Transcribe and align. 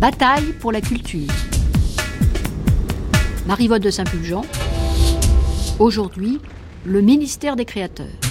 Bataille 0.00 0.52
pour 0.60 0.70
la 0.70 0.80
culture. 0.80 1.26
Marie-Vote 3.48 3.82
de 3.82 3.90
Saint-Pulgent. 3.90 4.44
Aujourd'hui, 5.80 6.38
le 6.84 7.00
ministère 7.00 7.56
des 7.56 7.64
Créateurs. 7.64 8.27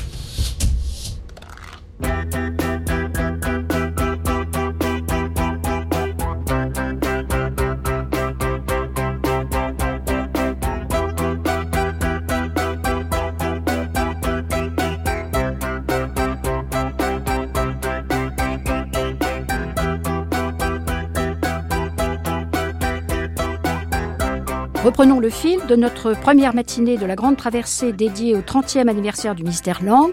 Reprenons 24.98 25.20
le 25.20 25.30
fil 25.30 25.60
de 25.68 25.76
notre 25.76 26.14
première 26.14 26.56
matinée 26.56 26.98
de 26.98 27.06
la 27.06 27.14
grande 27.14 27.38
traversée 27.38 27.92
dédiée 27.94 28.36
au 28.36 28.40
30e 28.40 28.88
anniversaire 28.88 29.36
du 29.36 29.44
mystère 29.44 29.84
Lang, 29.84 30.12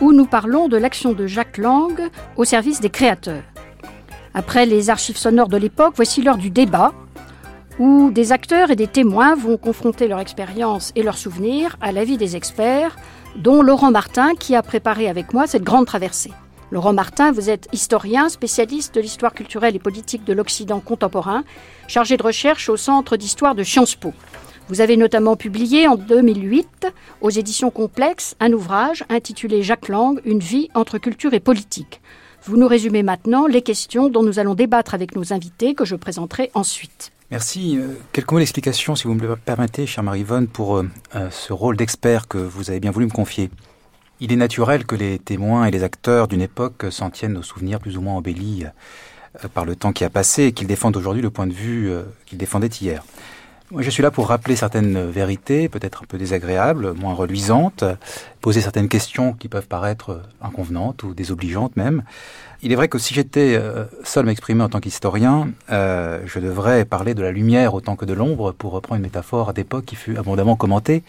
où 0.00 0.14
nous 0.14 0.24
parlons 0.24 0.68
de 0.68 0.78
l'action 0.78 1.12
de 1.12 1.26
Jacques 1.26 1.58
Lang 1.58 2.08
au 2.36 2.44
service 2.44 2.80
des 2.80 2.88
créateurs. 2.88 3.42
Après 4.32 4.64
les 4.64 4.88
archives 4.88 5.18
sonores 5.18 5.48
de 5.48 5.58
l'époque, 5.58 5.92
voici 5.94 6.22
l'heure 6.22 6.38
du 6.38 6.48
débat, 6.48 6.94
où 7.78 8.10
des 8.10 8.32
acteurs 8.32 8.70
et 8.70 8.76
des 8.76 8.86
témoins 8.86 9.34
vont 9.34 9.58
confronter 9.58 10.08
leur 10.08 10.20
expérience 10.20 10.90
et 10.96 11.02
leurs 11.02 11.18
souvenirs 11.18 11.76
à 11.82 11.92
l'avis 11.92 12.16
des 12.16 12.34
experts, 12.34 12.96
dont 13.36 13.60
Laurent 13.60 13.90
Martin, 13.90 14.32
qui 14.36 14.56
a 14.56 14.62
préparé 14.62 15.10
avec 15.10 15.34
moi 15.34 15.46
cette 15.46 15.64
grande 15.64 15.84
traversée. 15.84 16.32
Laurent 16.70 16.94
Martin, 16.94 17.30
vous 17.32 17.50
êtes 17.50 17.68
historien, 17.72 18.30
spécialiste 18.30 18.94
de 18.94 19.00
l'histoire 19.00 19.34
culturelle 19.34 19.76
et 19.76 19.78
politique 19.78 20.24
de 20.24 20.32
l'Occident 20.32 20.80
contemporain, 20.80 21.44
chargé 21.88 22.16
de 22.16 22.22
recherche 22.22 22.68
au 22.68 22.76
Centre 22.76 23.16
d'histoire 23.16 23.54
de 23.54 23.64
Sciences 23.64 23.96
Po. 23.96 24.12
Vous 24.68 24.82
avez 24.82 24.98
notamment 24.98 25.34
publié 25.34 25.88
en 25.88 25.96
2008, 25.96 26.88
aux 27.22 27.30
éditions 27.30 27.70
Complexes, 27.70 28.36
un 28.38 28.52
ouvrage 28.52 29.02
intitulé 29.08 29.62
Jacques 29.62 29.88
Lang, 29.88 30.20
Une 30.26 30.40
vie 30.40 30.68
entre 30.74 30.98
culture 30.98 31.32
et 31.32 31.40
politique. 31.40 32.02
Vous 32.44 32.58
nous 32.58 32.68
résumez 32.68 33.02
maintenant 33.02 33.46
les 33.46 33.62
questions 33.62 34.10
dont 34.10 34.22
nous 34.22 34.38
allons 34.38 34.54
débattre 34.54 34.94
avec 34.94 35.16
nos 35.16 35.32
invités 35.32 35.74
que 35.74 35.86
je 35.86 35.96
présenterai 35.96 36.50
ensuite. 36.52 37.12
Merci. 37.30 37.78
Euh, 37.78 37.94
quelques 38.12 38.30
mots 38.30 38.38
d'explication, 38.38 38.94
si 38.94 39.04
vous 39.04 39.14
me 39.14 39.26
le 39.26 39.36
permettez, 39.36 39.86
chère 39.86 40.04
Marie-Yvonne, 40.04 40.46
pour 40.46 40.76
euh, 40.76 40.88
euh, 41.14 41.30
ce 41.30 41.52
rôle 41.52 41.76
d'expert 41.76 42.28
que 42.28 42.38
vous 42.38 42.70
avez 42.70 42.80
bien 42.80 42.90
voulu 42.90 43.06
me 43.06 43.10
confier. 43.10 43.50
Il 44.20 44.32
est 44.32 44.36
naturel 44.36 44.84
que 44.84 44.94
les 44.94 45.18
témoins 45.18 45.64
et 45.66 45.70
les 45.70 45.82
acteurs 45.82 46.28
d'une 46.28 46.42
époque 46.42 46.86
s'en 46.90 47.08
tiennent 47.08 47.36
aux 47.38 47.42
souvenirs 47.42 47.80
plus 47.80 47.96
ou 47.96 48.02
moins 48.02 48.14
embellis 48.14 48.64
par 49.46 49.64
le 49.64 49.76
temps 49.76 49.92
qui 49.92 50.04
a 50.04 50.10
passé 50.10 50.44
et 50.44 50.52
qu'ils 50.52 50.66
défendent 50.66 50.96
aujourd'hui 50.96 51.22
le 51.22 51.30
point 51.30 51.46
de 51.46 51.52
vue 51.52 51.90
euh, 51.90 52.02
qu'ils 52.26 52.38
défendaient 52.38 52.66
hier. 52.66 53.04
Moi, 53.70 53.82
je 53.82 53.90
suis 53.90 54.02
là 54.02 54.10
pour 54.10 54.28
rappeler 54.28 54.56
certaines 54.56 55.10
vérités, 55.10 55.68
peut-être 55.68 56.02
un 56.02 56.06
peu 56.06 56.16
désagréables, 56.16 56.94
moins 56.94 57.12
reluisantes, 57.12 57.84
poser 58.40 58.62
certaines 58.62 58.88
questions 58.88 59.34
qui 59.34 59.48
peuvent 59.48 59.66
paraître 59.66 60.22
inconvenantes 60.40 61.02
ou 61.02 61.12
désobligeantes 61.12 61.76
même. 61.76 62.02
Il 62.62 62.72
est 62.72 62.76
vrai 62.76 62.88
que 62.88 62.98
si 62.98 63.12
j'étais 63.12 63.56
euh, 63.56 63.84
seul 64.04 64.24
m'exprimer 64.24 64.62
en 64.62 64.70
tant 64.70 64.80
qu'historien, 64.80 65.50
je 65.68 66.38
devrais 66.38 66.86
parler 66.86 67.12
de 67.12 67.22
la 67.22 67.30
lumière 67.30 67.74
autant 67.74 67.94
que 67.94 68.06
de 68.06 68.14
l'ombre, 68.14 68.52
pour 68.52 68.72
reprendre 68.72 68.96
une 68.96 69.02
métaphore 69.02 69.52
d'époque 69.52 69.84
qui 69.84 69.96
fut 69.96 70.16
abondamment 70.16 70.56
commentée. 70.56 71.02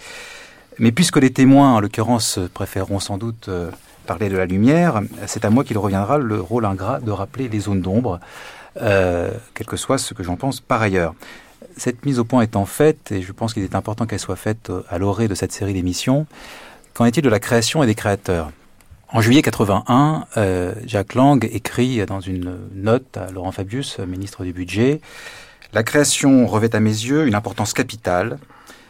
Mais 0.79 0.93
puisque 0.93 1.17
les 1.17 1.29
témoins, 1.29 1.75
en 1.75 1.79
l'occurrence, 1.81 2.39
préféreront 2.53 3.01
sans 3.01 3.17
doute 3.17 3.49
euh, 3.49 3.69
parler 4.07 4.29
de 4.29 4.37
la 4.37 4.45
lumière, 4.45 5.01
c'est 5.27 5.43
à 5.43 5.49
moi 5.49 5.65
qu'il 5.65 5.77
reviendra 5.77 6.17
le 6.17 6.39
rôle 6.39 6.63
ingrat 6.65 7.01
de 7.01 7.11
rappeler 7.11 7.49
les 7.49 7.59
zones 7.59 7.81
d'ombre, 7.81 8.21
euh, 8.81 9.29
quel 9.53 9.67
que 9.67 9.75
soit 9.75 9.97
ce 9.97 10.13
que 10.13 10.23
j'en 10.23 10.37
pense 10.37 10.61
par 10.61 10.81
ailleurs. 10.81 11.13
Cette 11.75 12.05
mise 12.05 12.17
au 12.17 12.23
point 12.23 12.43
étant 12.43 12.65
faite, 12.65 13.11
et 13.11 13.21
je 13.21 13.31
pense 13.33 13.53
qu'il 13.53 13.63
est 13.63 13.75
important 13.75 14.05
qu'elle 14.05 14.19
soit 14.19 14.37
faite 14.37 14.69
euh, 14.69 14.81
à 14.89 14.97
l'orée 14.97 15.27
de 15.27 15.35
cette 15.35 15.51
série 15.51 15.73
d'émissions, 15.73 16.25
qu'en 16.93 17.03
est-il 17.03 17.23
de 17.23 17.29
la 17.29 17.41
création 17.41 17.83
et 17.83 17.85
des 17.85 17.95
créateurs? 17.95 18.49
En 19.11 19.19
juillet 19.19 19.41
81, 19.41 20.25
Jacques 20.85 21.15
Lang 21.15 21.43
écrit 21.51 22.05
dans 22.05 22.19
une 22.19 22.59
note 22.75 23.17
à 23.17 23.31
Laurent 23.31 23.51
Fabius, 23.51 23.97
ministre 23.97 24.43
du 24.43 24.53
Budget, 24.53 25.01
La 25.73 25.81
création 25.81 26.45
revêt 26.45 26.75
à 26.75 26.79
mes 26.79 26.91
yeux 26.91 27.25
une 27.25 27.33
importance 27.33 27.73
capitale 27.73 28.37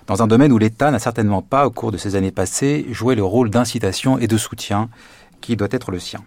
dans 0.10 0.24
un 0.24 0.28
domaine 0.28 0.52
où 0.52 0.58
l'État 0.58 0.90
n'a 0.90 0.98
certainement 0.98 1.44
pas, 1.44 1.68
au 1.68 1.70
cours 1.70 1.92
de 1.92 1.98
ces 1.98 2.16
années 2.16 2.32
passées, 2.32 2.88
joué 2.90 3.14
le 3.14 3.24
rôle 3.24 3.52
d'incitation 3.52 4.18
et 4.18 4.26
de 4.26 4.38
soutien 4.38 4.90
qui 5.40 5.56
doit 5.56 5.68
être 5.70 5.92
le 5.92 6.00
sien. 6.00 6.22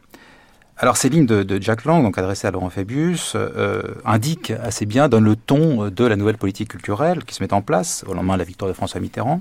Alors 0.78 0.96
ces 0.96 1.08
lignes 1.08 1.26
de, 1.26 1.60
Jack 1.60 1.84
Lang, 1.84 2.04
donc 2.04 2.16
adressées 2.16 2.46
à 2.46 2.52
Laurent 2.52 2.70
Fabius, 2.70 3.32
euh, 3.34 3.82
indiquent 4.04 4.52
assez 4.62 4.86
bien, 4.86 5.08
donnent 5.08 5.24
le 5.24 5.34
ton 5.34 5.88
de 5.88 6.04
la 6.04 6.14
nouvelle 6.14 6.38
politique 6.38 6.68
culturelle 6.68 7.24
qui 7.24 7.34
se 7.34 7.42
met 7.42 7.52
en 7.52 7.60
place 7.60 8.04
au 8.06 8.14
lendemain 8.14 8.34
de 8.34 8.38
la 8.38 8.44
victoire 8.44 8.68
de 8.68 8.72
François 8.72 9.00
Mitterrand. 9.00 9.40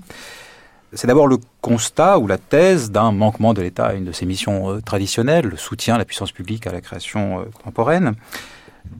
C'est 0.93 1.05
d'abord 1.05 1.27
le 1.27 1.37
constat 1.61 2.17
ou 2.17 2.25
la 2.25 2.39
thèse 2.39 2.89
d'un 2.89 3.11
manquement 3.11 3.53
de 3.53 3.61
l'État 3.61 3.85
à 3.85 3.93
une 3.93 4.05
de 4.05 4.11
ses 4.11 4.25
missions 4.25 4.71
euh, 4.71 4.81
traditionnelles, 4.81 5.45
le 5.45 5.57
soutien 5.57 5.95
à 5.95 5.97
la 5.99 6.05
puissance 6.05 6.31
publique 6.31 6.65
à 6.65 6.71
la 6.71 6.81
création 6.81 7.41
euh, 7.41 7.43
contemporaine, 7.53 8.15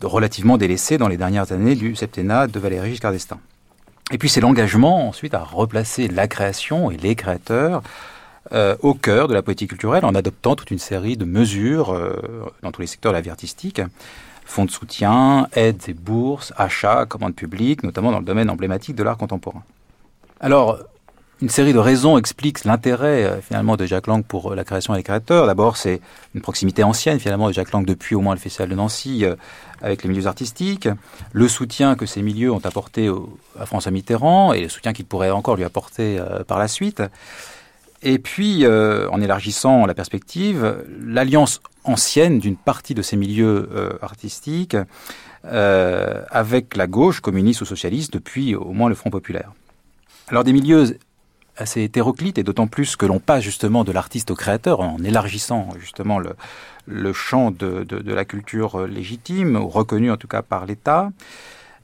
relativement 0.04 0.60
délaissé 0.60 1.00
dans 1.00 1.08
les 1.08 1.18
dernières 1.18 1.52
années 1.52 1.74
du 1.74 1.96
septennat 1.96 2.46
de 2.46 2.60
Valéry 2.60 2.92
Giscard 2.92 3.12
d'Estaing. 3.12 3.40
Et 4.12 4.18
puis 4.18 4.30
c'est 4.30 4.42
l'engagement 4.42 5.08
ensuite 5.08 5.34
à 5.34 5.40
replacer 5.40 6.08
la 6.08 6.28
création 6.28 6.92
et 6.92 6.98
les 6.98 7.16
créateurs 7.16 7.82
euh, 8.52 8.76
au 8.82 8.94
cœur 8.94 9.30
de 9.30 9.34
la 9.34 9.42
politique 9.42 9.70
culturelle 9.70 10.04
en 10.04 10.14
adoptant 10.16 10.56
toute 10.56 10.72
une 10.72 10.80
série 10.80 11.16
de 11.16 11.24
mesures 11.24 11.94
euh, 11.94 12.20
dans 12.62 12.72
tous 12.72 12.82
les 12.82 12.88
secteurs 12.88 13.14
de 13.14 13.18
la 13.18 13.22
vie 13.22 13.30
artistique, 13.30 13.82
fonds 14.46 14.66
de 14.66 14.72
soutien, 14.72 15.48
aides 15.54 15.84
et 15.88 15.94
bourses, 15.94 16.52
achats, 16.58 17.06
commandes 17.06 17.36
publiques, 17.36 17.84
notamment 17.84 18.12
dans 18.12 18.20
le 18.20 18.26
domaine 18.26 18.50
emblématique 18.50 18.96
de 18.96 19.04
l'art 19.04 19.18
contemporain. 19.18 19.64
Alors, 20.42 20.80
une 21.42 21.50
série 21.50 21.74
de 21.74 21.80
raisons 21.80 22.18
expliquent 22.20 22.66
l'intérêt 22.66 23.24
euh, 23.24 23.42
finalement 23.42 23.76
de 23.76 23.86
Jacques 23.86 24.08
Lang 24.08 24.24
pour 24.24 24.52
euh, 24.52 24.56
la 24.56 24.64
création 24.64 24.94
et 24.94 24.98
les 24.98 25.04
créateurs. 25.04 25.48
D'abord, 25.48 25.76
c'est 25.76 26.00
une 26.36 26.42
proximité 26.42 26.84
ancienne 26.84 27.20
finalement 27.20 27.48
de 27.48 27.54
Jacques 27.54 27.72
Lang 27.72 27.84
depuis 27.84 28.14
au 28.16 28.22
moins 28.22 28.36
le 28.36 28.40
Festival 28.40 28.70
de 28.70 28.76
Nancy 28.76 29.26
euh, 29.26 29.36
avec 29.82 30.04
les 30.04 30.10
milieux 30.10 30.28
artistiques, 30.28 30.88
le 31.32 31.48
soutien 31.48 31.96
que 31.96 32.06
ces 32.06 32.22
milieux 32.22 32.52
ont 32.52 32.64
apporté 32.64 33.10
à 33.60 33.66
François 33.66 33.92
Mitterrand 33.92 34.54
et 34.54 34.62
le 34.62 34.70
soutien 34.70 34.94
qu'il 34.94 35.06
pourrait 35.06 35.32
encore 35.32 35.56
lui 35.56 35.64
apporter 35.64 36.20
par 36.48 36.60
la 36.60 36.68
suite. 36.68 37.02
Et 38.04 38.20
puis, 38.20 38.64
en 38.68 39.20
élargissant 39.20 39.88
la 39.88 39.96
perspective, 39.96 40.86
l'alliance 41.04 41.62
ancienne 41.84 42.38
d'une 42.38 42.58
partie 42.58 42.94
de 42.94 43.02
ces 43.02 43.18
milieux 43.18 43.98
artistiques 44.04 44.78
avec 45.44 46.76
la 46.76 46.86
gauche 46.86 47.20
communiste 47.22 47.62
ou 47.62 47.66
socialiste 47.66 48.14
depuis 48.14 48.54
au 48.54 48.74
moins 48.74 48.88
le 48.88 48.94
Front 48.94 49.10
populaire. 49.10 49.52
Alors 50.28 50.44
des 50.44 50.54
milieux 50.54 50.96
assez 51.58 51.84
hétéroclite 51.84 52.38
et 52.38 52.44
d'autant 52.44 52.68
plus 52.68 52.96
que 52.96 53.06
l'on 53.06 53.20
passe 53.20 53.44
justement 53.44 53.84
de 53.84 53.92
l'artiste 53.92 54.32
au 54.32 54.36
créateur 54.36 54.80
en 54.80 54.98
élargissant 55.04 55.70
justement 55.80 56.20
le, 56.20 57.14
champ 57.14 57.52
de, 57.52 57.86
la 58.06 58.26
culture 58.26 58.88
légitime, 58.88 59.56
ou 59.56 59.68
reconnue 59.68 60.12
en 60.12 60.18
tout 60.18 60.28
cas 60.28 60.42
par 60.42 60.66
l'État, 60.66 61.12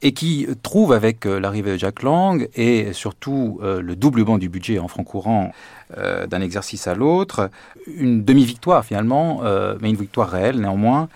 et 0.01 0.11
qui 0.13 0.47
trouve 0.61 0.93
avec 0.93 1.25
euh, 1.25 1.39
l'arrivée 1.39 1.71
de 1.71 1.77
Jack 1.77 2.03
Lang 2.03 2.47
et 2.55 2.93
surtout 2.93 3.59
euh, 3.63 3.81
le 3.81 3.95
doublement 3.95 4.37
du 4.37 4.47
budget 4.47 4.77
en 4.77 4.87
francs 4.87 5.07
courant 5.07 5.51
euh, 5.97 6.27
d'un 6.27 6.41
exercice 6.41 6.85
à 6.87 6.93
l'autre, 6.93 7.49
une 7.87 8.23
demi-victoire 8.23 8.85
finalement, 8.85 9.41
mais 9.81 9.89
une 9.89 9.95
victoire 9.95 10.29
réelle 10.29 10.59
néanmoins, 10.59 11.07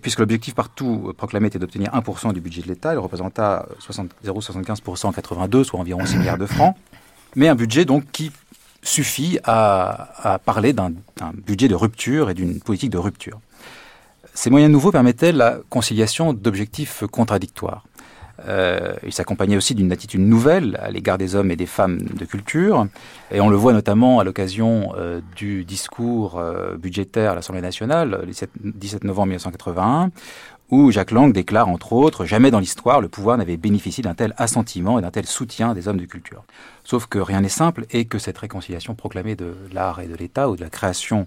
puisque 0.00 0.20
l'objectif 0.20 0.54
partout 0.54 1.12
proclamé 1.16 1.48
était 1.48 1.58
d'obtenir 1.58 1.90
1% 1.92 2.32
du 2.32 2.40
budget 2.40 2.62
de 2.62 2.68
l'État, 2.68 2.94
il 2.94 2.98
représenta 2.98 3.66
0,75% 4.24 5.06
en 5.06 5.12
82, 5.12 5.64
soit 5.64 5.78
environ 5.78 6.04
6 6.06 6.16
milliards 6.16 6.38
de 6.38 6.46
francs 6.46 6.74
mais 7.36 7.48
un 7.48 7.54
budget 7.54 7.84
donc 7.84 8.04
qui 8.10 8.32
suffit 8.82 9.38
à, 9.44 10.40
parler 10.44 10.72
d'un 10.72 10.92
budget 11.46 11.68
de 11.68 11.74
rupture 11.74 12.30
et 12.30 12.34
d'une 12.34 12.60
politique 12.60 12.90
de 12.90 12.98
rupture. 12.98 13.40
Ces 14.34 14.50
moyens 14.50 14.72
nouveaux 14.72 14.92
permettaient 14.92 15.32
la 15.32 15.58
conciliation 15.70 16.32
d'objectifs 16.32 17.04
contradictoires. 17.10 17.84
Euh, 18.46 18.94
il 19.02 19.12
s'accompagnait 19.12 19.56
aussi 19.56 19.74
d'une 19.74 19.90
attitude 19.92 20.20
nouvelle 20.20 20.78
à 20.82 20.90
l'égard 20.90 21.16
des 21.16 21.34
hommes 21.34 21.50
et 21.50 21.56
des 21.56 21.66
femmes 21.66 21.98
de 21.98 22.24
culture, 22.26 22.86
et 23.30 23.40
on 23.40 23.48
le 23.48 23.56
voit 23.56 23.72
notamment 23.72 24.20
à 24.20 24.24
l'occasion 24.24 24.92
euh, 24.96 25.20
du 25.34 25.64
discours 25.64 26.38
euh, 26.38 26.76
budgétaire 26.76 27.32
à 27.32 27.34
l'Assemblée 27.34 27.62
nationale, 27.62 28.26
le 28.26 28.70
17 28.72 29.04
novembre 29.04 29.28
1981, 29.28 30.10
où 30.70 30.90
Jacques 30.90 31.10
Lang 31.10 31.32
déclare 31.32 31.68
entre 31.68 31.92
autres 31.92 32.24
Jamais 32.24 32.50
dans 32.50 32.58
l'histoire 32.58 33.00
le 33.00 33.08
pouvoir 33.08 33.38
n'avait 33.38 33.56
bénéficié 33.56 34.02
d'un 34.02 34.14
tel 34.14 34.34
assentiment 34.36 34.98
et 34.98 35.02
d'un 35.02 35.10
tel 35.10 35.26
soutien 35.26 35.74
des 35.74 35.88
hommes 35.88 36.00
de 36.00 36.06
culture. 36.06 36.44
Sauf 36.84 37.06
que 37.06 37.18
rien 37.18 37.40
n'est 37.40 37.48
simple 37.48 37.86
et 37.90 38.04
que 38.04 38.18
cette 38.18 38.38
réconciliation 38.38 38.94
proclamée 38.94 39.36
de 39.36 39.54
l'art 39.72 40.00
et 40.00 40.08
de 40.08 40.14
l'État, 40.14 40.50
ou 40.50 40.56
de 40.56 40.62
la 40.62 40.70
création 40.70 41.26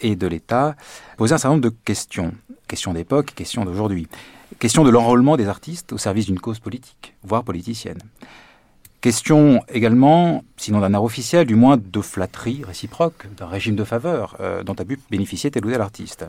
et 0.00 0.16
de 0.16 0.26
l'État, 0.26 0.76
posait 1.16 1.34
un 1.34 1.38
certain 1.38 1.54
nombre 1.54 1.68
de 1.68 1.74
questions. 1.84 2.32
Questions 2.68 2.92
d'époque, 2.92 3.32
questions 3.34 3.64
d'aujourd'hui. 3.64 4.08
Question 4.58 4.84
de 4.84 4.90
l'enrôlement 4.90 5.36
des 5.36 5.48
artistes 5.48 5.92
au 5.92 5.98
service 5.98 6.26
d'une 6.26 6.40
cause 6.40 6.60
politique, 6.60 7.14
voire 7.24 7.42
politicienne. 7.42 7.98
Question 9.00 9.62
également, 9.68 10.42
sinon 10.56 10.80
d'un 10.80 10.94
art 10.94 11.04
officiel, 11.04 11.46
du 11.46 11.54
moins 11.54 11.76
de 11.76 12.00
flatterie 12.00 12.64
réciproque, 12.64 13.26
d'un 13.36 13.46
régime 13.46 13.76
de 13.76 13.84
faveur 13.84 14.36
euh, 14.40 14.62
dont 14.62 14.74
a 14.74 14.84
pu 14.84 14.98
bénéficier 15.10 15.50
tel 15.50 15.64
ou 15.66 15.70
tel 15.70 15.80
artiste. 15.80 16.24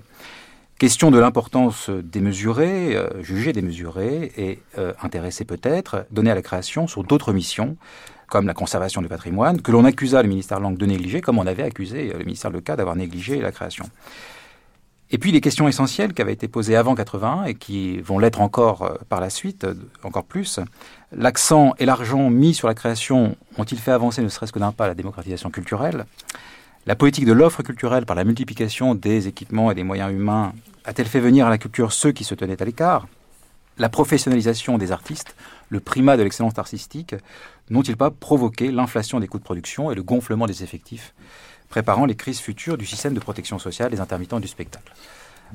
Question 0.78 1.10
de 1.10 1.18
l'importance 1.18 1.90
démesurée, 1.90 2.96
euh, 2.96 3.24
jugée 3.24 3.52
démesurée 3.52 4.32
et 4.38 4.60
euh, 4.78 4.94
intéressée 5.02 5.44
peut-être, 5.44 6.06
donnée 6.12 6.30
à 6.30 6.36
la 6.36 6.44
création 6.44 6.86
sur 6.86 7.04
d'autres 7.04 7.34
missions, 7.34 7.78
comme 8.30 8.46
la 8.46 8.54
conservation 8.54 9.02
du 9.02 9.08
patrimoine, 9.08 9.62
que 9.62 9.72
l'on 9.72 9.86
accusa 9.86 10.22
le 10.22 10.30
ministère 10.30 10.60
Langue 10.60 10.78
de 10.78 10.86
négliger, 10.86 11.22
comme 11.22 11.40
on 11.40 11.48
avait 11.48 11.64
accusé 11.64 12.14
le 12.14 12.24
ministère 12.24 12.52
Leca 12.52 12.76
d'avoir 12.76 12.96
négligé 12.96 13.42
la 13.42 13.52
création. 13.52 13.86
Et 15.10 15.18
puis 15.18 15.32
les 15.32 15.40
questions 15.40 15.68
essentielles 15.68 16.14
qui 16.14 16.22
avaient 16.22 16.34
été 16.34 16.50
posées 16.50 16.76
avant 16.76 16.94
81 16.94 17.46
et 17.46 17.56
qui 17.56 18.00
vont 18.02 18.20
l'être 18.20 18.42
encore 18.42 18.82
euh, 18.82 18.96
par 19.08 19.22
la 19.22 19.30
suite, 19.30 19.64
euh, 19.64 19.74
encore 20.04 20.26
plus. 20.26 20.60
L'accent 21.14 21.74
et 21.80 21.86
l'argent 21.86 22.30
mis 22.30 22.54
sur 22.54 22.68
la 22.68 22.74
création 22.74 23.38
ont-ils 23.58 23.80
fait 23.80 23.92
avancer 23.92 24.22
ne 24.22 24.28
serait-ce 24.28 24.52
que 24.52 24.60
d'un 24.60 24.74
pas 24.74 24.88
la 24.88 24.96
démocratisation 24.96 25.50
culturelle? 25.50 26.06
La 26.88 26.96
politique 26.96 27.26
de 27.26 27.34
l'offre 27.34 27.64
culturelle 27.64 28.06
par 28.06 28.16
la 28.16 28.24
multiplication 28.24 28.96
des 28.96 29.28
équipements 29.28 29.70
et 29.70 29.76
des 29.76 29.84
moyens 29.84 30.10
humains 30.10 30.54
a-t-elle 30.86 31.06
fait 31.06 31.20
venir 31.20 31.46
à 31.46 31.50
la 31.50 31.58
culture 31.58 31.92
ceux 31.92 32.14
qui 32.14 32.24
se 32.24 32.34
tenaient 32.34 32.62
à 32.62 32.64
l'écart? 32.64 33.10
La 33.78 33.90
professionnalisation 33.90 34.78
des 34.78 34.94
artistes, 34.94 35.36
le 35.68 35.82
primat 35.82 36.16
de 36.16 36.24
l'excellence 36.24 36.58
artistique, 36.58 37.14
n'ont-ils 37.70 37.98
pas 37.98 38.10
provoqué 38.10 38.72
l'inflation 38.72 39.20
des 39.20 39.28
coûts 39.28 39.38
de 39.38 39.44
production 39.44 39.92
et 39.92 39.96
le 39.96 40.02
gonflement 40.02 40.46
des 40.46 40.64
effectifs 40.64 41.14
préparant 41.68 42.06
les 42.06 42.16
crises 42.16 42.40
futures 42.40 42.78
du 42.78 42.86
système 42.86 43.14
de 43.14 43.20
protection 43.20 43.60
sociale 43.60 43.92
des 43.92 44.00
intermittents 44.00 44.40
du 44.40 44.48
spectacle? 44.48 44.94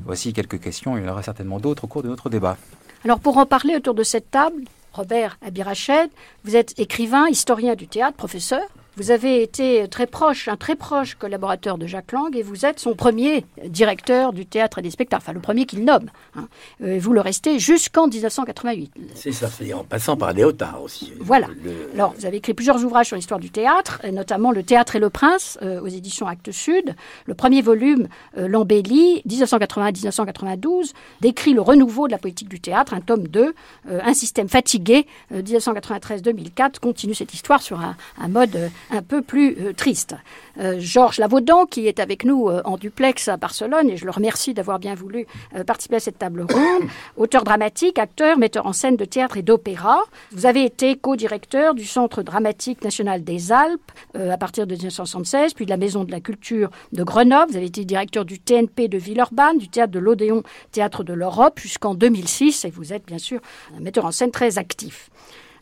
Voici 0.04 0.34
quelques 0.34 0.60
questions, 0.60 0.98
il 0.98 1.04
y 1.04 1.08
en 1.08 1.12
aura 1.12 1.22
certainement 1.22 1.60
d'autres 1.60 1.84
au 1.84 1.86
cours 1.86 2.02
de 2.02 2.08
notre 2.08 2.28
débat. 2.28 2.58
Alors 3.06 3.20
pour 3.20 3.38
en 3.38 3.46
parler 3.46 3.74
autour 3.74 3.94
de 3.94 4.02
cette 4.02 4.30
table, 4.30 4.64
Robert 4.92 5.38
Abirached, 5.40 6.10
vous 6.44 6.56
êtes 6.56 6.78
écrivain, 6.78 7.26
historien 7.28 7.74
du 7.74 7.88
théâtre, 7.88 8.18
professeur. 8.18 8.68
Vous 8.96 9.10
avez 9.10 9.42
été 9.42 9.88
très 9.88 10.06
proche, 10.06 10.48
un 10.48 10.56
très 10.56 10.76
proche 10.76 11.14
collaborateur 11.14 11.78
de 11.78 11.86
Jacques 11.86 12.12
Lang 12.12 12.36
et 12.36 12.42
vous 12.42 12.66
êtes 12.66 12.78
son 12.78 12.94
premier 12.94 13.46
directeur 13.64 14.34
du 14.34 14.44
théâtre 14.44 14.80
et 14.80 14.82
des 14.82 14.90
spectacles, 14.90 15.22
enfin 15.24 15.32
le 15.32 15.40
premier 15.40 15.64
qu'il 15.64 15.82
nomme. 15.82 16.10
Hein. 16.36 16.46
Euh, 16.82 16.98
vous 17.00 17.14
le 17.14 17.22
restez 17.22 17.58
jusqu'en 17.58 18.06
1988. 18.06 18.92
C'est 19.14 19.32
ça, 19.32 19.48
c'est 19.48 19.72
en 19.72 19.82
passant 19.82 20.18
par 20.18 20.34
Léotard 20.34 20.82
aussi. 20.82 21.10
Voilà. 21.20 21.46
Alors 21.94 22.12
vous 22.18 22.26
avez 22.26 22.36
écrit 22.36 22.52
plusieurs 22.52 22.84
ouvrages 22.84 23.06
sur 23.06 23.16
l'histoire 23.16 23.40
du 23.40 23.50
théâtre, 23.50 24.02
notamment 24.12 24.52
Le 24.52 24.62
théâtre 24.62 24.94
et 24.96 24.98
le 24.98 25.08
prince 25.08 25.58
euh, 25.62 25.80
aux 25.80 25.88
éditions 25.88 26.26
Actes 26.26 26.52
Sud. 26.52 26.94
Le 27.24 27.32
premier 27.32 27.62
volume, 27.62 28.08
euh, 28.36 28.46
L'embellie, 28.46 29.22
1980-1992, 29.26 30.92
décrit 31.22 31.54
le 31.54 31.62
renouveau 31.62 32.08
de 32.08 32.12
la 32.12 32.18
politique 32.18 32.50
du 32.50 32.60
théâtre, 32.60 32.92
un 32.92 33.00
tome 33.00 33.26
2, 33.26 33.54
Un 33.88 34.14
système 34.14 34.48
fatigué, 34.48 35.06
1993-2004, 35.32 36.78
continue 36.78 37.14
cette 37.14 37.32
histoire 37.32 37.62
sur 37.62 37.80
un, 37.80 37.96
un 38.20 38.28
mode 38.28 38.70
un 38.90 39.02
peu 39.02 39.22
plus 39.22 39.56
euh, 39.60 39.72
triste. 39.72 40.14
Euh, 40.58 40.76
Georges 40.78 41.18
Lavaudan, 41.18 41.66
qui 41.66 41.86
est 41.86 42.00
avec 42.00 42.24
nous 42.24 42.48
euh, 42.48 42.62
en 42.64 42.76
duplex 42.76 43.28
à 43.28 43.36
Barcelone, 43.36 43.90
et 43.90 43.96
je 43.96 44.04
le 44.04 44.10
remercie 44.10 44.54
d'avoir 44.54 44.78
bien 44.78 44.94
voulu 44.94 45.26
participer 45.66 45.96
à 45.96 46.00
cette 46.00 46.18
table 46.18 46.42
ronde, 46.42 46.88
auteur 47.16 47.44
dramatique, 47.44 47.98
acteur, 47.98 48.38
metteur 48.38 48.66
en 48.66 48.72
scène 48.72 48.96
de 48.96 49.04
théâtre 49.04 49.36
et 49.36 49.42
d'opéra. 49.42 50.00
Vous 50.32 50.46
avez 50.46 50.64
été 50.64 50.96
co-directeur 50.96 51.74
du 51.74 51.84
Centre 51.84 52.22
dramatique 52.22 52.82
national 52.82 53.24
des 53.24 53.52
Alpes 53.52 53.92
à 54.14 54.36
partir 54.36 54.66
de 54.66 54.74
1976, 54.74 55.54
puis 55.54 55.64
de 55.64 55.70
la 55.70 55.76
Maison 55.76 56.04
de 56.04 56.10
la 56.10 56.20
Culture 56.20 56.70
de 56.92 57.02
Grenoble. 57.02 57.52
Vous 57.52 57.56
avez 57.56 57.66
été 57.66 57.84
directeur 57.84 58.24
du 58.24 58.38
TNP 58.40 58.88
de 58.88 58.98
Villeurbanne, 58.98 59.58
du 59.58 59.68
Théâtre 59.68 59.92
de 59.92 59.98
l'Odéon, 59.98 60.42
Théâtre 60.70 61.04
de 61.04 61.12
l'Europe, 61.12 61.58
jusqu'en 61.58 61.94
2006, 61.94 62.64
et 62.64 62.70
vous 62.70 62.92
êtes 62.92 63.06
bien 63.06 63.18
sûr 63.18 63.40
un 63.76 63.80
metteur 63.80 64.04
en 64.04 64.12
scène 64.12 64.30
très 64.30 64.58
actif. 64.58 65.10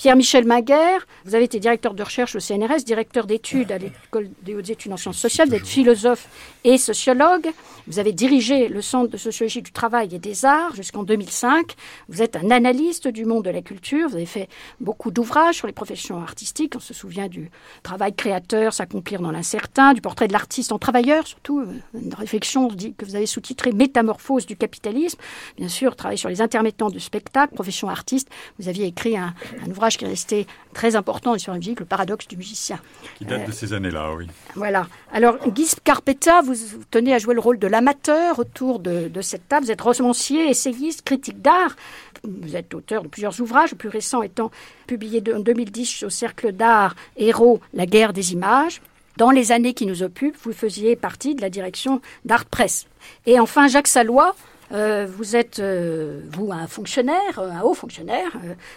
Pierre-Michel 0.01 0.47
Maguère, 0.47 1.07
vous 1.27 1.35
avez 1.35 1.45
été 1.45 1.61
directeur 1.61 1.93
de 1.93 2.03
recherche 2.03 2.35
au 2.35 2.41
CNRS, 2.41 2.85
directeur 2.87 3.27
d'études 3.27 3.71
à 3.71 3.77
l'École 3.77 4.31
des 4.41 4.55
hautes 4.55 4.71
études 4.71 4.95
en 4.95 4.97
sciences 4.97 5.19
sociales, 5.19 5.51
vous 5.51 5.57
êtes 5.57 5.67
philosophe 5.67 6.27
et 6.65 6.79
sociologue. 6.79 7.51
Vous 7.87 7.99
avez 7.99 8.13
dirigé 8.13 8.69
le 8.69 8.83
Centre 8.83 9.11
de 9.11 9.17
sociologie 9.17 9.63
du 9.63 9.73
travail 9.73 10.15
et 10.15 10.19
des 10.19 10.45
arts 10.45 10.75
jusqu'en 10.75 11.03
2005. 11.03 11.75
Vous 12.09 12.23
êtes 12.23 12.37
un 12.37 12.51
analyste 12.51 13.09
du 13.09 13.25
monde 13.25 13.45
de 13.45 13.51
la 13.51 13.63
culture. 13.63 14.09
Vous 14.09 14.17
avez 14.17 14.27
fait 14.27 14.49
beaucoup 14.81 15.11
d'ouvrages 15.11 15.57
sur 15.57 15.67
les 15.67 15.73
professions 15.73 16.23
artistiques. 16.23 16.75
On 16.77 16.81
se 16.81 16.95
souvient 16.95 17.29
du 17.29 17.51
travail 17.83 18.15
créateur, 18.15 18.73
s'accomplir 18.73 19.21
dans 19.21 19.31
l'incertain, 19.31 19.93
du 19.93 20.01
portrait 20.01 20.29
de 20.29 20.33
l'artiste 20.33 20.73
en 20.73 20.79
travailleur, 20.79 21.27
surtout 21.27 21.61
euh, 21.61 22.01
une 22.01 22.15
réflexion 22.15 22.69
que 22.69 23.05
vous 23.05 23.17
avez 23.17 23.27
sous-titrée 23.27 23.73
Métamorphose 23.73 24.47
du 24.47 24.57
capitalisme. 24.57 25.19
Bien 25.57 25.69
sûr, 25.69 25.97
travail 25.97 26.17
sur 26.17 26.29
les 26.29 26.41
intermittents 26.41 26.91
du 26.91 27.01
spectacle, 27.01 27.55
profession 27.55 27.89
artiste. 27.89 28.29
Vous 28.59 28.69
aviez 28.69 28.87
écrit 28.87 29.17
un, 29.17 29.35
ouvrage 29.69 29.90
qui 29.99 30.05
est 30.05 30.09
resté 30.09 30.47
très 30.75 30.97
important 30.97 31.37
sur 31.39 31.53
la 31.53 31.59
musique, 31.59 31.81
Le 31.81 31.87
paradoxe 31.87 32.29
du 32.29 32.37
musicien. 32.37 32.79
Qui 33.17 33.25
date 33.25 33.47
de 33.47 33.51
euh, 33.51 33.55
ces 33.55 33.73
années-là, 33.73 34.13
oui. 34.15 34.27
Voilà. 34.55 34.87
Alors, 35.13 35.39
Guy 35.49 35.69
Carpetta, 35.85 36.43
vous 36.43 36.55
tenez 36.91 37.15
à 37.15 37.19
jouer 37.19 37.35
le 37.35 37.41
rôle 37.41 37.59
de 37.59 37.67
l'amateur 37.67 38.39
autour 38.39 38.79
de, 38.79 39.11
cette 39.21 39.49
table. 39.49 39.67
Vous 39.67 39.73
êtes 39.73 39.81
romancier, 39.81 40.49
essayiste, 40.49 41.03
critique 41.03 41.41
d'art. 41.41 41.77
Vous 42.25 42.57
êtes 42.57 42.75
auteur 42.75 43.03
de 43.03 43.09
plusieurs 43.09 43.41
ouvrages, 43.41 43.73
le 43.73 43.77
plus 43.77 43.89
récent 43.89 44.23
étant 44.23 44.51
publié 44.87 45.23
en 45.35 45.41
2010 45.41 46.05
au 46.05 46.11
Cercle 46.11 46.53
d'art 46.53 46.95
Héros, 47.17 47.61
la 47.75 47.87
guerre 47.87 48.13
des 48.13 48.33
images. 48.33 48.81
Dans 49.17 49.31
les 49.31 49.53
années 49.53 49.75
qui 49.75 49.87
nous 49.87 50.03
occupent, 50.03 50.37
vous 50.43 50.53
faisiez 50.53 50.97
partie 50.97 51.35
de 51.35 51.43
la 51.43 51.51
direction 51.51 52.01
d'Art 52.25 52.47
Presse. 52.47 52.87
Et 53.27 53.39
enfin, 53.39 53.69
Jacques 53.69 53.89
Salois, 53.89 54.35
euh, 54.73 55.07
vous 55.07 55.37
êtes, 55.37 55.59
euh, 55.59 56.21
vous, 56.31 56.53
un 56.53 56.67
fonctionnaire, 56.67 57.39
euh, 57.39 57.51
un 57.51 57.63
haut 57.63 57.75
fonctionnaire, 57.75 58.31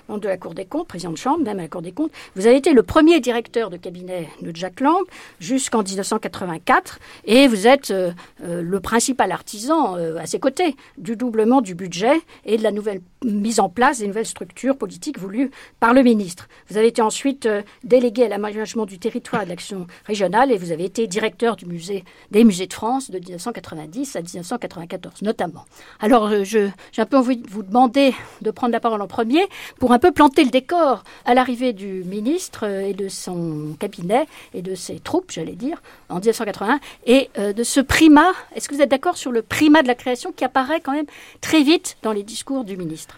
membre 0.09 0.21
de 0.21 0.27
la 0.27 0.37
Cour 0.37 0.53
des 0.53 0.65
comptes, 0.65 0.87
président 0.87 1.11
de 1.11 1.17
chambre, 1.17 1.43
même 1.43 1.59
à 1.59 1.63
la 1.63 1.67
Cour 1.67 1.81
des 1.81 1.91
comptes. 1.91 2.11
Vous 2.35 2.47
avez 2.47 2.57
été 2.57 2.73
le 2.73 2.83
premier 2.83 3.19
directeur 3.19 3.69
de 3.69 3.77
cabinet 3.77 4.29
de 4.41 4.55
Jacques 4.55 4.79
Lang 4.79 5.03
jusqu'en 5.39 5.83
1984 5.83 6.99
et 7.25 7.47
vous 7.47 7.67
êtes 7.67 7.93
le 8.41 8.79
principal 8.79 9.31
artisan 9.31 9.95
à 9.95 10.25
ses 10.25 10.39
côtés 10.39 10.75
du 10.97 11.15
doublement 11.15 11.61
du 11.61 11.75
budget 11.75 12.21
et 12.45 12.57
de 12.57 12.63
la 12.63 12.71
nouvelle 12.71 13.01
mise 13.23 13.59
en 13.59 13.69
place 13.69 13.99
des 13.99 14.07
nouvelles 14.07 14.25
structures 14.25 14.77
politiques 14.77 15.19
voulues 15.19 15.51
par 15.79 15.93
le 15.93 16.03
ministre. 16.03 16.47
Vous 16.69 16.77
avez 16.77 16.87
été 16.87 17.01
ensuite 17.01 17.47
délégué 17.83 18.25
à 18.25 18.29
l'aménagement 18.29 18.85
du 18.85 18.99
territoire 18.99 19.43
et 19.43 19.45
de 19.45 19.49
l'action 19.49 19.87
régionale 20.05 20.51
et 20.51 20.57
vous 20.57 20.71
avez 20.71 20.85
été 20.85 21.07
directeur 21.07 21.55
du 21.55 21.65
musée, 21.65 22.03
des 22.31 22.43
musées 22.43 22.67
de 22.67 22.73
France 22.73 23.11
de 23.11 23.19
1990 23.19 24.15
à 24.15 24.21
1994 24.21 25.21
notamment. 25.21 25.65
Alors, 26.03 26.27
euh, 26.27 26.43
j'ai 26.43 26.71
un 26.97 27.05
peu 27.05 27.17
envie 27.17 27.37
de 27.37 27.49
vous 27.49 27.63
demander 27.63 28.13
de 28.41 28.51
prendre 28.51 28.73
la 28.73 28.81
parole 28.81 29.01
en 29.01 29.07
premier 29.07 29.41
pour 29.79 29.93
un 29.93 29.99
peu 29.99 30.11
planter 30.11 30.43
le 30.43 30.49
décor 30.49 31.05
à 31.23 31.33
l'arrivée 31.33 31.71
du 31.71 32.03
ministre 32.03 32.65
euh, 32.67 32.89
et 32.89 32.93
de 32.93 33.07
son 33.07 33.75
cabinet 33.79 34.25
et 34.53 34.61
de 34.61 34.75
ses 34.75 34.99
troupes, 34.99 35.31
j'allais 35.31 35.55
dire, 35.55 35.81
en 36.09 36.15
1981, 36.15 36.81
et 37.05 37.29
euh, 37.37 37.53
de 37.53 37.63
ce 37.63 37.79
primat. 37.79 38.33
Est-ce 38.53 38.67
que 38.67 38.75
vous 38.75 38.81
êtes 38.81 38.91
d'accord 38.91 39.15
sur 39.15 39.31
le 39.31 39.41
primat 39.41 39.81
de 39.81 39.87
la 39.87 39.95
création 39.95 40.33
qui 40.33 40.43
apparaît 40.43 40.81
quand 40.81 40.91
même 40.91 41.05
très 41.39 41.63
vite 41.63 41.95
dans 42.03 42.11
les 42.11 42.23
discours 42.23 42.65
du 42.65 42.75
ministre? 42.75 43.17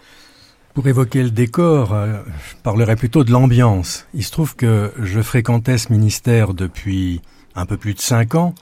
Pour 0.72 0.86
évoquer 0.86 1.24
le 1.24 1.30
décor, 1.30 1.92
je 1.92 2.54
parlerai 2.62 2.94
plutôt 2.94 3.24
de 3.24 3.32
l'ambiance. 3.32 4.06
Il 4.14 4.22
se 4.22 4.30
trouve 4.30 4.54
que 4.54 4.92
je 5.00 5.22
fréquentais 5.22 5.78
ce 5.78 5.90
ministère 5.90 6.54
depuis 6.54 7.22
un 7.56 7.66
peu 7.66 7.78
plus 7.78 7.94
de 7.94 8.00
cinq 8.00 8.36
ans, 8.36 8.54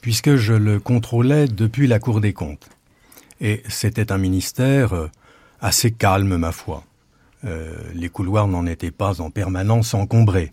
puisque 0.00 0.36
je 0.36 0.52
le 0.52 0.78
contrôlais 0.78 1.48
depuis 1.48 1.86
la 1.86 1.98
Cour 1.98 2.20
des 2.20 2.34
comptes 2.34 2.68
et 3.40 3.62
c'était 3.68 4.12
un 4.12 4.18
ministère 4.18 4.92
euh, 4.94 5.10
assez 5.60 5.90
calme, 5.90 6.36
ma 6.36 6.52
foi. 6.52 6.84
Euh, 7.44 7.76
les 7.94 8.08
couloirs 8.08 8.48
n'en 8.48 8.66
étaient 8.66 8.90
pas 8.90 9.20
en 9.20 9.30
permanence 9.30 9.94
encombrés. 9.94 10.52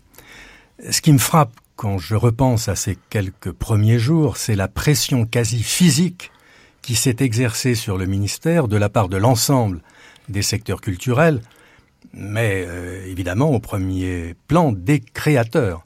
Ce 0.90 1.00
qui 1.00 1.12
me 1.12 1.18
frappe 1.18 1.52
quand 1.74 1.98
je 1.98 2.14
repense 2.14 2.68
à 2.68 2.76
ces 2.76 2.96
quelques 3.10 3.52
premiers 3.52 3.98
jours, 3.98 4.36
c'est 4.36 4.54
la 4.54 4.68
pression 4.68 5.26
quasi 5.26 5.62
physique 5.62 6.30
qui 6.82 6.94
s'est 6.94 7.16
exercée 7.20 7.74
sur 7.74 7.98
le 7.98 8.06
ministère 8.06 8.68
de 8.68 8.76
la 8.76 8.88
part 8.88 9.08
de 9.08 9.16
l'ensemble 9.16 9.82
des 10.28 10.42
secteurs 10.42 10.80
culturels, 10.80 11.40
mais 12.12 12.64
euh, 12.66 13.04
évidemment 13.06 13.50
au 13.50 13.58
premier 13.58 14.34
plan 14.46 14.72
des 14.72 15.00
créateurs. 15.00 15.85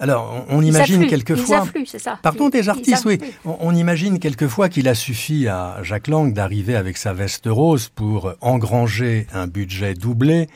Alors, 0.00 0.44
on, 0.48 0.62
imagine 0.62 1.06
quelquefois. 1.08 1.66
ça. 1.98 2.18
Pardon, 2.22 2.48
des 2.48 2.68
artistes, 2.68 3.04
oui. 3.04 3.18
On, 3.44 3.74
imagine 3.74 4.20
quelquefois 4.20 4.68
qu'il 4.68 4.86
a 4.88 4.94
suffi 4.94 5.48
à 5.48 5.82
Jacques 5.82 6.06
Lang 6.06 6.32
d'arriver 6.32 6.76
avec 6.76 6.96
sa 6.96 7.12
veste 7.12 7.46
rose 7.46 7.88
pour 7.88 8.32
engranger 8.40 9.26
un 9.32 9.48
budget 9.48 9.94
doublé 9.94 10.48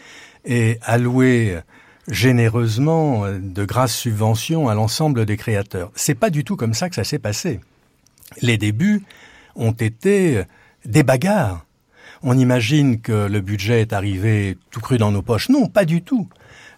et 0.44 0.78
allouer 0.82 1.58
généreusement 2.08 3.24
de 3.28 3.64
grasses 3.64 3.96
subventions 3.96 4.68
à 4.68 4.74
l'ensemble 4.74 5.26
des 5.26 5.36
créateurs. 5.36 5.90
C'est 5.96 6.14
pas 6.14 6.30
du 6.30 6.44
tout 6.44 6.56
comme 6.56 6.74
ça 6.74 6.88
que 6.88 6.94
ça 6.94 7.04
s'est 7.04 7.18
passé. 7.18 7.60
Les 8.40 8.58
débuts 8.58 9.02
ont 9.56 9.72
été 9.72 10.42
des 10.84 11.02
bagarres. 11.02 11.66
On 12.22 12.38
imagine 12.38 13.00
que 13.00 13.26
le 13.26 13.40
budget 13.40 13.80
est 13.80 13.92
arrivé 13.92 14.56
tout 14.70 14.80
cru 14.80 14.98
dans 14.98 15.10
nos 15.10 15.22
poches. 15.22 15.48
Non, 15.48 15.66
pas 15.66 15.84
du 15.84 16.02
tout. 16.02 16.28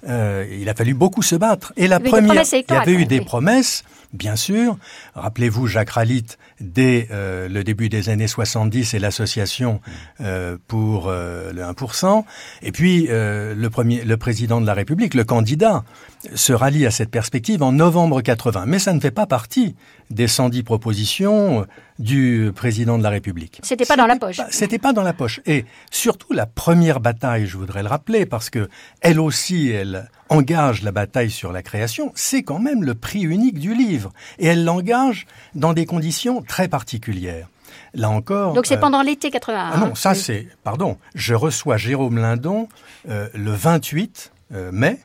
Euh, 0.08 0.46
il 0.50 0.68
a 0.68 0.74
fallu 0.74 0.94
beaucoup 0.94 1.22
se 1.22 1.34
battre. 1.36 1.72
Et 1.76 1.88
la 1.88 1.98
Il 1.98 2.10
première, 2.10 2.44
il 2.52 2.64
y 2.68 2.72
avait 2.72 2.92
eu 2.92 3.06
des 3.06 3.20
promesses, 3.20 3.84
bien 4.12 4.36
sûr. 4.36 4.76
Rappelez-vous 5.14 5.66
Jacques 5.66 5.90
Ralit 5.90 6.26
dès 6.64 7.06
euh, 7.10 7.48
le 7.48 7.62
début 7.62 7.88
des 7.88 8.08
années 8.08 8.26
70 8.28 8.94
et 8.94 8.98
l'association 8.98 9.80
euh, 10.20 10.56
pour 10.66 11.08
euh, 11.08 11.52
le 11.52 11.62
1%. 11.62 12.24
Et 12.62 12.72
puis 12.72 13.06
euh, 13.10 13.54
le 13.54 13.70
premier, 13.70 14.02
le 14.04 14.16
président 14.16 14.60
de 14.60 14.66
la 14.66 14.74
République, 14.74 15.14
le 15.14 15.24
candidat, 15.24 15.84
se 16.34 16.52
rallie 16.54 16.86
à 16.86 16.90
cette 16.90 17.10
perspective 17.10 17.62
en 17.62 17.72
novembre 17.72 18.22
80. 18.22 18.64
Mais 18.66 18.78
ça 18.78 18.92
ne 18.94 19.00
fait 19.00 19.10
pas 19.10 19.26
partie 19.26 19.76
des 20.10 20.26
110 20.26 20.62
propositions 20.62 21.66
du 21.98 22.50
président 22.54 22.98
de 22.98 23.02
la 23.02 23.10
République. 23.10 23.60
C'était 23.62 23.84
pas 23.84 23.96
dans 23.96 24.06
la 24.06 24.16
poche. 24.16 24.36
pas- 24.38 24.46
C'était 24.50 24.78
pas 24.78 24.92
dans 24.92 25.02
la 25.02 25.12
poche. 25.12 25.40
Et 25.46 25.64
surtout 25.90 26.32
la 26.32 26.46
première 26.46 27.00
bataille, 27.00 27.46
je 27.46 27.56
voudrais 27.56 27.82
le 27.82 27.88
rappeler, 27.88 28.26
parce 28.26 28.50
que 28.50 28.68
elle 29.00 29.20
aussi, 29.20 29.68
elle 29.68 30.08
engage 30.28 30.82
la 30.82 30.92
bataille 30.92 31.30
sur 31.30 31.52
la 31.52 31.62
création, 31.62 32.12
c'est 32.14 32.42
quand 32.42 32.58
même 32.58 32.82
le 32.82 32.94
prix 32.94 33.22
unique 33.22 33.58
du 33.58 33.74
livre. 33.74 34.12
Et 34.38 34.46
elle 34.46 34.64
l'engage 34.64 35.26
dans 35.54 35.72
des 35.72 35.86
conditions 35.86 36.42
très 36.42 36.68
particulières. 36.68 37.48
Là 37.92 38.10
encore. 38.10 38.54
Donc 38.54 38.66
c'est 38.66 38.76
euh, 38.76 38.80
pendant 38.80 39.02
l'été 39.02 39.30
81. 39.30 39.70
ah 39.72 39.78
non, 39.78 39.86
hein. 39.86 39.92
ça 39.94 40.12
Oui. 40.12 40.18
c'est, 40.18 40.48
pardon, 40.64 40.98
je 41.14 41.34
reçois 41.34 41.76
Jérôme 41.76 42.18
Lindon 42.18 42.68
euh, 43.08 43.28
le 43.34 43.52
28 43.52 44.32
euh, 44.52 44.72
mai. 44.72 44.98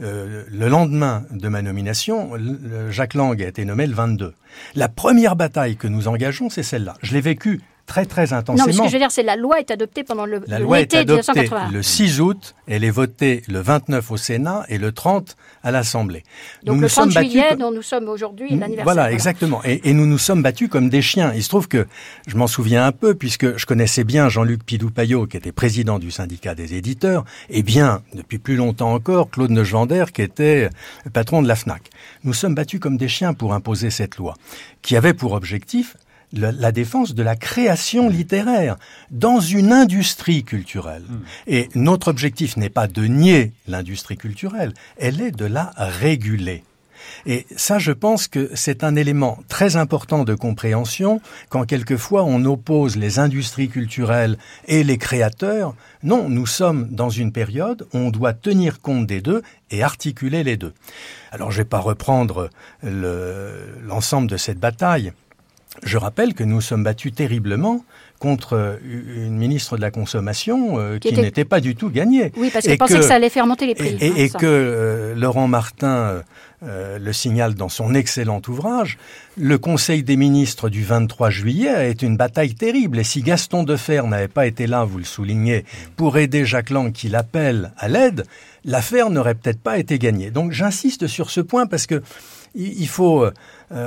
Euh, 0.00 0.44
le 0.48 0.68
lendemain 0.68 1.24
de 1.32 1.48
ma 1.48 1.62
nomination, 1.62 2.32
Jacques 2.90 3.14
Lang 3.14 3.42
a 3.42 3.48
été 3.48 3.64
nommé 3.64 3.86
le 3.86 3.94
22. 3.94 4.34
La 4.74 4.88
première 4.88 5.34
bataille 5.34 5.76
que 5.76 5.88
nous 5.88 6.06
engageons, 6.06 6.48
c'est 6.48 6.62
celle-là. 6.62 6.94
Je 7.02 7.12
l'ai 7.12 7.20
vécue 7.20 7.60
très 7.90 8.06
très 8.06 8.26
Non, 8.26 8.36
intensément. 8.38 8.66
mais 8.66 8.72
ce 8.72 8.78
que 8.82 8.86
je 8.86 8.92
veux 8.92 8.98
dire, 9.00 9.10
c'est 9.10 9.24
la 9.24 9.34
loi 9.34 9.58
est 9.58 9.70
adoptée 9.72 10.04
pendant 10.04 10.24
le 10.24 10.40
La 10.46 10.60
loi 10.60 10.80
est 10.80 10.94
adoptée 10.94 11.32
1981. 11.32 11.70
le 11.72 11.82
6 11.82 12.20
août, 12.20 12.54
elle 12.68 12.84
est 12.84 12.90
votée 12.90 13.42
le 13.48 13.58
29 13.60 14.10
au 14.12 14.16
Sénat 14.16 14.64
et 14.68 14.78
le 14.78 14.92
30 14.92 15.36
à 15.64 15.72
l'Assemblée. 15.72 16.22
Donc 16.62 16.76
nous 16.76 16.80
le 16.82 16.86
nous 16.86 16.88
sommes 16.88 17.04
30 17.10 17.14
battus 17.14 17.30
juillet, 17.32 17.46
comme- 17.50 17.58
dont 17.58 17.72
nous 17.72 17.82
sommes 17.82 18.08
aujourd'hui, 18.08 18.50
l'anniversaire. 18.50 18.84
voilà, 18.84 19.10
exactement. 19.10 19.60
Et, 19.64 19.88
et 19.90 19.92
nous 19.92 20.06
nous 20.06 20.18
sommes 20.18 20.40
battus 20.42 20.68
comme 20.68 20.88
des 20.88 21.02
chiens. 21.02 21.32
Il 21.34 21.42
se 21.42 21.48
trouve 21.48 21.66
que 21.66 21.86
je 22.28 22.36
m'en 22.36 22.46
souviens 22.46 22.86
un 22.86 22.92
peu 22.92 23.14
puisque 23.14 23.56
je 23.56 23.66
connaissais 23.66 24.04
bien 24.04 24.28
Jean-Luc 24.28 24.64
Pidou-Payot, 24.64 25.26
qui 25.26 25.36
était 25.36 25.50
président 25.52 25.98
du 25.98 26.12
syndicat 26.12 26.54
des 26.54 26.74
éditeurs, 26.74 27.24
et 27.50 27.62
bien, 27.64 28.02
depuis 28.14 28.38
plus 28.38 28.54
longtemps 28.54 28.92
encore, 28.94 29.30
Claude 29.30 29.50
Neugevander, 29.50 30.04
qui 30.14 30.22
était 30.22 30.70
patron 31.12 31.42
de 31.42 31.48
la 31.48 31.56
FNAC. 31.56 31.82
Nous 32.22 32.34
sommes 32.34 32.54
battus 32.54 32.78
comme 32.78 32.96
des 32.96 33.08
chiens 33.08 33.34
pour 33.34 33.52
imposer 33.52 33.90
cette 33.90 34.16
loi, 34.16 34.34
qui 34.82 34.96
avait 34.96 35.12
pour 35.14 35.32
objectif 35.32 35.96
la 36.32 36.72
défense 36.72 37.14
de 37.14 37.22
la 37.22 37.36
création 37.36 38.08
littéraire 38.08 38.76
dans 39.10 39.40
une 39.40 39.72
industrie 39.72 40.44
culturelle. 40.44 41.04
Et 41.46 41.68
notre 41.74 42.08
objectif 42.08 42.56
n'est 42.56 42.70
pas 42.70 42.86
de 42.86 43.04
nier 43.04 43.52
l'industrie 43.66 44.16
culturelle, 44.16 44.72
elle 44.98 45.20
est 45.20 45.32
de 45.32 45.46
la 45.46 45.72
réguler. 45.76 46.62
Et 47.26 47.46
ça, 47.56 47.78
je 47.78 47.92
pense 47.92 48.28
que 48.28 48.50
c'est 48.54 48.84
un 48.84 48.94
élément 48.94 49.38
très 49.48 49.76
important 49.76 50.24
de 50.24 50.34
compréhension 50.34 51.20
quand 51.48 51.64
quelquefois 51.64 52.24
on 52.24 52.44
oppose 52.44 52.96
les 52.96 53.18
industries 53.18 53.68
culturelles 53.68 54.36
et 54.68 54.84
les 54.84 54.98
créateurs. 54.98 55.74
Non, 56.02 56.28
nous 56.28 56.46
sommes 56.46 56.88
dans 56.90 57.08
une 57.10 57.32
période 57.32 57.86
où 57.94 57.98
on 57.98 58.10
doit 58.10 58.34
tenir 58.34 58.80
compte 58.80 59.06
des 59.06 59.20
deux 59.22 59.42
et 59.70 59.82
articuler 59.82 60.44
les 60.44 60.56
deux. 60.56 60.74
Alors, 61.32 61.50
je 61.50 61.58
vais 61.58 61.64
pas 61.64 61.80
reprendre 61.80 62.50
le- 62.82 63.78
l'ensemble 63.82 64.28
de 64.28 64.36
cette 64.36 64.58
bataille. 64.60 65.12
Je 65.82 65.96
rappelle 65.98 66.34
que 66.34 66.44
nous 66.44 66.60
sommes 66.60 66.84
battus 66.84 67.12
terriblement 67.14 67.84
contre 68.18 68.78
une 68.84 69.36
ministre 69.36 69.76
de 69.76 69.80
la 69.80 69.90
Consommation 69.90 70.78
euh, 70.78 70.98
Qui 70.98 71.08
qui, 71.08 71.14
était- 71.14 71.22
n'était 71.22 71.44
pas 71.46 71.60
du 71.60 71.74
tout 71.74 71.88
gagnée. 71.88 72.32
Oui, 72.36 72.50
parce 72.52 72.66
qu'elle 72.66 72.74
Et 72.74 72.78
pensait 72.78 72.96
que... 72.98 73.02
ça 73.02 73.14
allait 73.14 73.30
faire 73.30 73.46
monter 73.46 73.66
les 73.66 73.74
prix. 73.74 73.96
Et, 74.00 74.06
et- 74.06 74.10
hein, 74.10 74.14
et 74.16 74.28
que 74.28 74.44
euh, 74.46 75.14
Laurent 75.14 75.48
Martin 75.48 75.88
euh, 75.88 76.22
euh, 76.62 76.98
le 76.98 77.12
signale 77.14 77.54
dans 77.54 77.70
son 77.70 77.94
excellent 77.94 78.42
ouvrage, 78.46 78.98
le 79.38 79.56
Conseil 79.56 80.02
des 80.02 80.16
ministres 80.16 80.68
du 80.68 80.84
23 80.84 81.30
juillet 81.30 81.70
a 81.70 81.86
été 81.86 82.04
une 82.04 82.18
bataille 82.18 82.54
terrible. 82.54 82.98
Et 82.98 83.04
si 83.04 83.22
Gaston 83.22 83.62
Defer 83.62 84.02
n'avait 84.06 84.28
pas 84.28 84.46
été 84.46 84.66
là, 84.66 84.84
vous 84.84 84.98
le 84.98 85.04
soulignez, 85.04 85.64
pour 85.96 86.18
aider 86.18 86.44
Jacques 86.44 86.68
Lang 86.70 86.92
qui 86.92 87.08
l'appelle 87.08 87.72
à 87.78 87.88
l'aide, 87.88 88.24
l'affaire 88.66 89.08
n'aurait 89.08 89.34
peut-être 89.34 89.60
pas 89.62 89.78
été 89.78 89.98
gagnée. 89.98 90.30
Donc 90.30 90.52
j'insiste 90.52 91.06
sur 91.06 91.30
ce 91.30 91.40
point 91.40 91.64
parce 91.64 91.86
que 91.86 92.02
il 92.54 92.88
faut 92.88 93.24
euh, 93.24 93.30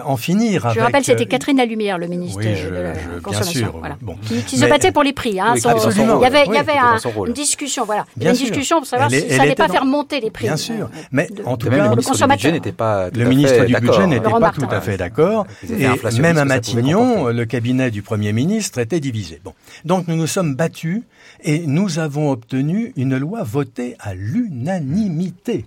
en 0.06 0.16
finir 0.16 0.66
avec... 0.66 0.78
Je 0.80 0.84
rappelle, 0.84 1.04
c'était 1.04 1.24
euh, 1.24 1.28
Catherine 1.28 1.58
Lalumière, 1.58 1.98
le 1.98 2.08
ministre 2.08 2.40
oui, 2.40 2.56
je- 2.56 2.70
de 2.70 2.74
la 2.76 2.94
je- 2.94 3.00
bien 3.10 3.20
Consommation. 3.22 3.52
sûr, 3.68 3.78
voilà. 3.78 3.98
bon. 4.02 4.16
Qui, 4.26 4.42
qui 4.44 4.58
se 4.58 4.66
battait 4.66 4.94
pour 4.94 5.04
les 5.04 5.12
prix. 5.12 5.40
Hein, 5.42 5.52
Oui, 5.56 5.60
son- 5.62 5.70
absolument, 5.70 6.20
il 6.20 6.24
y 6.24 6.26
avait, 6.26 6.46
il 6.48 6.54
y 6.54 6.58
avait 6.58 6.78
un- 6.78 6.98
une 7.28 7.34
discussion, 7.34 7.84
voilà. 7.84 8.06
Bien 8.16 8.30
une 8.30 8.36
sûr. 8.38 8.48
discussion 8.48 8.78
pour 8.78 8.88
savoir 8.88 9.10
Elle 9.12 9.20
si 9.20 9.26
elle 9.26 9.32
ça 9.32 9.38
n'allait 9.40 9.56
pas 9.56 9.68
dans- 9.68 9.74
faire 9.74 9.86
monter 9.86 10.22
les 10.22 10.32
prix. 10.32 10.46
Bien 10.46 10.56
sûr. 10.56 10.86
euh, 10.86 10.98
Mais 11.12 11.28
de- 11.28 11.44
en 11.44 11.58
tout 11.58 11.68
cas, 11.70 11.76
le 11.76 11.82
le 11.84 11.90
ministre 11.90 12.00
du 12.00 12.08
consommateur. 12.14 12.38
budget 12.38 12.52
n'était 12.54 12.72
pas 12.72 13.12
tout 13.12 13.20
Le 13.20 13.26
à 13.26 13.30
ministre 13.30 13.56
fait 13.58 13.66
du 13.66 13.74
d'accord. 13.74 13.90
budget 13.98 14.08
n'était 14.08 14.30
pas 14.30 14.52
tout 14.52 14.68
à 14.72 14.82
fait 14.82 14.98
d'accord. 14.98 15.48
Et 15.70 16.20
même 16.22 16.38
à 16.38 16.46
Matignon, 16.46 17.28
le 17.28 17.46
cabinet 17.46 17.92
du 17.92 18.02
Premier 18.02 18.32
ministre 18.32 18.80
était 18.80 19.02
divisé. 19.02 19.42
Bon. 19.44 19.54
Donc 19.84 20.08
nous 20.08 20.16
nous 20.16 20.28
sommes 20.28 20.56
battus 20.56 21.02
et 21.44 21.68
nous 21.68 22.00
avons 22.00 22.32
obtenu 22.32 22.94
une 22.96 23.18
loi 23.18 23.44
votée 23.44 23.98
à 24.00 24.14
l'unanimité. 24.14 25.66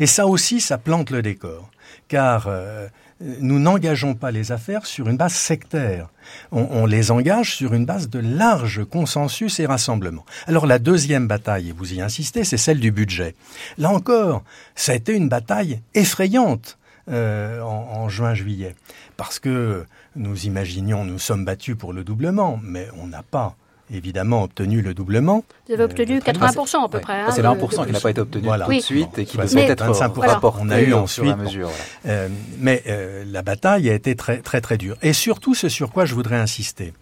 Et 0.00 0.06
ça 0.06 0.26
aussi, 0.26 0.60
ça 0.60 0.78
plante 0.78 1.10
le 1.10 1.22
décor. 1.22 1.70
Car 2.10 2.48
euh, 2.48 2.88
nous 3.20 3.60
n'engageons 3.60 4.14
pas 4.14 4.32
les 4.32 4.50
affaires 4.50 4.84
sur 4.84 5.08
une 5.08 5.16
base 5.16 5.32
sectaire. 5.32 6.08
On, 6.50 6.86
les 6.86 7.12
engage 7.12 7.54
sur 7.54 7.72
une 7.72 7.86
base 7.86 8.10
de 8.10 8.18
large 8.18 8.84
consensus 8.84 9.60
et 9.60 9.66
rassemblement. 9.66 10.26
Alors 10.48 10.66
la 10.66 10.80
deuxième 10.80 11.28
bataille, 11.28 11.68
et 11.68 11.72
vous 11.72 11.94
y 11.94 12.00
insistez, 12.00 12.42
c'est 12.42 12.56
celle 12.56 12.80
du 12.80 12.90
budget. 12.90 13.36
Là 13.78 13.90
encore, 13.90 14.42
ça 14.74 14.90
a 14.90 14.96
été 14.96 15.14
une 15.14 15.28
bataille 15.28 15.80
effrayante 15.94 16.78
euh, 17.08 17.60
en, 17.60 18.02
en 18.02 18.08
juin-juillet. 18.08 18.74
Parce 19.16 19.38
que 19.38 19.84
nous 20.16 20.46
imaginions, 20.46 21.04
nous 21.04 21.20
sommes 21.20 21.44
battus 21.44 21.76
pour 21.76 21.92
le 21.92 22.02
doublement, 22.02 22.58
mais 22.60 22.88
on 23.00 23.06
n'a 23.06 23.22
pas 23.22 23.56
évidemment 23.92 24.42
obtenu 24.44 24.82
le 24.82 24.94
doublement. 24.94 25.44
Vous 25.68 25.74
avez 25.74 25.84
obtenu 25.84 26.16
Euh, 26.16 26.20
80% 26.20 26.84
à 26.84 26.88
peu 26.88 26.96
Ouais. 26.98 27.02
près. 27.02 27.20
Ah, 27.20 27.26
hein, 27.26 27.30
c'est 27.30 27.42
de- 27.42 27.46
le 27.48 27.54
de 27.54 27.60
1% 27.60 27.84
qui 27.86 27.92
n'a 27.92 28.00
pas 28.00 28.10
été 28.10 28.20
obtenu 28.20 28.44
Voilà. 28.44 28.64
tout 28.66 28.72
de 28.72 28.80
suite 28.80 29.18
et 29.18 29.24
qui 29.24 29.36
Bon, 29.36 29.42
devait 29.44 29.54
mais- 29.54 29.62
être 29.68 29.84
25%. 29.84 30.40
Voilà. 30.40 30.40
On 30.60 30.70
a 30.70 30.80
eu 30.80 30.92
ensuite, 30.94 31.36
mesure. 31.36 31.68
voilà. 32.04 32.18
Euh, 32.18 32.28
mais 32.58 32.82
euh, 32.86 33.24
la 33.26 33.42
bataille 33.42 33.88
a 33.90 33.94
été 33.94 34.14
très 34.16 34.38
très 34.38 34.60
très 34.60 34.78
dure. 34.78 34.96
Et 35.02 35.12
surtout, 35.12 35.54
ce 35.54 35.68
sur 35.68 35.90
quoi 35.90 36.04
je 36.04 36.14
voudrais 36.14 36.36
insister, 36.36 36.92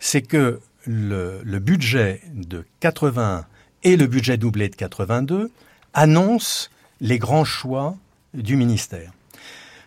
c'est 0.00 0.22
que 0.22 0.60
le, 0.86 1.40
le 1.44 1.58
budget 1.58 2.20
de 2.32 2.64
81 2.80 3.44
et 3.84 3.96
le 3.96 4.06
budget 4.06 4.36
doublé 4.36 4.68
de 4.68 4.76
82 4.76 5.50
annoncent 5.94 6.68
les 7.00 7.18
grands 7.18 7.44
choix 7.44 7.96
du 8.34 8.56
ministère. 8.56 9.12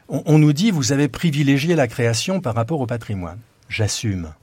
On, 0.10 0.24
on 0.26 0.38
nous 0.40 0.54
dit 0.54 0.72
vous 0.72 0.92
avez 0.92 1.08
privilégié 1.08 1.76
la 1.76 1.88
création 1.88 2.40
par 2.42 2.56
rapport 2.56 2.82
au 2.82 2.86
patrimoine. 2.86 3.40
J'assume. 3.70 4.34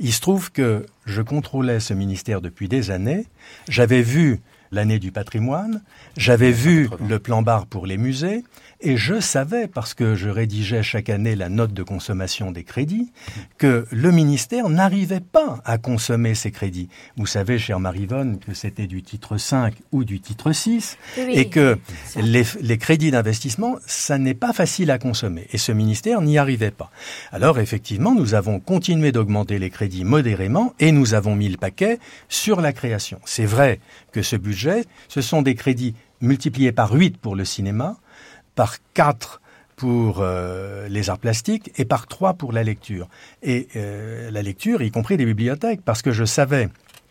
Il 0.00 0.12
se 0.12 0.20
trouve 0.20 0.50
que 0.52 0.86
je 1.06 1.22
contrôlais 1.22 1.80
ce 1.80 1.94
ministère 1.94 2.40
depuis 2.40 2.68
des 2.68 2.90
années. 2.90 3.26
J'avais 3.68 4.02
vu 4.02 4.40
l'année 4.72 4.98
du 4.98 5.12
patrimoine, 5.12 5.82
j'avais 6.16 6.52
vu 6.52 6.88
80. 6.88 7.06
le 7.08 7.18
plan 7.18 7.42
barre 7.42 7.66
pour 7.66 7.86
les 7.86 7.96
musées, 7.96 8.44
et 8.80 8.96
je 8.96 9.18
savais, 9.20 9.66
parce 9.66 9.94
que 9.94 10.14
je 10.14 10.28
rédigeais 10.28 10.82
chaque 10.82 11.08
année 11.08 11.36
la 11.36 11.48
note 11.48 11.72
de 11.72 11.82
consommation 11.82 12.50
des 12.52 12.64
crédits, 12.64 13.10
que 13.56 13.86
le 13.90 14.10
ministère 14.10 14.68
n'arrivait 14.68 15.20
pas 15.20 15.60
à 15.64 15.78
consommer 15.78 16.34
ces 16.34 16.50
crédits. 16.50 16.88
Vous 17.16 17.26
savez, 17.26 17.58
chère 17.58 17.80
Marivonne, 17.80 18.38
que 18.38 18.52
c'était 18.52 18.86
du 18.86 19.02
titre 19.02 19.38
5 19.38 19.74
ou 19.92 20.04
du 20.04 20.20
titre 20.20 20.52
6, 20.52 20.98
Oui, 21.16 21.24
oui. 21.28 21.32
et 21.34 21.48
que 21.48 21.78
les, 22.16 22.42
les 22.60 22.78
crédits 22.78 23.10
d'investissement, 23.10 23.76
ça 23.86 24.18
n'est 24.18 24.34
pas 24.34 24.52
facile 24.52 24.90
à 24.90 24.98
consommer. 24.98 25.46
Et 25.52 25.58
ce 25.58 25.72
ministère 25.72 26.20
n'y 26.20 26.36
arrivait 26.36 26.70
pas. 26.70 26.90
Alors 27.32 27.58
effectivement, 27.58 28.14
nous 28.14 28.34
avons 28.34 28.60
continué 28.60 29.12
d'augmenter 29.12 29.58
les 29.58 29.70
crédits 29.70 30.04
modérément 30.04 30.74
et 30.78 30.92
nous 30.92 31.14
avons 31.14 31.36
mis 31.36 31.48
le 31.48 31.56
paquet 31.56 31.98
sur 32.28 32.60
la 32.60 32.72
création. 32.72 33.18
C'est 33.24 33.46
vrai 33.46 33.80
que 34.14 34.22
ce 34.22 34.36
budget, 34.36 34.84
ce 35.08 35.20
sont 35.20 35.42
des 35.42 35.56
crédits 35.56 35.94
multipliés 36.20 36.70
par 36.70 36.92
8 36.92 37.18
pour 37.18 37.34
le 37.34 37.44
cinéma, 37.44 37.96
par 38.54 38.76
4 38.94 39.40
pour 39.74 40.20
euh, 40.20 40.86
les 40.88 41.10
arts 41.10 41.18
plastiques 41.18 41.72
et 41.76 41.84
par 41.84 42.06
3 42.06 42.34
pour 42.34 42.52
la 42.52 42.62
lecture. 42.62 43.08
Et 43.42 43.66
euh, 43.74 44.30
la 44.30 44.40
lecture, 44.42 44.82
y 44.82 44.92
compris 44.92 45.16
des 45.16 45.24
bibliothèques, 45.24 45.80
parce 45.84 46.00
que 46.00 46.12
je 46.12 46.24
savais 46.24 46.68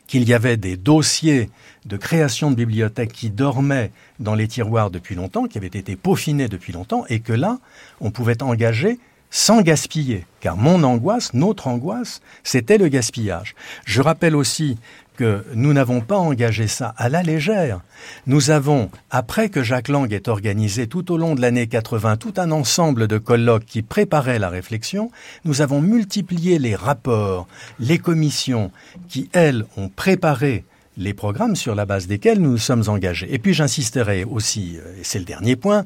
qu'il 0.07 0.23
y 0.23 0.33
avait 0.33 0.55
des 0.55 0.77
dossiers 0.77 1.49
de 1.85 1.97
création 1.97 2.51
de 2.51 2.55
bibliothèques 2.55 3.11
qui 3.11 3.29
dormaient 3.29 3.91
dans 4.19 4.35
les 4.35 4.47
tiroirs 4.47 4.89
depuis 4.89 5.15
longtemps, 5.15 5.45
qui 5.45 5.57
avaient 5.57 5.67
été 5.67 5.97
peaufinés 5.97 6.47
depuis 6.47 6.71
longtemps, 6.71 7.03
et 7.09 7.19
que 7.19 7.33
là, 7.33 7.59
on 7.99 8.11
pouvait 8.11 8.41
engager 8.41 8.97
sans 9.29 9.61
gaspiller. 9.61 10.25
Car 10.39 10.55
mon 10.55 10.83
angoisse, 10.83 11.33
notre 11.33 11.67
angoisse, 11.67 12.21
c'était 12.43 12.77
le 12.77 12.87
gaspillage. 12.87 13.55
Je 13.83 14.01
rappelle 14.01 14.35
aussi 14.35 14.77
que 15.15 15.45
nous 15.53 15.73
n'avons 15.73 16.01
pas 16.01 16.17
engagé 16.17 16.67
ça 16.67 16.93
à 16.97 17.09
la 17.09 17.23
légère. 17.23 17.81
Nous 18.27 18.49
avons, 18.49 18.89
après 19.11 19.49
que 19.49 19.63
Jacques 19.63 19.87
Lang 19.87 20.11
ait 20.11 20.29
organisé 20.29 20.87
tout 20.87 21.11
au 21.11 21.17
long 21.17 21.35
de 21.35 21.41
l'année 21.41 21.67
80 21.67 22.17
tout 22.17 22.33
un 22.37 22.51
ensemble 22.51 23.07
de 23.07 23.17
colloques 23.17 23.65
qui 23.65 23.81
préparaient 23.81 24.39
la 24.39 24.49
réflexion, 24.49 25.11
nous 25.45 25.61
avons 25.61 25.81
multiplié 25.81 26.59
les 26.59 26.75
rapports, 26.75 27.47
les 27.79 27.97
commissions 27.97 28.71
qui, 29.07 29.29
elles, 29.33 29.65
ont 29.77 29.89
préparé 29.89 30.65
les 30.97 31.13
programmes 31.13 31.55
sur 31.55 31.75
la 31.75 31.85
base 31.85 32.07
desquels 32.07 32.39
nous 32.39 32.51
nous 32.51 32.57
sommes 32.57 32.87
engagés. 32.87 33.33
Et 33.33 33.39
puis 33.39 33.53
j'insisterai 33.53 34.23
aussi, 34.23 34.77
euh, 34.77 34.99
et 34.99 35.03
c'est 35.03 35.19
le 35.19 35.25
dernier 35.25 35.55
point, 35.55 35.85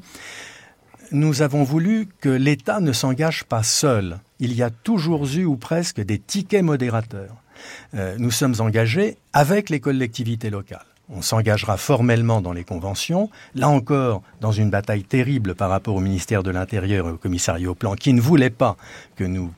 nous 1.12 1.42
avons 1.42 1.64
voulu 1.64 2.10
que 2.20 2.30
l'État 2.30 2.82
ne 2.82 2.92
s'engage 2.92 3.46
pas 3.46 3.64
seul. 3.64 4.20
Il 4.40 4.54
y 4.54 4.64
a 4.64 4.70
toujours 4.70 5.26
eu 5.26 5.46
ou 5.46 5.56
presque 5.56 6.02
des 6.02 6.20
tickets 6.20 6.64
modérateurs. 6.64 7.36
Euh, 7.94 8.16
nous 8.18 8.32
sommes 8.32 8.56
engagés 8.60 9.18
avec 9.34 9.70
les 9.70 9.80
collectivités 9.80 10.50
locales. 10.50 10.86
On 11.10 11.22
s'engagera 11.22 11.78
formellement 11.78 12.42
dans 12.42 12.52
les 12.52 12.66
conventions, 12.66 13.30
là 13.56 13.70
encore 13.70 14.22
dans 14.42 14.52
une 14.52 14.70
bataille 14.70 15.04
terrible 15.04 15.56
par 15.56 15.70
rapport 15.70 15.96
au 15.96 16.02
ministère 16.02 16.44
de 16.44 16.52
l'Intérieur 16.52 17.08
et 17.08 17.12
au 17.12 17.18
commissariat 17.18 17.70
au 17.70 17.76
plan 17.76 17.96
qui 17.96 18.12
ne 18.12 18.20
voulait 18.20 18.50
pas 18.50 18.76
que 19.16 19.24
nous 19.24 19.54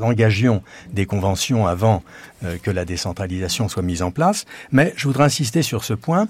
engagions 0.00 0.62
des 0.92 1.06
conventions 1.06 1.66
avant 1.66 2.02
euh, 2.44 2.58
que 2.58 2.70
la 2.70 2.84
décentralisation 2.84 3.68
soit 3.68 3.82
mise 3.82 4.02
en 4.02 4.10
place. 4.10 4.44
Mais 4.70 4.92
je 4.96 5.06
voudrais 5.06 5.24
insister 5.24 5.62
sur 5.62 5.84
ce 5.84 5.94
point. 5.94 6.28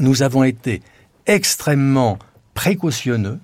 Nous 0.00 0.22
avons 0.22 0.44
été 0.44 0.82
extrêmement 1.26 2.18
précautionneux 2.54 3.38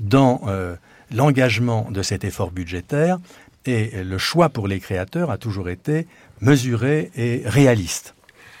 dans 0.00 0.42
euh, 0.46 0.76
l'engagement 1.10 1.90
de 1.90 2.02
cet 2.02 2.24
effort 2.24 2.52
budgétaire 2.52 3.18
et 3.66 4.02
le 4.02 4.18
choix 4.18 4.48
pour 4.48 4.68
les 4.68 4.80
créateurs 4.80 5.30
a 5.30 5.36
toujours 5.36 5.68
été 5.68 6.06
mesuré 6.40 7.10
et 7.16 7.42
réaliste. 7.44 8.14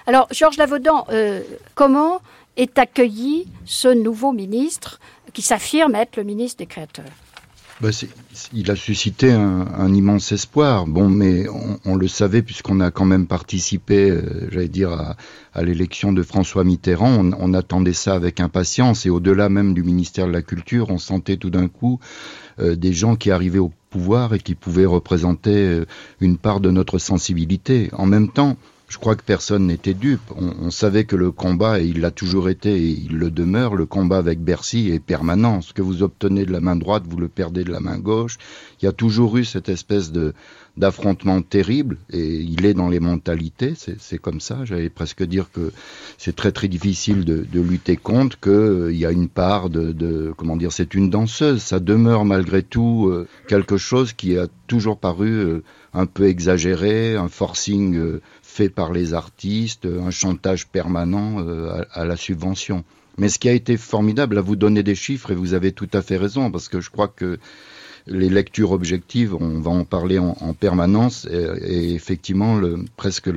Alors, 0.06 0.28
Georges 0.32 0.56
Lavaudan, 0.56 1.06
euh, 1.10 1.42
comment 1.74 2.20
est 2.56 2.78
accueilli 2.78 3.46
ce 3.64 3.88
nouveau 3.88 4.32
ministre 4.32 4.98
qui 5.32 5.42
s'affirme 5.42 5.94
être 5.94 6.16
le 6.16 6.24
ministre 6.24 6.58
des 6.58 6.66
créateurs? 6.66 7.04
Bah, 7.80 7.88
il 8.52 8.70
a 8.70 8.76
suscité 8.76 9.32
un, 9.32 9.94
immense 9.94 10.32
espoir. 10.32 10.86
Bon, 10.86 11.08
mais 11.08 11.46
on, 11.86 11.96
le 11.96 12.08
savait 12.08 12.42
puisqu'on 12.42 12.78
a 12.80 12.90
quand 12.90 13.06
même 13.06 13.26
participé, 13.26 14.10
euh, 14.10 14.50
j'allais 14.52 14.68
dire, 14.68 15.16
à, 15.54 15.62
l'élection 15.62 16.12
de 16.12 16.22
François 16.22 16.62
Mitterrand. 16.62 17.30
On, 17.38 17.54
attendait 17.54 17.94
ça 17.94 18.14
avec 18.14 18.38
impatience 18.38 19.06
et 19.06 19.10
au-delà 19.10 19.48
même 19.48 19.72
du 19.72 19.82
ministère 19.82 20.26
de 20.26 20.32
la 20.32 20.42
Culture, 20.42 20.90
on 20.90 20.98
sentait 20.98 21.38
tout 21.38 21.48
d'un 21.48 21.68
coup 21.68 22.00
euh, 22.02 22.49
des 22.60 22.92
gens 22.92 23.16
qui 23.16 23.30
arrivaient 23.30 23.58
au 23.58 23.72
pouvoir 23.90 24.34
et 24.34 24.38
qui 24.38 24.54
pouvaient 24.54 24.86
représenter 24.86 25.54
euh, 25.54 25.84
une 26.20 26.38
part 26.38 26.60
de 26.60 26.70
notre 26.70 26.98
sensibilité. 26.98 27.90
En 27.92 28.06
même 28.06 28.30
temps, 28.30 28.56
je 28.88 28.98
crois 28.98 29.14
que 29.14 29.22
personne 29.22 29.66
n'était 29.66 29.94
dupe. 29.94 30.32
On, 30.34 30.70
savait 30.72 31.04
que 31.04 31.14
le 31.14 31.30
combat, 31.30 31.80
et 31.80 31.86
il 31.86 32.00
l'a 32.00 32.10
toujours 32.10 32.48
été 32.48 32.74
et 32.74 32.88
il 32.88 33.16
le 33.16 33.30
demeure, 33.30 33.76
le 33.76 33.86
combat 33.86 34.18
avec 34.18 34.40
Bercy 34.40 34.90
est 34.90 34.98
permanent. 34.98 35.60
Ce 35.60 35.72
que 35.72 35.82
vous 35.82 36.02
obtenez 36.02 36.44
de 36.44 36.50
la 36.50 36.60
main 36.60 36.74
droite, 36.74 37.04
vous 37.08 37.18
le 37.18 37.28
perdez 37.28 37.62
de 37.62 37.70
la 37.70 37.78
main 37.78 37.98
gauche. 37.98 38.36
Il 38.80 38.86
y 38.86 38.88
a 38.88 38.92
toujours 38.92 39.36
eu 39.36 39.44
cette 39.44 39.68
espèce 39.68 40.10
de 40.10 40.34
d'affrontement 40.76 41.42
terrible 41.42 41.98
et 42.10 42.36
il 42.36 42.64
est 42.64 42.74
dans 42.74 42.88
les 42.88 43.00
mentalités, 43.00 43.74
c'est 43.76 44.18
comme 44.18 44.40
ça. 44.40 44.64
J'allais 44.64 44.88
presque 44.88 45.22
dire 45.22 45.50
que 45.52 45.72
c'est 46.18 46.34
très 46.34 46.52
très 46.52 46.68
difficile 46.68 47.24
de, 47.24 47.44
de 47.50 47.60
lutter 47.60 47.96
contre, 47.96 48.38
qu'il 48.40 48.52
euh, 48.52 48.92
y 48.92 49.04
a 49.04 49.10
une 49.10 49.28
part 49.28 49.70
de, 49.70 49.92
de 49.92 50.32
comment 50.36 50.56
dire, 50.56 50.72
c'est 50.72 50.94
une 50.94 51.10
danseuse. 51.10 51.62
Ça 51.62 51.80
demeure 51.80 52.24
malgré 52.24 52.62
tout 52.62 53.08
euh, 53.08 53.28
quelque 53.48 53.76
chose 53.76 54.12
qui 54.12 54.38
a 54.38 54.46
toujours 54.66 54.98
paru 54.98 55.30
euh, 55.30 55.62
un 55.92 56.06
peu 56.06 56.28
exagéré, 56.28 57.16
un 57.16 57.28
forcing 57.28 58.20
fait 58.42 58.68
par 58.68 58.92
les 58.92 59.12
artistes, 59.12 59.86
un 59.86 60.10
chantage 60.10 60.68
permanent 60.68 61.44
à, 61.92 62.04
la 62.04 62.16
subvention. 62.16 62.84
Mais 63.18 63.28
ce 63.28 63.40
qui 63.40 63.48
a 63.48 63.52
été 63.52 63.76
formidable, 63.76 64.38
à 64.38 64.40
vous 64.40 64.54
donner 64.54 64.84
des 64.84 64.94
chiffres, 64.94 65.32
et 65.32 65.34
vous 65.34 65.52
avez 65.52 65.72
tout 65.72 65.88
à 65.92 66.00
fait 66.00 66.16
raison, 66.16 66.50
parce 66.52 66.68
que 66.68 66.80
je 66.80 66.90
crois 66.90 67.08
que 67.08 67.38
les 68.06 68.28
lectures 68.28 68.72
objectives, 68.72 69.34
on 69.34 69.60
va 69.60 69.70
en 69.70 69.84
parler 69.84 70.18
en, 70.18 70.54
permanence, 70.54 71.26
et, 71.30 71.94
effectivement 71.94 72.56
le, 72.56 72.84
presque 72.96 73.30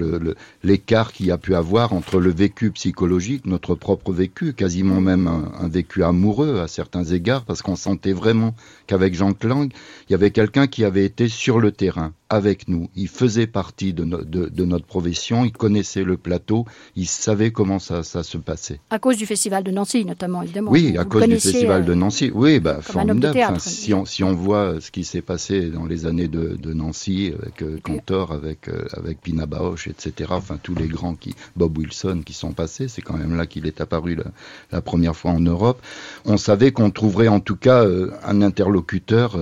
l'écart 0.63 1.07
le, 1.07 1.13
qu'il 1.13 1.25
y 1.27 1.31
a 1.31 1.37
pu 1.37 1.55
avoir 1.55 1.93
entre 1.93 2.19
le 2.19 2.31
vécu 2.31 2.71
psychologique, 2.71 3.45
notre 3.45 3.75
propre 3.75 4.11
vécu, 4.11 4.53
quasiment 4.53 5.01
même 5.01 5.27
un, 5.27 5.67
vécu 5.67 6.03
amoureux 6.03 6.59
à 6.59 6.67
certains 6.67 7.03
égards, 7.03 7.45
parce 7.45 7.61
qu'on 7.61 7.75
sentait 7.75 8.13
vraiment 8.13 8.55
qu'avec 8.87 9.13
Jean 9.13 9.33
Klang, 9.33 9.69
il 10.07 10.11
y 10.11 10.15
avait 10.15 10.31
quelqu'un 10.31 10.67
qui 10.67 10.83
avait 10.83 11.05
été 11.05 11.27
sur 11.27 11.59
le 11.59 11.71
terrain, 11.71 12.13
avec 12.33 12.67
nous. 12.67 12.89
Il 12.95 13.07
faisait 13.07 13.47
partie 13.47 13.93
de, 13.93 14.03
de, 14.03 14.65
notre 14.65 14.85
profession, 14.85 15.45
il 15.45 15.51
connaissait 15.51 16.03
le 16.03 16.17
plateau, 16.17 16.65
il 16.95 17.07
savait 17.07 17.51
comment 17.51 17.79
ça, 17.79 18.03
ça, 18.03 18.23
se 18.23 18.37
passait. 18.37 18.79
À 18.89 18.99
cause 18.99 19.17
du 19.17 19.25
festival 19.25 19.63
de 19.63 19.71
Nancy, 19.71 20.05
notamment, 20.05 20.41
évidemment. 20.41 20.71
Oui, 20.71 20.97
à 20.97 21.05
cause 21.05 21.23
du 21.23 21.39
festival 21.39 21.85
de 21.85 21.91
euh, 21.91 21.95
Nancy. 21.95 22.31
Oui, 22.33 22.59
bah, 22.59 22.79
formidable. 22.81 23.59
si, 23.59 23.93
on, 23.93 24.05
si 24.05 24.23
on 24.23 24.33
voit 24.33 24.79
ce 24.79 24.91
qui 24.91 25.03
s'est 25.03 25.21
passé 25.21 25.69
dans 25.69 25.85
les 25.85 26.05
années 26.05 26.27
de, 26.27 26.55
de 26.55 26.73
Nancy, 26.73 27.33
avec 27.39 27.61
euh, 27.61 27.79
Cantor, 27.83 28.31
avec, 28.31 28.67
euh, 28.67 28.85
avec 28.93 29.21
Pina 29.21 29.45
Bausch, 29.45 29.87
etc., 29.87 30.31
enfin 30.33 30.57
tous 30.61 30.75
les 30.75 30.87
grands 30.87 31.15
qui, 31.15 31.35
Bob 31.55 31.77
Wilson, 31.77 32.21
qui 32.25 32.33
sont 32.33 32.53
passés, 32.53 32.87
c'est 32.87 33.01
quand 33.01 33.17
même 33.17 33.35
là 33.35 33.45
qu'il 33.45 33.67
est 33.67 33.81
apparu 33.81 34.15
la, 34.15 34.25
la, 34.71 34.81
première 34.81 35.15
fois 35.15 35.31
en 35.31 35.39
Europe, 35.39 35.81
on 36.25 36.37
savait 36.37 36.71
qu'on 36.71 36.89
trouverait 36.89 37.27
en 37.27 37.39
tout 37.39 37.55
cas 37.55 37.85
un 38.23 38.41
interlocuteur 38.41 39.37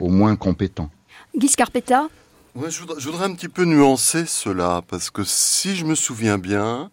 au 0.00 0.08
moins 0.08 0.36
compétent. 0.36 0.90
Guy 1.36 1.48
Scarpetta 1.48 2.08
je, 2.56 3.06
voudrais, 3.08 3.24
un 3.24 3.34
petit 3.34 3.48
peu 3.48 3.64
nuancer 3.64 4.26
cela, 4.26 4.82
parce 4.88 5.10
que 5.10 5.24
si 5.24 5.76
je 5.76 5.84
me 5.84 5.94
souviens 5.94 6.38
bien, 6.38 6.90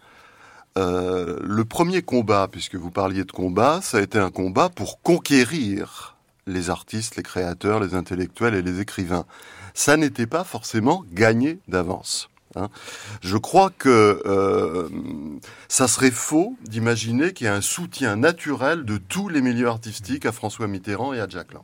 euh, 0.77 1.37
le 1.41 1.65
premier 1.65 2.01
combat, 2.01 2.47
puisque 2.51 2.75
vous 2.75 2.91
parliez 2.91 3.23
de 3.23 3.31
combat, 3.31 3.79
ça 3.81 3.97
a 3.97 4.01
été 4.01 4.17
un 4.17 4.31
combat 4.31 4.69
pour 4.69 5.01
conquérir 5.01 6.15
les 6.47 6.69
artistes, 6.69 7.15
les 7.15 7.23
créateurs, 7.23 7.79
les 7.79 7.93
intellectuels 7.93 8.55
et 8.55 8.61
les 8.61 8.79
écrivains. 8.79 9.25
Ça 9.73 9.97
n'était 9.97 10.27
pas 10.27 10.43
forcément 10.43 11.03
gagné 11.11 11.59
d'avance. 11.67 12.29
Hein. 12.55 12.69
Je 13.21 13.37
crois 13.37 13.69
que 13.69 14.21
euh, 14.25 14.89
ça 15.69 15.87
serait 15.87 16.11
faux 16.11 16.57
d'imaginer 16.63 17.33
qu'il 17.33 17.45
y 17.45 17.47
a 17.49 17.53
un 17.53 17.61
soutien 17.61 18.15
naturel 18.15 18.83
de 18.83 18.97
tous 18.97 19.29
les 19.29 19.41
milieux 19.41 19.67
artistiques 19.67 20.25
à 20.25 20.31
François 20.31 20.67
Mitterrand 20.67 21.13
et 21.13 21.19
à 21.21 21.29
Jack 21.29 21.53
Lang. 21.53 21.63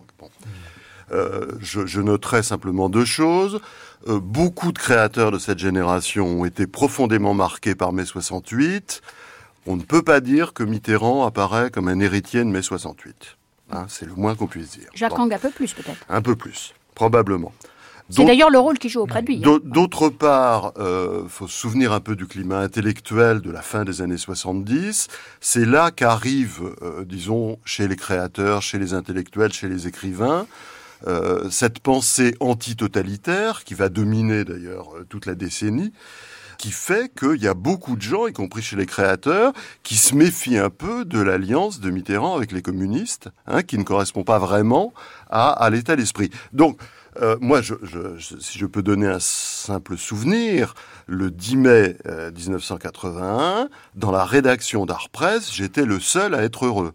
Euh, 1.11 1.53
je, 1.61 2.01
noterai 2.01 2.43
simplement 2.43 2.89
deux 2.89 3.05
choses. 3.05 3.61
Euh, 4.07 4.19
beaucoup 4.19 4.71
de 4.71 4.77
créateurs 4.77 5.31
de 5.31 5.39
cette 5.39 5.59
génération 5.59 6.25
ont 6.25 6.45
été 6.45 6.67
profondément 6.67 7.33
marqués 7.33 7.75
par 7.75 7.93
mai 7.93 8.05
68. 8.05 9.01
On 9.65 9.75
ne 9.75 9.81
peut 9.81 10.03
pas 10.03 10.21
dire 10.21 10.53
que 10.53 10.63
Mitterrand 10.63 11.25
apparaît 11.25 11.71
comme 11.71 11.87
un 11.87 11.99
héritier 11.99 12.41
de 12.41 12.49
mai 12.49 12.61
68. 12.61 13.37
Hein, 13.71 13.85
c'est 13.89 14.05
le 14.05 14.15
moins 14.15 14.35
qu'on 14.35 14.47
puisse 14.47 14.71
dire. 14.71 14.89
Jacques 14.93 15.19
un 15.19 15.27
peu 15.27 15.49
plus 15.49 15.73
peut-être. 15.73 16.05
Un 16.09 16.21
peu 16.21 16.35
plus, 16.35 16.73
probablement. 16.95 17.51
C'est 18.09 18.25
d'ailleurs 18.25 18.49
le 18.49 18.59
rôle 18.59 18.77
qu'il 18.77 18.89
joue 18.89 19.01
auprès 19.01 19.21
de 19.21 19.27
lui. 19.27 19.43
Hein. 19.45 19.59
D'autre 19.63 20.09
part, 20.09 20.71
euh, 20.77 21.27
faut 21.27 21.47
se 21.47 21.57
souvenir 21.57 21.91
un 21.91 21.99
peu 21.99 22.15
du 22.15 22.25
climat 22.25 22.59
intellectuel 22.59 23.41
de 23.41 23.51
la 23.51 23.61
fin 23.61 23.83
des 23.83 24.01
années 24.01 24.17
70. 24.17 25.07
C'est 25.41 25.65
là 25.65 25.91
qu'arrive, 25.91 26.73
euh, 26.81 27.03
disons, 27.03 27.59
chez 27.65 27.87
les 27.87 27.97
créateurs, 27.97 28.61
chez 28.61 28.79
les 28.79 28.93
intellectuels, 28.93 29.51
chez 29.51 29.67
les 29.67 29.87
écrivains, 29.87 30.47
euh, 31.05 31.49
cette 31.49 31.79
pensée 31.79 32.35
anti-totalitaire 32.39 33.63
qui 33.63 33.73
va 33.73 33.89
dominer 33.89 34.43
d'ailleurs 34.43 34.95
euh, 34.95 35.05
toute 35.07 35.25
la 35.25 35.35
décennie 35.35 35.93
qui 36.57 36.71
fait 36.71 37.13
qu'il 37.13 37.41
y 37.41 37.47
a 37.47 37.53
beaucoup 37.53 37.95
de 37.95 38.01
gens, 38.01 38.25
y 38.25 38.33
compris 38.33 38.63
chez 38.63 38.75
les 38.75 38.87
créateurs, 38.87 39.53
qui 39.83 39.95
se 39.95 40.15
méfient 40.15 40.57
un 40.57 40.71
peu 40.71 41.05
de 41.05 41.19
l'alliance 41.19 41.79
de 41.79 41.91
Mitterrand 41.91 42.35
avec 42.35 42.51
les 42.51 42.63
communistes, 42.63 43.29
hein, 43.45 43.61
qui 43.61 43.77
ne 43.77 43.83
correspond 43.83 44.23
pas 44.23 44.39
vraiment 44.39 44.91
à, 45.29 45.69
l'état 45.71 45.95
d'esprit. 45.95 46.31
Donc, 46.53 46.81
euh, 47.21 47.37
moi, 47.41 47.61
je, 47.61 47.75
si 48.39 48.57
je 48.57 48.65
peux 48.65 48.81
donner 48.81 49.05
un 49.05 49.19
simple 49.19 49.97
souvenir, 49.97 50.73
le 51.05 51.29
10 51.29 51.57
mai 51.57 51.97
1981, 52.35 53.69
dans 53.93 54.11
la 54.11 54.25
rédaction 54.25 54.87
d'Art 54.87 55.09
Presse, 55.09 55.53
j'étais 55.53 55.85
le 55.85 55.99
seul 55.99 56.33
à 56.33 56.41
être 56.41 56.65
heureux. 56.65 56.93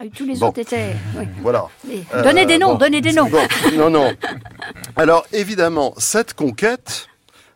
Ah, 0.00 0.04
tous 0.14 0.24
les 0.24 0.40
autres 0.42 0.60
étaient. 0.60 0.94
Voilà. 1.42 1.66
donnez 2.22 2.46
des 2.46 2.58
noms, 2.58 2.76
donnez 2.76 3.00
des 3.00 3.12
noms. 3.12 3.28
non, 3.76 3.90
non. 3.90 4.14
Alors, 4.94 5.26
évidemment, 5.32 5.92
cette 5.98 6.34
conquête, 6.34 7.08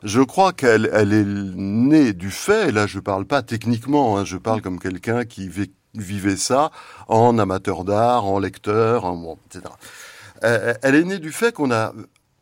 je 0.02 0.20
crois 0.20 0.52
qu'elle 0.52 0.90
elle 0.92 1.12
est 1.12 1.24
née 1.24 2.12
du 2.12 2.32
fait, 2.32 2.72
là 2.72 2.88
je 2.88 2.96
ne 2.96 3.02
parle 3.02 3.26
pas 3.26 3.42
techniquement, 3.42 4.18
hein, 4.18 4.24
je 4.24 4.36
parle 4.36 4.60
comme 4.60 4.80
quelqu'un 4.80 5.24
qui 5.24 5.48
vivait 5.94 6.36
ça 6.36 6.72
en 7.06 7.38
amateur 7.38 7.84
d'art, 7.84 8.24
en 8.24 8.40
lecteur, 8.40 9.04
en, 9.04 9.38
etc. 9.46 9.72
Euh, 10.42 10.74
elle 10.82 10.96
est 10.96 11.04
née 11.04 11.18
du 11.20 11.30
fait 11.30 11.54
qu'on 11.54 11.70
a 11.70 11.92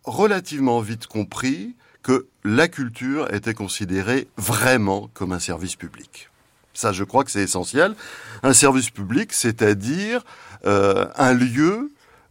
relativement 0.04 0.80
vite 0.80 1.06
compris 1.06 1.76
que 2.02 2.28
la 2.44 2.68
culture 2.68 3.32
était 3.34 3.52
considérée 3.52 4.28
vraiment 4.38 5.10
comme 5.12 5.32
un 5.32 5.38
service 5.38 5.76
public. 5.76 6.30
Ça, 6.74 6.92
je 6.92 7.04
crois 7.04 7.24
que 7.24 7.30
c'est 7.30 7.42
essentiel. 7.42 7.94
Un 8.42 8.52
service 8.52 8.90
public, 8.90 9.32
c'est-à-dire 9.32 10.24
euh, 10.66 11.06
un 11.16 11.34
lieu 11.34 11.90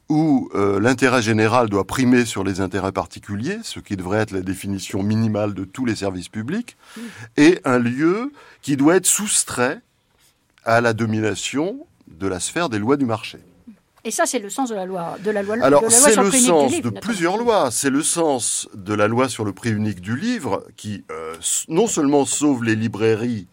où 0.09 0.49
euh, 0.55 0.79
l'intérêt 0.79 1.21
général 1.21 1.69
doit 1.69 1.85
primer 1.85 2.25
sur 2.25 2.43
les 2.43 2.61
intérêts 2.61 2.91
particuliers, 2.91 3.59
ce 3.63 3.79
qui 3.79 3.95
devrait 3.95 4.19
être 4.19 4.31
la 4.31 4.41
définition 4.41 5.03
minimale 5.03 5.53
de 5.53 5.65
tous 5.65 5.85
les 5.85 5.95
services 5.95 6.29
publics, 6.29 6.77
et 7.37 7.59
un 7.63 7.77
lieu 7.77 8.31
qui 8.63 8.75
doit 8.75 8.95
être 8.95 9.05
soustrait 9.05 9.81
à 10.65 10.81
la 10.81 10.93
domination 10.93 11.85
de 12.07 12.27
la 12.27 12.39
sphère 12.39 12.69
des 12.69 12.79
lois 12.79 12.97
du 12.97 13.05
marché. 13.05 13.37
Et 14.05 14.11
ça, 14.11 14.25
c'est 14.25 14.39
le 14.39 14.49
sens 14.49 14.69
de 14.69 14.75
la 14.75 14.85
loi, 14.85 15.17
de 15.23 15.29
la 15.29 15.43
loi, 15.43 15.57
Alors, 15.61 15.83
c'est 15.89 16.13
sur 16.13 16.23
le 16.23 16.29
prix 16.29 16.37
unique 16.39 16.49
sens 16.49 16.69
du 16.69 16.75
livre, 16.77 16.91
de 16.91 16.99
plusieurs 16.99 17.37
lois. 17.37 17.69
C'est 17.69 17.89
le 17.89 18.01
sens 18.01 18.67
de 18.73 18.93
la 18.93 19.07
loi 19.07 19.27
sur 19.27 19.43
le 19.43 19.51
prix 19.51 19.71
unique 19.71 19.99
du 19.99 20.15
livre 20.15 20.65
qui 20.77 21.03
euh, 21.11 21.35
non 21.67 21.85
seulement 21.85 22.25
sauve 22.25 22.63
les 22.63 22.75
librairies, 22.75 23.47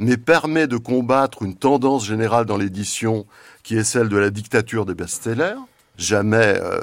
mais 0.00 0.16
permet 0.16 0.66
de 0.66 0.78
combattre 0.78 1.42
une 1.42 1.54
tendance 1.54 2.06
générale 2.06 2.46
dans 2.46 2.56
l'édition 2.56 3.26
qui 3.62 3.76
est 3.76 3.84
celle 3.84 4.08
de 4.08 4.16
la 4.16 4.30
dictature 4.30 4.86
des 4.86 4.94
best-sellers. 4.94 5.60
Jamais, 5.98 6.58
euh, 6.58 6.80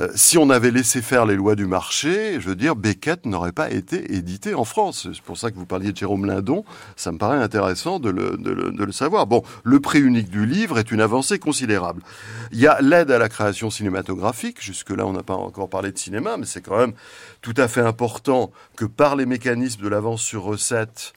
euh, 0.00 0.08
si 0.16 0.38
on 0.38 0.50
avait 0.50 0.72
laissé 0.72 1.00
faire 1.00 1.24
les 1.24 1.36
lois 1.36 1.54
du 1.54 1.66
marché, 1.66 2.40
je 2.40 2.48
veux 2.48 2.56
dire, 2.56 2.74
Beckett 2.74 3.26
n'aurait 3.26 3.52
pas 3.52 3.70
été 3.70 4.12
édité 4.12 4.54
en 4.54 4.64
France. 4.64 5.06
C'est 5.12 5.22
pour 5.22 5.38
ça 5.38 5.52
que 5.52 5.56
vous 5.56 5.66
parliez 5.66 5.92
de 5.92 5.96
Jérôme 5.96 6.26
Lindon. 6.26 6.64
Ça 6.96 7.12
me 7.12 7.18
paraît 7.18 7.38
intéressant 7.38 8.00
de 8.00 8.10
le, 8.10 8.36
de 8.36 8.50
le- 8.50 8.72
de 8.72 8.84
le 8.84 8.92
savoir. 8.92 9.28
Bon, 9.28 9.44
le 9.62 9.78
prix 9.78 10.00
unique 10.00 10.28
du 10.28 10.44
livre 10.44 10.78
est 10.78 10.90
une 10.90 11.00
avancée 11.00 11.38
considérable. 11.38 12.02
Il 12.50 12.58
y 12.58 12.66
a 12.66 12.80
l'aide 12.80 13.12
à 13.12 13.18
la 13.18 13.28
création 13.28 13.70
cinématographique. 13.70 14.60
Jusque-là, 14.60 15.06
on 15.06 15.12
n'a 15.12 15.22
pas 15.22 15.34
encore 15.36 15.68
parlé 15.68 15.92
de 15.92 15.98
cinéma, 15.98 16.36
mais 16.36 16.46
c'est 16.46 16.60
quand 16.62 16.78
même 16.78 16.92
tout 17.40 17.54
à 17.56 17.68
fait 17.68 17.82
important 17.82 18.50
que 18.74 18.84
par 18.84 19.14
les 19.14 19.26
mécanismes 19.26 19.82
de 19.82 19.88
l'avance 19.88 20.22
sur 20.22 20.42
recette, 20.42 21.12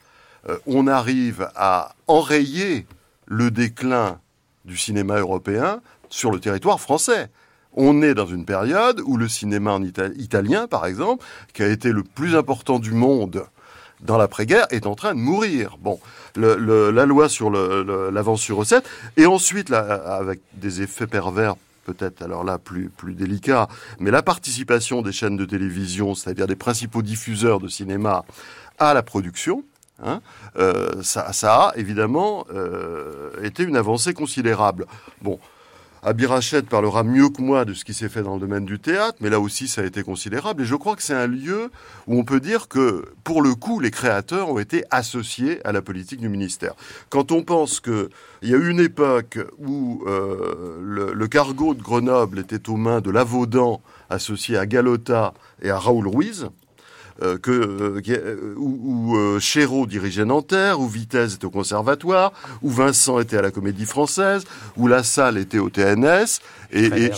euh, 0.48 0.58
on 0.66 0.86
arrive 0.86 1.48
à 1.54 1.94
enrayer 2.06 2.86
le 3.26 3.50
déclin 3.50 4.18
du 4.64 4.76
cinéma 4.76 5.18
européen 5.18 5.80
sur 6.10 6.30
le 6.30 6.40
territoire 6.40 6.80
français. 6.80 7.30
On 7.74 8.02
est 8.02 8.14
dans 8.14 8.26
une 8.26 8.44
période 8.44 9.00
où 9.04 9.16
le 9.16 9.28
cinéma 9.28 9.72
en 9.72 9.82
ita- 9.82 10.12
italien, 10.16 10.66
par 10.66 10.86
exemple, 10.86 11.24
qui 11.54 11.62
a 11.62 11.68
été 11.68 11.90
le 11.90 12.02
plus 12.02 12.36
important 12.36 12.78
du 12.78 12.92
monde 12.92 13.46
dans 14.02 14.18
l'après-guerre, 14.18 14.66
est 14.70 14.86
en 14.86 14.94
train 14.94 15.14
de 15.14 15.20
mourir. 15.20 15.78
Bon, 15.80 16.00
la 16.36 17.06
loi 17.06 17.28
sur 17.28 17.50
l'avance 17.50 18.40
sur 18.42 18.56
recette, 18.56 18.84
et 19.16 19.26
ensuite, 19.26 19.72
avec 19.72 20.40
des 20.54 20.82
effets 20.82 21.06
pervers 21.06 21.54
peut-être 21.84 22.22
alors 22.22 22.44
là 22.44 22.58
plus, 22.58 22.90
plus 22.90 23.14
délicats, 23.14 23.68
mais 23.98 24.10
la 24.10 24.22
participation 24.22 25.02
des 25.02 25.12
chaînes 25.12 25.36
de 25.36 25.44
télévision, 25.44 26.14
c'est-à-dire 26.14 26.46
des 26.46 26.56
principaux 26.56 27.02
diffuseurs 27.02 27.58
de 27.58 27.68
cinéma, 27.68 28.24
à 28.78 28.94
la 28.94 29.02
production, 29.02 29.64
hein, 30.02 30.20
euh, 30.56 31.02
ça, 31.02 31.30
a 31.44 31.72
évidemment 31.76 32.46
euh, 32.54 33.30
été 33.42 33.62
une 33.62 33.76
avancée 33.76 34.14
considérable. 34.14 34.86
Bon, 35.22 35.38
Abirachet 36.04 36.62
parlera 36.62 37.04
mieux 37.04 37.28
que 37.28 37.40
moi 37.40 37.64
de 37.64 37.74
ce 37.74 37.84
qui 37.84 37.94
s'est 37.94 38.08
fait 38.08 38.22
dans 38.22 38.34
le 38.34 38.40
domaine 38.40 38.64
du 38.64 38.80
théâtre, 38.80 39.18
mais 39.20 39.30
là 39.30 39.38
aussi 39.38 39.68
ça 39.68 39.82
a 39.82 39.84
été 39.84 40.02
considérable. 40.02 40.62
Et 40.62 40.64
je 40.64 40.74
crois 40.74 40.96
que 40.96 41.02
c'est 41.02 41.14
un 41.14 41.28
lieu 41.28 41.70
où 42.08 42.18
on 42.18 42.24
peut 42.24 42.40
dire 42.40 42.66
que, 42.66 43.04
pour 43.22 43.40
le 43.40 43.54
coup, 43.54 43.78
les 43.78 43.92
créateurs 43.92 44.48
ont 44.48 44.58
été 44.58 44.84
associés 44.90 45.64
à 45.64 45.70
la 45.70 45.80
politique 45.80 46.20
du 46.20 46.28
ministère. 46.28 46.74
Quand 47.08 47.30
on 47.30 47.44
pense 47.44 47.78
qu'il 47.78 48.08
y 48.42 48.52
a 48.52 48.56
eu 48.56 48.68
une 48.68 48.80
époque 48.80 49.38
où 49.58 50.02
euh, 50.08 50.80
le, 50.82 51.12
le 51.12 51.28
cargo 51.28 51.72
de 51.72 51.82
Grenoble 51.82 52.40
était 52.40 52.68
aux 52.68 52.76
mains 52.76 53.00
de 53.00 53.10
Lavaudan, 53.10 53.80
associé 54.10 54.58
à 54.58 54.66
Galota 54.66 55.34
et 55.62 55.70
à 55.70 55.78
Raoul 55.78 56.08
Ruiz, 56.08 56.48
euh, 57.22 57.36
que, 57.38 57.50
euh, 57.50 58.00
euh, 58.08 58.54
où, 58.56 58.78
où, 59.12 59.16
euh, 59.18 59.38
Chéreau 59.40 59.86
dirigeait 59.86 60.24
Nanterre, 60.24 60.80
où 60.80 60.88
Vitesse 60.88 61.34
était 61.34 61.44
au 61.44 61.50
conservatoire, 61.50 62.32
où 62.62 62.70
Vincent 62.70 63.18
était 63.20 63.36
à 63.36 63.42
la 63.42 63.50
Comédie 63.50 63.86
Française, 63.86 64.44
où 64.76 64.86
La 64.86 65.02
Salle 65.02 65.36
était 65.38 65.58
au 65.58 65.68
TNS, 65.68 66.40
et, 66.72 66.84
et 66.86 67.10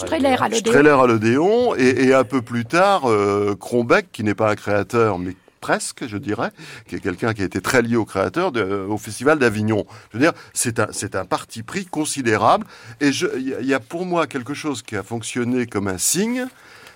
Streller 0.70 0.90
à 0.90 1.06
l'Odéon. 1.06 1.74
Et, 1.76 2.06
et 2.06 2.14
un 2.14 2.24
peu 2.24 2.42
plus 2.42 2.64
tard, 2.64 3.08
euh, 3.08 3.54
Kronbeck, 3.58 4.10
qui 4.10 4.24
n'est 4.24 4.34
pas 4.34 4.50
un 4.50 4.56
créateur, 4.56 5.18
mais 5.18 5.36
presque, 5.60 6.06
je 6.06 6.18
dirais, 6.18 6.50
qui 6.86 6.96
est 6.96 7.00
quelqu'un 7.00 7.32
qui 7.32 7.40
a 7.40 7.46
été 7.46 7.60
très 7.62 7.80
lié 7.80 7.96
au 7.96 8.04
créateur, 8.04 8.52
de- 8.52 8.84
au 8.86 8.98
Festival 8.98 9.38
d'Avignon. 9.38 9.86
Je 10.12 10.18
veux 10.18 10.22
dire, 10.22 10.34
c'est 10.52 10.78
un, 10.78 10.88
c'est 10.92 11.14
un 11.14 11.24
parti 11.24 11.62
pris 11.62 11.86
considérable, 11.86 12.66
et 13.00 13.12
je- 13.12 13.28
il 13.36 13.48
y, 13.48 13.54
a- 13.54 13.60
il 13.60 13.66
y 13.66 13.72
a 13.72 13.80
pour 13.80 14.04
moi 14.04 14.26
quelque 14.26 14.52
chose 14.52 14.82
qui 14.82 14.94
a 14.94 15.02
fonctionné 15.02 15.64
comme 15.66 15.88
un 15.88 15.96
signe, 15.96 16.46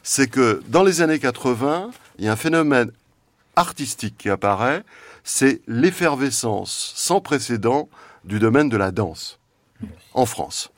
c'est 0.02 0.26
que 0.28 0.60
dans 0.68 0.82
les 0.84 1.00
années 1.00 1.18
80, 1.18 1.90
il 2.18 2.24
y 2.24 2.28
a 2.28 2.32
un 2.32 2.36
phénomène 2.36 2.90
artistique 3.56 4.16
qui 4.18 4.30
apparaît, 4.30 4.84
c'est 5.24 5.60
l'effervescence 5.66 6.92
sans 6.96 7.20
précédent 7.20 7.88
du 8.24 8.38
domaine 8.38 8.68
de 8.68 8.76
la 8.76 8.90
danse 8.90 9.38
en 10.14 10.26
France. 10.26 10.70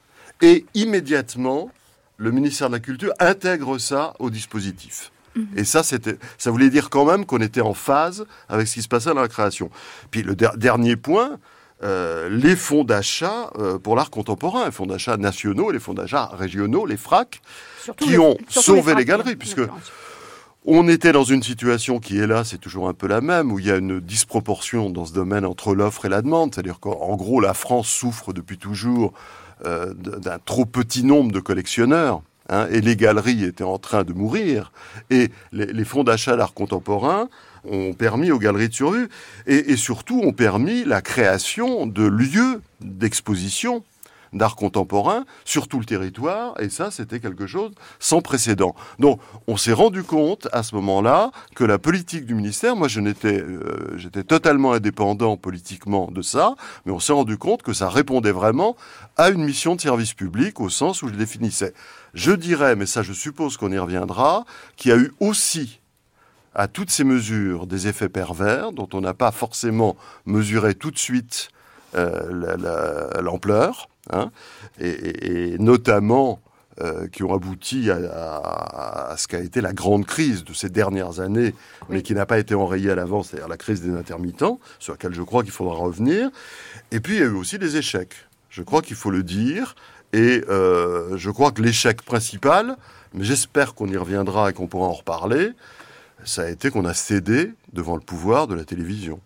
Et 0.43 0.65
immédiatement, 0.75 1.71
le 2.17 2.31
ministère 2.31 2.69
de 2.69 2.75
la 2.75 2.81
Culture 2.81 3.13
intègre 3.19 3.79
ça 3.79 4.15
au 4.19 4.31
dispositif. 4.31 5.13
Et 5.57 5.65
ça, 5.65 5.83
c'était, 5.85 6.19
ça 6.39 6.51
voulait 6.51 6.71
dire 6.71 6.91
quand 6.91 7.05
même 7.05 7.25
qu'on 7.25 7.41
était 7.41 7.61
en 7.61 7.73
phase 7.73 8.27
avec 8.49 8.67
ce 8.67 8.75
qui 8.75 8.83
se 8.83 8.89
passait 8.89 9.15
dans 9.15 9.21
la 9.21 9.29
création. 9.29 9.71
Puis 10.11 10.23
le 10.23 10.35
der- 10.35 10.57
dernier 10.57 10.97
point, 10.97 11.39
euh, 11.85 12.29
les 12.29 12.57
fonds 12.57 12.83
d'achat 12.83 13.51
euh, 13.59 13.79
pour 13.79 13.95
l'art 13.95 14.11
contemporain, 14.11 14.65
les 14.67 14.73
fonds 14.73 14.87
d'achat 14.87 15.17
nationaux, 15.17 15.71
les 15.71 15.79
fonds 15.79 15.95
d'achat 15.95 16.27
régionaux, 16.37 16.85
les 16.85 16.97
FRAC, 16.97 17.41
Surtout 17.83 18.05
qui 18.05 18.11
les- 18.11 18.19
ont 18.19 18.37
sauvé 18.49 18.83
frappes, 18.83 18.99
les 18.99 19.05
galeries, 19.05 19.37
puisque. 19.37 19.61
On 20.67 20.89
était 20.89 21.13
dans 21.13 21.25
une 21.25 21.43
situation 21.43 22.01
qui 22.01 22.19
est 22.19 22.27
là, 22.27 22.45
c'est 22.45 22.59
toujours 22.59 22.89
un 22.89 22.93
peu 22.93 23.07
la 23.07 23.21
même, 23.21 23.51
où 23.51 23.59
il 23.59 23.67
y 23.67 23.71
a 23.71 23.77
une 23.77 23.99
disproportion 24.01 24.91
dans 24.91 25.07
ce 25.07 25.13
domaine 25.13 25.47
entre 25.47 25.75
l'offre 25.75 26.05
et 26.05 26.09
la 26.09 26.21
demande. 26.21 26.55
C'est-à-dire 26.55 26.81
qu'en 26.81 27.17
gros, 27.17 27.41
la 27.41 27.55
France 27.55 27.89
souffre 27.89 28.33
depuis 28.33 28.59
toujours 28.59 29.15
euh, 29.65 29.95
d'un 29.95 30.39
trop 30.39 30.67
petit 30.67 31.03
nombre 31.03 31.33
de 31.33 31.41
collectionneurs. 31.41 32.23
hein, 32.51 32.67
et 32.71 32.81
les 32.83 32.97
galeries 32.97 33.45
étaient 33.45 33.65
en 33.65 33.79
train 33.79 34.05
de 34.05 34.13
mourir. 34.13 34.73
Et 35.09 35.31
les, 35.53 35.85
fonds 35.85 36.05
d'achat 36.05 36.37
d'art 36.37 36.53
contemporain 36.53 37.29
ont 37.65 37.95
permis 37.95 38.31
aux 38.31 38.39
galeries 38.39 38.69
de 38.69 38.75
survivre. 38.75 39.09
Et 39.47 39.77
surtout 39.77 40.21
ont 40.21 40.33
permis 40.33 40.85
la 40.85 41.01
création 41.01 41.87
de 41.87 42.05
lieux 42.05 42.61
d'exposition 42.81 43.83
d'art 44.33 44.55
contemporain 44.57 45.25
sur 45.45 45.67
tout 45.69 45.79
le 45.81 45.85
territoire, 45.85 46.55
et 46.61 46.69
ça, 46.69 46.91
c'était 46.91 47.19
quelque 47.21 47.47
chose 47.47 47.73
sans 47.99 48.21
précédent. 48.21 48.75
Donc, 48.99 49.21
on 49.47 49.57
s'est 49.57 49.73
rendu 49.73 50.03
compte 50.03 50.49
à 50.53 50.63
ce 50.63 50.75
moment-là 50.77 51.33
que 51.57 51.65
la 51.65 51.79
politique 51.79 52.27
du 52.27 52.35
ministère, 52.35 52.77
moi, 52.77 52.89
je 52.89 53.01
n'étais, 53.01 53.41
euh, 53.41 53.97
j'étais 53.97 54.23
totalement 54.23 54.73
indépendant 54.73 55.37
politiquement 55.37 56.09
de 56.11 56.23
ça, 56.23 56.55
mais 56.87 56.93
on 56.93 57.01
s'est 57.01 57.13
rendu 57.13 57.39
compte 57.39 57.63
que 57.63 57.73
ça 57.73 57.89
répondait 57.89 58.33
vraiment 58.33 58.77
à 59.17 59.31
une 59.31 59.45
mission 59.45 59.75
de 59.75 59.81
service 59.81 60.15
public 60.15 60.61
au 60.61 60.69
sens 60.71 61.03
où 61.03 61.09
je 61.09 61.15
définissais. 61.15 61.75
Je 62.15 62.33
dirais, 62.33 62.77
mais 62.77 62.87
ça, 62.87 63.03
je 63.03 63.13
suppose 63.13 63.57
qu'on 63.57 63.73
y 63.73 63.79
reviendra, 63.79 64.45
qu'il 64.77 64.91
y 64.91 64.95
a 64.95 64.97
eu 64.97 65.13
aussi 65.21 65.81
à 66.55 66.67
toutes 66.69 66.91
ces 66.91 67.05
mesures 67.05 67.67
des 67.67 67.87
effets 67.87 68.09
pervers 68.09 68.73
dont 68.73 68.89
on 68.93 69.01
n'a 69.01 69.15
pas 69.15 69.31
forcément 69.33 69.97
mesuré 70.27 70.75
tout 70.75 70.91
de 70.91 70.99
suite 70.99 71.51
euh, 71.97 72.29
la- 72.33 72.57
la- 72.57 73.21
l'ampleur, 73.21 73.89
hein, 74.13 74.31
et, 74.81 74.89
et- 74.89 75.53
et 75.55 75.59
notamment 75.59 76.41
euh, 76.81 77.09
qui 77.09 77.23
ont 77.25 77.35
abouti 77.35 77.91
à, 77.91 77.97
à- 77.97 79.11
à 79.13 79.17
ce 79.17 79.29
qu'a 79.29 79.41
été 79.41 79.61
la 79.61 79.73
grande 79.73 80.07
crise 80.07 80.45
de 80.45 80.55
ces 80.55 80.71
dernières 80.71 81.21
années, 81.21 81.55
mais 81.91 81.97
Oui. 81.97 82.03
qui 82.03 82.15
n'a 82.15 82.25
pas 82.27 82.39
été 82.39 82.55
enrayée 82.55 82.91
à 82.91 82.95
l'avance, 82.95 83.29
c'est-à-dire 83.29 83.49
la 83.49 83.57
crise 83.59 83.83
des 83.83 83.91
intermittents, 83.93 84.61
sur 84.79 84.95
laquelle 84.95 85.13
je 85.15 85.23
crois 85.23 85.43
qu'il 85.43 85.53
faudra 85.53 85.75
revenir. 85.77 86.31
Et 86.91 87.01
puis 87.01 87.17
il 87.17 87.21
y 87.21 87.23
a 87.23 87.27
eu 87.27 87.35
aussi 87.35 87.59
des 87.59 87.77
échecs. 87.77 88.15
Je 88.49 88.63
crois 88.63 88.81
qu'il 88.83 88.97
faut 88.97 89.11
le 89.11 89.23
dire. 89.23 89.75
Et 90.13 90.43
euh, 90.49 91.17
je 91.17 91.31
crois 91.31 91.53
que 91.53 91.61
l'échec 91.63 92.03
principal, 92.03 92.77
mais 93.15 93.25
j'espère 93.25 93.75
qu'on 93.75 93.87
y 93.89 93.97
reviendra 93.97 94.51
et 94.51 94.53
qu'on 94.53 94.67
pourra 94.67 94.87
en 94.89 94.93
reparler, 94.93 95.51
ça 96.25 96.43
a 96.43 96.49
été 96.49 96.71
qu'on 96.71 96.85
a 96.85 96.95
cédé 96.95 97.53
devant 97.73 97.95
le 97.95 98.01
pouvoir 98.01 98.47
de 98.47 98.55
la 98.55 98.65
télévision. 98.65 99.21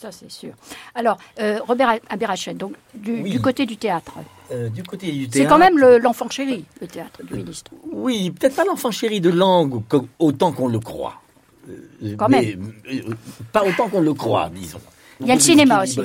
Ça, 0.00 0.12
c'est 0.12 0.30
sûr. 0.30 0.52
Alors, 0.94 1.18
euh, 1.40 1.58
Robert 1.66 1.98
Abérachet, 2.08 2.54
donc 2.54 2.74
du, 2.94 3.20
Oui. 3.22 3.30
du 3.30 3.40
côté 3.40 3.66
du 3.66 3.76
théâtre. 3.76 4.12
Euh, 4.52 4.68
du 4.68 4.84
côté 4.84 5.10
du 5.10 5.24
C'est 5.24 5.30
théâtre. 5.30 5.48
quand 5.50 5.58
même 5.58 5.76
le- 5.76 5.98
l'enfant 5.98 6.28
chéri, 6.30 6.64
le 6.80 6.86
théâtre 6.86 7.20
du 7.24 7.34
ministre. 7.34 7.72
Oui, 7.90 8.30
peut-être 8.30 8.54
pas 8.54 8.64
l'enfant 8.64 8.92
chéri 8.92 9.20
de 9.20 9.30
langue 9.30 9.82
autant 10.20 10.52
qu'on 10.52 10.68
le 10.68 10.78
croit. 10.78 11.20
Euh, 11.68 12.14
Quand 12.16 12.28
mais, 12.28 12.56
euh, 12.92 13.12
pas 13.52 13.64
autant 13.64 13.88
qu'on 13.88 14.00
le 14.00 14.14
croit, 14.14 14.50
disons. 14.54 14.80
Il 15.20 15.26
y 15.26 15.32
a 15.32 15.34
le 15.34 15.40
cinéma 15.40 15.82
aussi. 15.82 15.98
hein. 15.98 16.04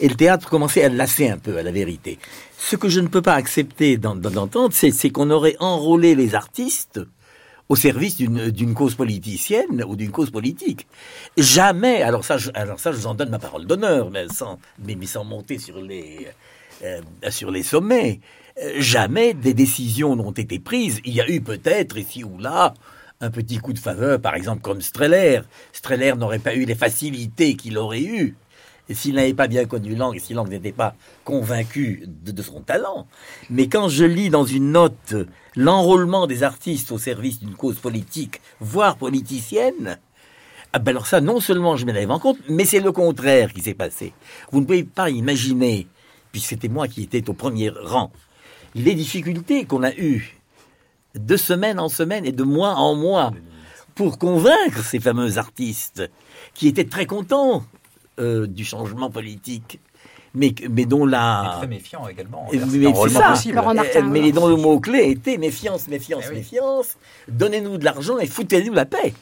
Et 0.00 0.08
le 0.08 0.14
théâtre 0.14 0.48
commençait 0.48 0.82
à 0.82 0.88
lasser 0.88 1.28
un 1.28 1.36
peu, 1.36 1.58
à 1.58 1.62
la 1.62 1.72
vérité. 1.72 2.18
Ce 2.56 2.74
que 2.74 2.88
je 2.88 3.00
ne 3.00 3.08
peux 3.08 3.20
pas 3.20 3.34
accepter 3.34 3.98
d'en- 3.98 4.16
d'en- 4.16 4.30
d'entendre, 4.30 4.70
c'est 4.72 4.92
c'est 4.92 5.10
qu'on 5.10 5.28
aurait 5.30 5.56
enrôlé 5.60 6.14
les 6.14 6.34
artistes 6.34 7.00
au 7.70 7.76
service 7.76 8.16
d'une 8.16 8.74
cause 8.74 8.96
politicienne 8.96 9.84
ou 9.86 9.94
d'une 9.94 10.10
cause 10.10 10.30
politique. 10.30 10.88
Jamais, 11.36 12.02
alors 12.02 12.24
ça, 12.24 12.36
je, 12.36 12.50
alors 12.54 12.80
ça, 12.80 12.90
je 12.90 12.96
vous 12.96 13.06
en 13.06 13.14
donne 13.14 13.30
ma 13.30 13.38
parole 13.38 13.64
d'honneur, 13.64 14.10
mais 14.10 14.26
sans, 14.28 14.58
mais, 14.84 14.96
mais 14.96 15.06
sans 15.06 15.22
monter 15.22 15.58
sur 15.58 15.80
les, 15.80 16.26
euh, 16.82 17.00
sur 17.30 17.52
les 17.52 17.62
sommets. 17.62 18.18
Euh, 18.60 18.72
jamais 18.78 19.34
des 19.34 19.54
décisions 19.54 20.16
n'ont 20.16 20.32
été 20.32 20.58
prises. 20.58 21.00
Il 21.04 21.14
y 21.14 21.20
a 21.20 21.30
eu 21.30 21.40
peut-être 21.40 21.96
ici 21.96 22.24
ou 22.24 22.38
là 22.38 22.74
un 23.20 23.30
petit 23.30 23.58
coup 23.58 23.72
de 23.72 23.78
faveur, 23.78 24.20
par 24.20 24.34
exemple 24.34 24.62
comme 24.62 24.80
Streller. 24.80 25.42
Streller 25.72 26.14
n'aurait 26.16 26.40
pas 26.40 26.56
eu 26.56 26.64
les 26.64 26.74
facilités 26.74 27.54
qu'il 27.54 27.78
aurait 27.78 28.02
eues 28.02 28.34
s'il 28.94 29.14
n'avait 29.14 29.34
pas 29.34 29.48
bien 29.48 29.66
connu 29.66 29.94
Lang, 29.94 30.14
et 30.14 30.18
si 30.18 30.34
Lang 30.34 30.48
n'était 30.48 30.72
pas 30.72 30.94
convaincu 31.24 32.04
de, 32.06 32.42
son 32.42 32.60
talent. 32.60 33.06
Mais 33.48 33.68
quand 33.68 33.88
je 33.88 34.04
lis 34.04 34.30
dans 34.30 34.44
une 34.44 34.72
note 34.72 35.14
l'enrôlement 35.56 36.26
des 36.26 36.42
artistes 36.42 36.92
au 36.92 36.98
service 36.98 37.40
d'une 37.40 37.54
cause 37.54 37.78
politique, 37.78 38.40
voire 38.60 38.96
politicienne, 38.96 39.98
ah 40.72 40.78
ben 40.78 40.92
alors 40.92 41.06
ça, 41.06 41.20
non 41.20 41.40
seulement 41.40 41.76
je 41.76 41.86
me 41.86 41.92
lève 41.92 42.10
en 42.10 42.18
compte, 42.18 42.38
mais 42.48 42.64
c'est 42.64 42.80
le 42.80 42.92
contraire 42.92 43.52
qui 43.52 43.60
s'est 43.60 43.74
passé. 43.74 44.12
Vous 44.52 44.60
ne 44.60 44.66
pouvez 44.66 44.84
pas 44.84 45.10
imaginer, 45.10 45.86
puis 46.32 46.40
c'était 46.40 46.68
moi 46.68 46.88
qui 46.88 47.02
étais 47.02 47.28
au 47.28 47.34
premier 47.34 47.70
rang, 47.70 48.12
les 48.74 48.94
difficultés 48.94 49.64
qu'on 49.64 49.82
a 49.82 49.92
eues 49.94 50.38
de 51.14 51.36
semaine 51.36 51.80
en 51.80 51.88
semaine 51.88 52.24
et 52.24 52.32
de 52.32 52.44
mois 52.44 52.74
en 52.74 52.94
mois 52.94 53.32
pour 53.94 54.18
convaincre 54.18 54.84
ces 54.84 55.00
fameux 55.00 55.38
artistes 55.38 56.08
qui 56.54 56.68
étaient 56.68 56.84
très 56.84 57.06
contents 57.06 57.64
euh, 58.18 58.46
du 58.46 58.64
changement 58.64 59.10
politique, 59.10 59.78
mais, 60.34 60.54
mais 60.68 60.84
dont 60.84 61.06
la... 61.06 61.56
très 61.58 61.66
méfiant 61.66 62.06
également. 62.08 62.48
Mais, 62.52 62.58
mais 62.58 62.92
c'est 62.94 63.08
ça, 63.10 63.30
possible. 63.30 63.58
Euh, 63.58 64.02
mais 64.04 64.32
dont 64.32 64.48
le 64.48 64.56
mot-clé 64.56 65.10
était 65.10 65.38
méfiance, 65.38 65.88
méfiance, 65.88 66.24
Eh 66.26 66.30
oui. 66.30 66.36
méfiance, 66.36 66.96
donnez-nous 67.28 67.78
de 67.78 67.84
l'argent 67.84 68.18
et 68.18 68.26
foutez-nous 68.26 68.72
la 68.72 68.84
paix. 68.84 69.12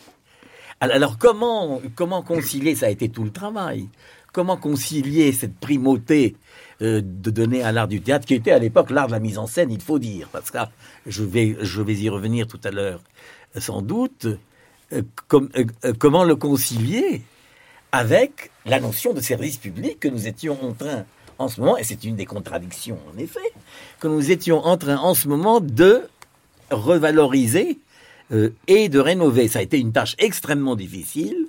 Alors 0.81 1.19
comment, 1.19 1.81
comment 1.97 2.23
concilier, 2.23 2.75
ça 2.77 2.87
a 2.87 2.91
été 2.91 3.09
tout 3.09 3.25
le 3.25 3.31
travail, 3.33 3.89
comment 4.33 4.57
concilier 4.57 5.33
cette 5.33 5.57
primauté 5.59 6.37
euh, 6.83 7.01
de 7.03 7.31
donner 7.31 7.63
à 7.65 7.73
l'art 7.73 7.89
du 7.89 8.01
théâtre, 8.01 8.25
qui 8.27 8.35
était 8.35 8.53
à 8.53 8.59
l'époque 8.61 8.91
l'art 8.91 9.09
de 9.09 9.13
la 9.13 9.19
mise 9.19 9.39
en 9.39 9.49
scène, 9.49 9.73
il 9.73 9.81
faut 9.81 9.99
dire, 9.99 10.29
parce 10.31 10.53
que 10.53 10.59
là, 10.59 10.71
je 11.07 11.25
vais, 11.25 11.57
je 11.61 11.83
vais 11.83 11.95
y 11.95 12.09
revenir 12.09 12.47
tout 12.47 12.61
à 12.63 12.71
l'heure, 12.71 13.01
sans 13.57 13.83
doute, 13.83 14.27
euh, 14.93 15.03
com- 15.27 15.49
euh, 15.57 15.65
euh, 15.85 15.93
comment 15.99 16.23
le 16.23 16.37
concilier 16.37 17.23
avec 17.93 18.51
la 18.67 18.81
notion 18.81 19.13
de 19.15 19.21
service 19.21 19.57
public 19.57 20.01
que 20.01 20.09
nous 20.09 20.27
étions 20.27 20.59
en 20.63 20.73
train, 20.73 21.05
en 21.39 21.49
ce 21.49 21.61
moment, 21.61 21.77
et 21.77 21.85
c'est 21.85 22.05
une 22.05 22.17
des 22.17 22.27
contradictions 22.27 22.99
en 23.15 23.19
effet, 23.19 23.53
que 24.01 24.09
nous 24.09 24.31
étions 24.31 24.65
en 24.65 24.77
train 24.77 24.99
en 24.99 25.15
ce 25.15 25.29
moment 25.29 25.61
de 25.61 26.03
revaloriser 26.71 27.79
euh, 28.33 28.51
et 28.67 28.89
de 28.89 28.99
rénover. 28.99 29.49
Ça 29.49 29.61
a 29.61 29.63
été 29.63 29.79
une 29.79 29.93
tâche 29.93 30.15
extrêmement 30.19 30.77
difficile, 30.77 31.47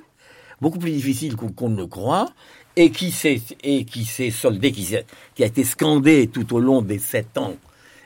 beaucoup 0.61 0.79
plus 0.79 0.91
difficile 0.91 1.35
qu'on 1.35 1.69
ne 1.69 1.77
le 1.77 1.87
croit, 1.87 2.29
et 2.75 2.91
qui 2.91 3.11
s'est 3.11 3.41
et 3.63 3.83
qui 3.83 4.05
s'est 4.05 4.31
soldée, 4.31 4.71
qui, 4.71 4.95
a 4.95 5.45
été 5.45 5.63
scandée 5.63 6.27
tout 6.27 6.55
au 6.55 6.59
long 6.59 6.81
des 6.81 6.99
sept 6.99 7.37
ans, 7.37 7.55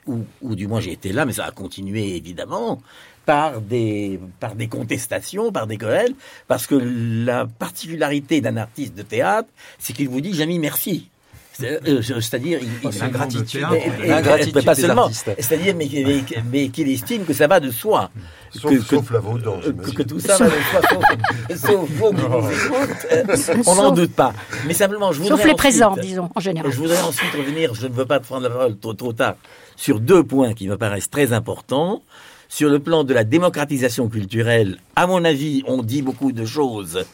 ou, 0.07 0.21
ou 0.41 0.55
du 0.55 0.67
moins 0.67 0.79
j'ai 0.79 0.93
été 0.93 1.11
là, 1.11 1.25
mais 1.25 1.33
ça 1.33 1.45
a 1.45 1.51
continué 1.51 2.15
évidemment 2.15 2.81
par 3.25 3.61
des 3.61 4.19
par 4.39 4.55
des 4.55 4.67
contestations, 4.67 5.51
par 5.51 5.67
des 5.67 5.77
querelles, 5.77 6.13
parce 6.47 6.67
que 6.67 6.75
la 6.75 7.45
particularité 7.45 8.41
d'un 8.41 8.57
artiste 8.57 8.95
de 8.95 9.01
théâtre, 9.03 9.49
c'est 9.79 9.93
qu'il 9.93 10.09
vous 10.09 10.21
dit 10.21 10.33
jamais 10.33 10.57
merci. 10.59 11.09
C'est- 11.55 11.87
euh, 11.87 12.01
C'est-à-dire, 12.01 12.57
il, 12.63 12.67
il- 12.67 12.87
et- 12.87 14.63
pas 14.63 14.73
seulement. 14.73 15.07
C'est-à-dire, 15.11 15.75
mais, 15.77 15.87
mais, 15.93 16.23
mais 16.51 16.69
qu'il 16.69 16.89
estime 16.89 17.25
que 17.25 17.33
ça 17.33 17.45
va 17.45 17.59
de 17.59 17.69
soi. 17.69 18.09
Sauf, 18.51 18.71
que, 18.71 18.81
sauf 18.81 19.11
la 19.11 19.19
vôtre, 19.19 19.43
que, 19.59 19.61
j'imagine. 19.67 19.93
que 19.93 20.01
tout 20.03 20.19
ça 20.19 20.35
va 20.37 20.45
de 20.45 20.51
soi, 20.51 20.81
sauf, 20.89 21.59
sauf 21.61 21.89
vous 21.91 22.09
qui 22.11 22.21
nous 22.23 22.51
écoutez. 22.51 23.61
On 23.67 23.75
n'en 23.75 23.83
Sauf- 23.89 23.93
doute 23.93 24.13
pas. 24.15 24.33
Mais 24.65 24.73
simplement, 24.73 25.11
je 25.11 25.19
voudrais 25.19 25.29
Sauf 25.37 25.39
les 25.45 25.51
ensuite- 25.51 25.57
présents, 25.59 25.95
disons, 25.95 26.29
en 26.33 26.39
général. 26.39 26.71
je 26.71 26.77
voudrais 26.77 27.01
ensuite 27.01 27.31
revenir, 27.33 27.75
je 27.75 27.85
ne 27.85 27.93
veux 27.93 28.05
pas 28.07 28.19
prendre 28.19 28.41
la 28.41 28.49
parole 28.49 28.75
trop, 28.79 28.95
trop 28.95 29.13
tard, 29.13 29.35
sur 29.75 29.99
deux 29.99 30.23
points 30.23 30.55
qui 30.55 30.67
me 30.67 30.75
paraissent 30.75 31.09
très 31.11 31.33
importants. 31.33 32.01
Sur 32.49 32.69
le 32.69 32.79
plan 32.79 33.03
de 33.03 33.13
la 33.13 33.23
démocratisation 33.23 34.09
culturelle, 34.09 34.77
à 34.95 35.07
mon 35.07 35.23
avis, 35.25 35.63
on 35.65 35.81
dit 35.81 36.01
beaucoup 36.01 36.31
de 36.31 36.45
choses 36.45 37.05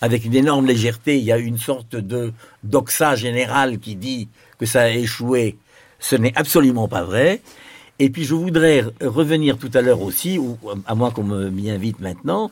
avec 0.00 0.24
une 0.24 0.34
énorme 0.34 0.66
légèreté. 0.66 1.18
Il 1.18 1.24
y 1.24 1.32
a 1.32 1.38
une 1.38 1.58
sorte 1.58 1.96
de 1.96 2.32
doxa 2.64 3.16
général 3.16 3.78
qui 3.78 3.96
dit 3.96 4.28
que 4.58 4.66
ça 4.66 4.82
a 4.82 4.88
échoué. 4.90 5.56
Ce 5.98 6.16
n'est 6.16 6.36
absolument 6.36 6.88
pas 6.88 7.04
vrai. 7.04 7.40
Et 7.98 8.10
puis 8.10 8.24
je 8.24 8.34
voudrais 8.34 8.84
revenir 9.00 9.58
tout 9.58 9.70
à 9.74 9.80
l'heure 9.80 10.02
aussi, 10.02 10.38
ou 10.38 10.58
à 10.86 10.94
moins 10.94 11.10
qu'on 11.10 11.22
m'y 11.22 11.70
invite 11.70 12.00
maintenant, 12.00 12.50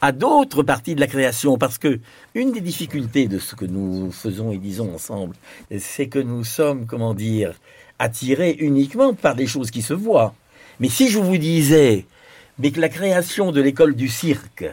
à 0.00 0.12
d'autres 0.12 0.62
parties 0.62 0.94
de 0.94 1.00
la 1.00 1.06
création, 1.06 1.58
parce 1.58 1.78
que 1.78 1.98
une 2.34 2.52
des 2.52 2.60
difficultés 2.60 3.26
de 3.26 3.38
ce 3.38 3.54
que 3.54 3.64
nous 3.64 4.12
faisons 4.12 4.52
et 4.52 4.58
disons 4.58 4.94
ensemble, 4.94 5.34
c'est 5.78 6.06
que 6.06 6.20
nous 6.20 6.44
sommes, 6.44 6.86
comment 6.86 7.14
dire, 7.14 7.54
attirés 7.98 8.56
uniquement 8.60 9.12
par 9.14 9.34
des 9.34 9.46
choses 9.46 9.70
qui 9.70 9.82
se 9.82 9.94
voient. 9.94 10.34
Mais 10.80 10.88
si 10.88 11.08
je 11.08 11.18
vous 11.18 11.38
disais, 11.38 12.06
mais 12.58 12.70
que 12.70 12.80
la 12.80 12.88
création 12.88 13.52
de 13.52 13.60
l'école 13.60 13.94
du 13.94 14.08
cirque 14.08 14.64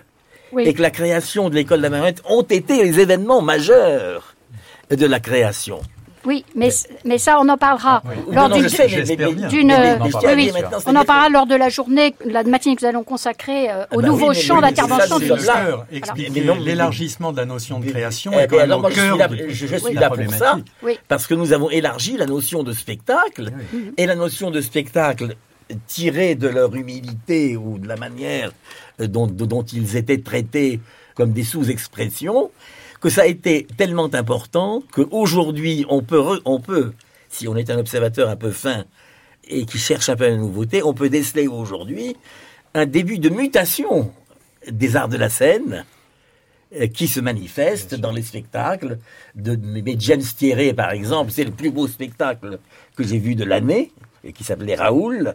Oui. 0.51 0.63
et 0.67 0.73
que 0.73 0.81
la 0.81 0.91
création 0.91 1.49
de 1.49 1.55
l'école 1.55 1.79
de 1.79 1.83
la 1.83 1.89
marionnette 1.89 2.21
ont 2.27 2.43
été 2.43 2.83
les 2.83 2.99
événements 2.99 3.41
majeurs 3.41 4.35
de 4.89 5.05
la 5.05 5.19
création. 5.19 5.81
Oui, 6.25 6.43
mais, 6.53 6.69
mais 7.05 7.17
ça, 7.17 7.39
on 7.39 7.47
en 7.47 7.57
parlera 7.57 8.03
lors 8.31 8.49
d'une 8.49 8.65
euh, 8.65 9.97
oui, 10.35 10.51
dire 10.51 10.53
maintenant, 10.53 10.77
On 10.85 10.95
en 10.95 11.05
parlera 11.05 11.29
lors 11.29 11.45
de 11.45 11.55
la 11.55 11.69
journée, 11.69 12.13
la 12.25 12.43
matinée 12.43 12.75
que 12.75 12.81
nous 12.83 12.89
allons 12.89 13.03
consacrer 13.03 13.71
euh, 13.71 13.85
au 13.93 14.01
bah 14.01 14.07
nouveau 14.07 14.29
oui, 14.29 14.35
champ 14.35 14.59
d'intervention 14.59 15.17
c'est 15.17 15.23
du 15.23 15.27
ça, 15.29 15.35
Le 15.35 15.39
c'est 15.39 15.51
ministère. 15.53 15.65
cœur, 15.65 15.85
expliquer 15.91 16.31
Mais 16.35 16.41
non, 16.41 16.55
mais- 16.55 16.61
l'élargissement 16.65 17.31
de 17.31 17.37
la 17.37 17.45
notion 17.45 17.79
de 17.79 17.85
création 17.89 18.31
Eh 18.35 18.39
est 18.41 18.47
quand 18.47 18.57
ben, 18.57 18.61
même 18.63 18.65
alors 18.65 18.79
au 18.79 18.81
moi, 18.81 18.89
je 18.89 18.99
suis 18.99 19.07
cœur 19.07 19.17
là, 19.17 19.29
je, 19.47 19.65
suis 19.77 19.93
là 19.93 20.09
pour 20.09 20.33
ça, 20.33 20.59
parce 21.07 21.25
que 21.25 21.35
nous 21.35 21.53
avons 21.53 21.69
élargi 21.69 22.17
la 22.17 22.25
notion 22.25 22.63
de 22.63 22.73
spectacle, 22.73 23.51
et 23.97 24.05
la 24.05 24.15
notion 24.15 24.51
de 24.51 24.59
spectacle 24.59 25.35
tirée 25.87 26.35
de 26.35 26.47
leur 26.47 26.75
humilité 26.75 27.57
ou 27.57 27.77
de 27.77 27.87
la 27.87 27.95
manière 27.95 28.51
euh, 28.99 29.07
dont, 29.07 29.63
ils 29.63 29.95
étaient 29.95 30.21
traités 30.21 30.79
comme 31.15 31.31
des 31.31 31.43
sous-expressions, 31.43 32.51
que 33.01 33.09
ça 33.09 33.21
a 33.21 33.25
été 33.25 33.67
tellement 33.77 34.13
important 34.13 34.83
qu'aujourd'hui, 34.91 35.85
on 35.89 36.01
peut, 36.01 36.19
re- 36.19 36.41
on 36.45 36.59
peut, 36.59 36.93
si 37.29 37.47
on 37.47 37.55
est 37.55 37.69
un 37.69 37.77
observateur 37.77 38.29
un 38.29 38.35
peu 38.35 38.51
fin 38.51 38.85
et 39.47 39.65
qui 39.65 39.77
cherche 39.77 40.09
un 40.09 40.15
peu 40.15 40.27
la 40.27 40.37
nouveauté, 40.37 40.83
on 40.83 40.93
peut 40.93 41.09
déceler 41.09 41.47
aujourd'hui 41.47 42.15
un 42.73 42.85
début 42.85 43.19
de 43.19 43.29
mutation 43.29 44.11
des 44.69 44.95
arts 44.95 45.09
de 45.09 45.17
la 45.17 45.29
scène, 45.29 45.85
euh, 46.75 46.87
qui 46.87 47.07
se 47.07 47.19
manifeste 47.19 47.95
dans 47.95 48.11
les 48.11 48.21
spectacles. 48.21 48.99
De, 49.35 49.55
mais 49.55 49.95
James 49.97 50.21
Thierry, 50.21 50.73
par 50.73 50.91
exemple, 50.91 51.31
c'est 51.31 51.43
le 51.43 51.51
plus 51.51 51.71
beau 51.71 51.87
spectacle 51.87 52.59
que 52.95 53.03
j'ai 53.03 53.17
vu 53.17 53.35
de 53.35 53.43
l'année, 53.43 53.91
et 54.23 54.33
qui 54.33 54.43
s'appelait 54.43 54.75
Raoul, 54.75 55.33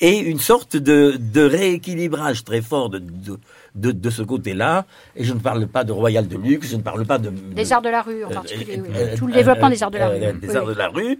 et 0.00 0.18
une 0.18 0.40
sorte 0.40 0.76
de, 0.76 1.16
de 1.18 1.42
rééquilibrage 1.42 2.42
très 2.44 2.60
fort 2.62 2.88
de, 2.90 2.98
de, 2.98 3.38
de, 3.76 3.92
de 3.92 4.10
ce 4.10 4.22
côté-là. 4.22 4.84
Et 5.16 5.22
je 5.24 5.32
ne 5.32 5.38
parle 5.38 5.66
pas 5.68 5.84
de 5.84 5.92
Royal 5.92 6.26
de 6.26 6.36
Luxe, 6.36 6.68
je 6.70 6.76
ne 6.76 6.82
parle 6.82 7.06
pas 7.06 7.18
de... 7.18 7.30
Des 7.30 7.64
de- 7.64 7.72
arts 7.72 7.82
de 7.82 7.88
la 7.88 8.02
rue, 8.02 8.24
en 8.24 8.30
euh, 8.30 8.34
particulier. 8.34 8.78
euh, 8.78 8.82
oui. 8.82 8.88
euh, 8.96 9.16
Tout 9.16 9.26
le 9.28 9.32
développement 9.32 9.70
des 9.70 9.82
arts 9.82 9.90
de 9.92 9.98
la 9.98 10.08
rue. 10.08 10.18
Des 10.18 10.48
Oui, 10.48 10.56
arts 10.56 10.66
de 10.66 10.74
la 10.74 10.88
rue. 10.88 11.18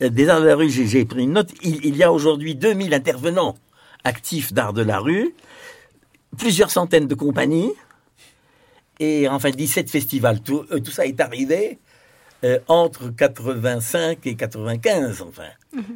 Des 0.00 0.28
arts 0.28 0.40
de 0.40 0.46
la 0.46 0.56
rue, 0.56 0.70
j'ai 0.70 1.04
pris 1.04 1.22
une 1.24 1.32
note. 1.32 1.50
Il, 1.62 1.84
il 1.84 1.96
y 1.96 2.02
a 2.02 2.10
aujourd'hui 2.12 2.54
2000 2.54 2.94
intervenants 2.94 3.56
actifs 4.04 4.52
d'art 4.52 4.72
de 4.72 4.82
la 4.82 4.98
rue, 4.98 5.34
plusieurs 6.38 6.70
centaines 6.70 7.06
de 7.06 7.14
compagnies, 7.14 7.72
et 8.98 9.28
enfin 9.28 9.50
17 9.50 9.90
festivals. 9.90 10.40
Tout, 10.40 10.64
tout 10.84 10.90
ça 10.90 11.06
est 11.06 11.20
arrivé 11.20 11.78
euh, 12.44 12.58
entre 12.68 13.08
85 13.08 14.18
et 14.26 14.34
95, 14.34 15.22
enfin. 15.28 15.42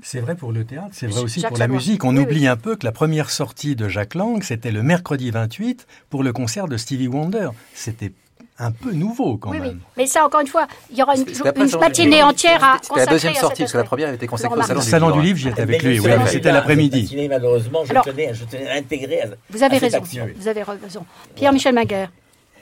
C'est 0.02 0.20
vrai 0.20 0.34
pour 0.36 0.52
le 0.52 0.64
théâtre, 0.64 0.88
c'est 0.92 1.06
vrai 1.06 1.20
aussi 1.20 1.40
Jacques 1.40 1.50
pour 1.50 1.58
la 1.58 1.68
musique. 1.68 2.04
On 2.04 2.16
Oui, 2.16 2.22
oublie 2.22 2.46
un 2.46 2.56
peu 2.56 2.76
que 2.76 2.84
la 2.86 2.92
première 2.92 3.30
sortie 3.30 3.76
de 3.76 3.88
Jacques 3.88 4.14
Lang, 4.14 4.42
c'était 4.42 4.70
le 4.70 4.82
mercredi 4.82 5.30
28 5.30 5.86
pour 6.08 6.22
le 6.22 6.32
concert 6.32 6.66
de 6.66 6.76
Stevie 6.76 7.08
Wonder. 7.08 7.48
C'était 7.74 8.12
un 8.58 8.70
peu 8.72 8.92
nouveau 8.92 9.36
quand 9.36 9.50
Oui, 9.50 9.58
oui. 9.60 9.66
même. 9.68 9.80
Mais 9.98 10.06
ça, 10.06 10.24
encore 10.24 10.40
une 10.40 10.46
fois, 10.46 10.66
il 10.90 10.96
y 10.96 11.02
aura 11.02 11.14
une, 11.14 11.26
une 11.28 11.66
du 11.66 11.76
matinée 11.76 12.22
entière 12.22 12.64
à 12.64 12.78
C'était 12.80 13.00
la 13.00 13.06
deuxième 13.06 13.34
sortie, 13.34 13.62
parce 13.64 13.72
que 13.72 13.76
la 13.78 13.84
première 13.84 14.10
était 14.14 14.26
consacrée 14.26 14.56
au 14.58 14.62
salon 14.62 14.78
Le 14.78 14.84
du 14.84 14.90
salon 14.90 15.06
livre. 15.08 15.20
du 15.20 15.26
livre, 15.26 15.38
j'y 15.38 15.48
étais 15.48 15.60
avec 15.60 15.82
lui, 15.82 16.00
oui, 16.00 16.10
du 16.10 16.28
c'était 16.28 16.52
l'après-midi. 16.52 17.26
Malheureusement, 17.28 17.84
je 17.84 17.90
Alors- 17.90 18.04
tenais, 18.04 18.32
je 18.32 18.44
tenais 18.46 18.68
à 18.70 18.76
intégrer. 18.76 19.20
à- 19.20 19.26
Vous 19.50 19.62
avez 19.62 19.76
raison. 19.76 19.98
action. 19.98 20.26
Vous 20.38 20.48
avez 20.48 20.62
raison. 20.62 21.04
Pierre-Michel 21.34 21.74
Maguire. 21.74 22.10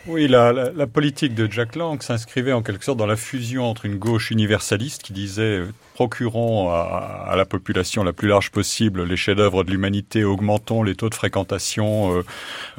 Oui, 0.06 0.28
la, 0.28 0.86
politique 0.86 1.34
de 1.34 1.50
Jack 1.50 1.76
Lang 1.76 2.02
s'inscrivait 2.02 2.52
en 2.52 2.62
quelque 2.62 2.84
sorte 2.84 2.98
dans 2.98 3.06
la 3.06 3.16
fusion 3.16 3.64
entre 3.64 3.86
une 3.86 3.96
gauche 3.96 4.30
universaliste 4.30 5.02
qui 5.02 5.14
disait 5.14 5.60
euh, 5.60 5.72
procurons 5.94 6.70
à, 6.70 7.34
la 7.36 7.44
population 7.44 8.02
la 8.02 8.12
plus 8.12 8.28
large 8.28 8.50
possible 8.50 9.04
les 9.04 9.16
chefs-d'œuvre 9.16 9.62
de 9.62 9.70
l'humanité, 9.70 10.24
augmentons 10.24 10.82
les 10.82 10.96
taux 10.96 11.08
de 11.08 11.14
fréquentation 11.14 12.18
euh, 12.18 12.24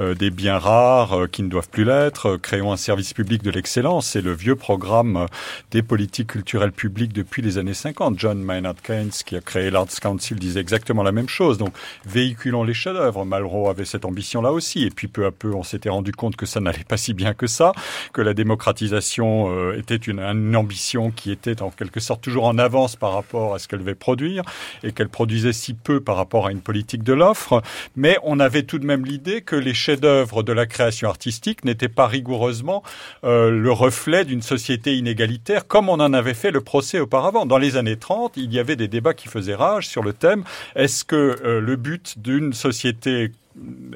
euh, 0.02 0.14
des 0.14 0.30
biens 0.30 0.58
rares 0.58 1.14
euh, 1.14 1.28
qui 1.28 1.42
ne 1.42 1.48
doivent 1.48 1.70
plus 1.70 1.86
l'être, 1.86 2.36
créons 2.36 2.74
un 2.74 2.78
service 2.78 3.14
public 3.14 3.42
de 3.42 3.52
l'excellence. 3.52 4.08
C'est 4.08 4.22
le 4.22 4.34
vieux 4.34 4.56
programme 4.56 5.28
des 5.72 5.82
politiques 5.82 6.28
culturelles 6.28 6.74
publiques 6.74 7.14
depuis 7.14 7.42
les 7.42 7.58
années 7.58 7.74
50. 7.74 8.20
John 8.20 8.38
Maynard 8.40 8.82
Keynes, 8.84 9.12
qui 9.26 9.38
a 9.38 9.42
créé 9.42 9.72
l'Arts 9.72 10.00
Council, 10.02 10.36
disait 10.36 10.60
exactement 10.60 11.02
la 11.02 11.14
même 11.14 11.30
chose. 11.30 11.58
Donc, 11.58 11.74
véhiculons 12.06 12.64
les 12.64 12.74
chefs-d'œuvre. 12.74 13.24
Malraux 13.24 13.70
avait 13.70 13.86
cette 13.86 14.04
ambition-là 14.04 14.52
aussi. 14.52 14.84
Et 14.84 14.90
puis, 14.90 15.08
peu 15.08 15.26
à 15.26 15.32
peu, 15.32 15.54
on 15.54 15.64
s'était 15.64 15.90
rendu 15.90 16.12
compte 16.12 16.36
que 16.36 16.46
ça 16.46 16.60
n'allait 16.60 16.84
pas 16.84 16.98
si 16.98 17.14
bien 17.14 17.34
que 17.34 17.48
ça, 17.48 17.72
que 18.12 18.22
la 18.22 18.34
démocratisation 18.34 19.72
était 19.74 19.96
une, 19.96 20.56
ambition 20.56 21.12
qui 21.12 21.32
était 21.32 21.62
en 21.62 21.70
quelque 21.70 22.00
sorte 22.00 22.22
toujours 22.22 22.46
en 22.46 22.58
avance 22.58 22.96
rapport 23.14 23.56
à 23.56 23.60
ce 23.60 23.68
qu'elle 23.68 23.80
devait 23.80 23.96
produire 23.96 24.44
et 24.84 24.92
qu'elle 24.92 25.10
produisait 25.10 25.54
si 25.54 25.74
peu 25.74 26.00
par 26.00 26.16
rapport 26.16 26.48
à 26.48 26.52
une 26.52 26.62
politique 26.62 27.04
de 27.04 27.14
l'offre. 27.14 27.62
Mais 27.96 28.18
on 28.24 28.40
avait 28.40 28.64
tout 28.64 28.80
de 28.80 28.86
même 28.86 29.06
l'idée 29.06 29.42
que 29.42 29.56
les 29.56 29.74
chefs-d'œuvre 29.74 30.44
de 30.44 30.54
la 30.54 30.66
création 30.66 31.10
artistique 31.10 31.66
n'étaient 31.66 31.88
pas 31.90 32.08
rigoureusement 32.08 32.84
euh, 33.24 33.50
le 33.50 33.72
reflet 33.72 34.26
d'une 34.26 34.42
société 34.42 34.96
inégalitaire 34.98 35.68
comme 35.68 35.90
on 35.90 36.00
en 36.00 36.14
avait 36.14 36.34
fait 36.34 36.52
le 36.52 36.62
procès 36.62 37.00
auparavant. 37.00 37.46
Dans 37.46 37.58
les 37.58 37.78
années 37.78 37.98
30, 37.98 38.34
il 38.38 38.54
y 38.54 38.60
avait 38.60 38.76
des 38.76 38.88
débats 38.88 39.14
qui 39.14 39.28
faisaient 39.28 39.56
rage 39.56 39.88
sur 39.88 40.04
le 40.04 40.14
thème 40.14 40.44
est-ce 40.76 41.04
que 41.04 41.16
euh, 41.44 41.60
le 41.62 41.76
but 41.76 42.20
d'une 42.20 42.54
société 42.54 43.32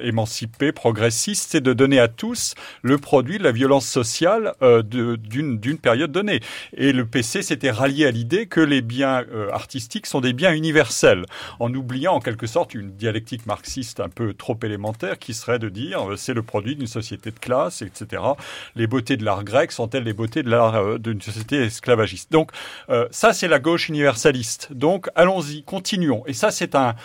émancipée, 0.01 0.71
progressiste, 0.71 1.51
c'est 1.51 1.61
de 1.61 1.73
donner 1.73 1.99
à 1.99 2.07
tous 2.07 2.55
le 2.81 2.97
produit 2.97 3.37
de 3.37 3.43
la 3.43 3.51
violence 3.51 3.87
sociale 3.87 4.53
euh, 4.61 4.81
d'une 4.81 5.77
période 5.77 6.11
donnée. 6.11 6.39
Et 6.73 6.93
le 6.93 7.05
PC 7.05 7.41
s'était 7.41 7.71
rallié 7.71 8.05
à 8.05 8.11
l'idée 8.11 8.45
que 8.45 8.61
les 8.61 8.81
biens 8.81 9.25
euh, 9.33 9.51
artistiques 9.51 10.05
sont 10.05 10.21
des 10.21 10.33
biens 10.33 10.53
universels, 10.53 11.25
en 11.59 11.73
oubliant 11.73 12.13
en 12.13 12.19
quelque 12.19 12.47
sorte 12.47 12.73
une 12.73 12.91
dialectique 12.91 13.45
marxiste 13.45 13.99
un 13.99 14.09
peu 14.09 14.33
trop 14.33 14.57
élémentaire 14.63 15.19
qui 15.19 15.33
serait 15.33 15.59
de 15.59 15.69
dire 15.69 16.11
euh, 16.11 16.15
c'est 16.15 16.33
le 16.33 16.43
produit 16.43 16.75
d'une 16.75 16.87
société 16.87 17.31
de 17.31 17.39
classe, 17.39 17.81
etc. 17.81 18.21
Les 18.75 18.87
beautés 18.87 19.17
de 19.17 19.25
l'art 19.25 19.43
grec 19.43 19.71
sont-elles 19.71 20.03
les 20.03 20.13
beautés 20.13 20.43
de 20.43 20.49
l'art 20.49 20.99
d'une 20.99 21.21
société 21.21 21.63
esclavagiste? 21.63 22.31
Donc 22.31 22.51
ça 23.11 23.33
c'est 23.33 23.47
la 23.47 23.59
gauche 23.59 23.89
universaliste. 23.89 24.71
Donc 24.71 25.09
allons-y, 25.15 25.63
continuons. 25.63 26.23
Et 26.25 26.33
ça 26.33 26.51
c'est 26.51 26.75
un, 26.75 26.95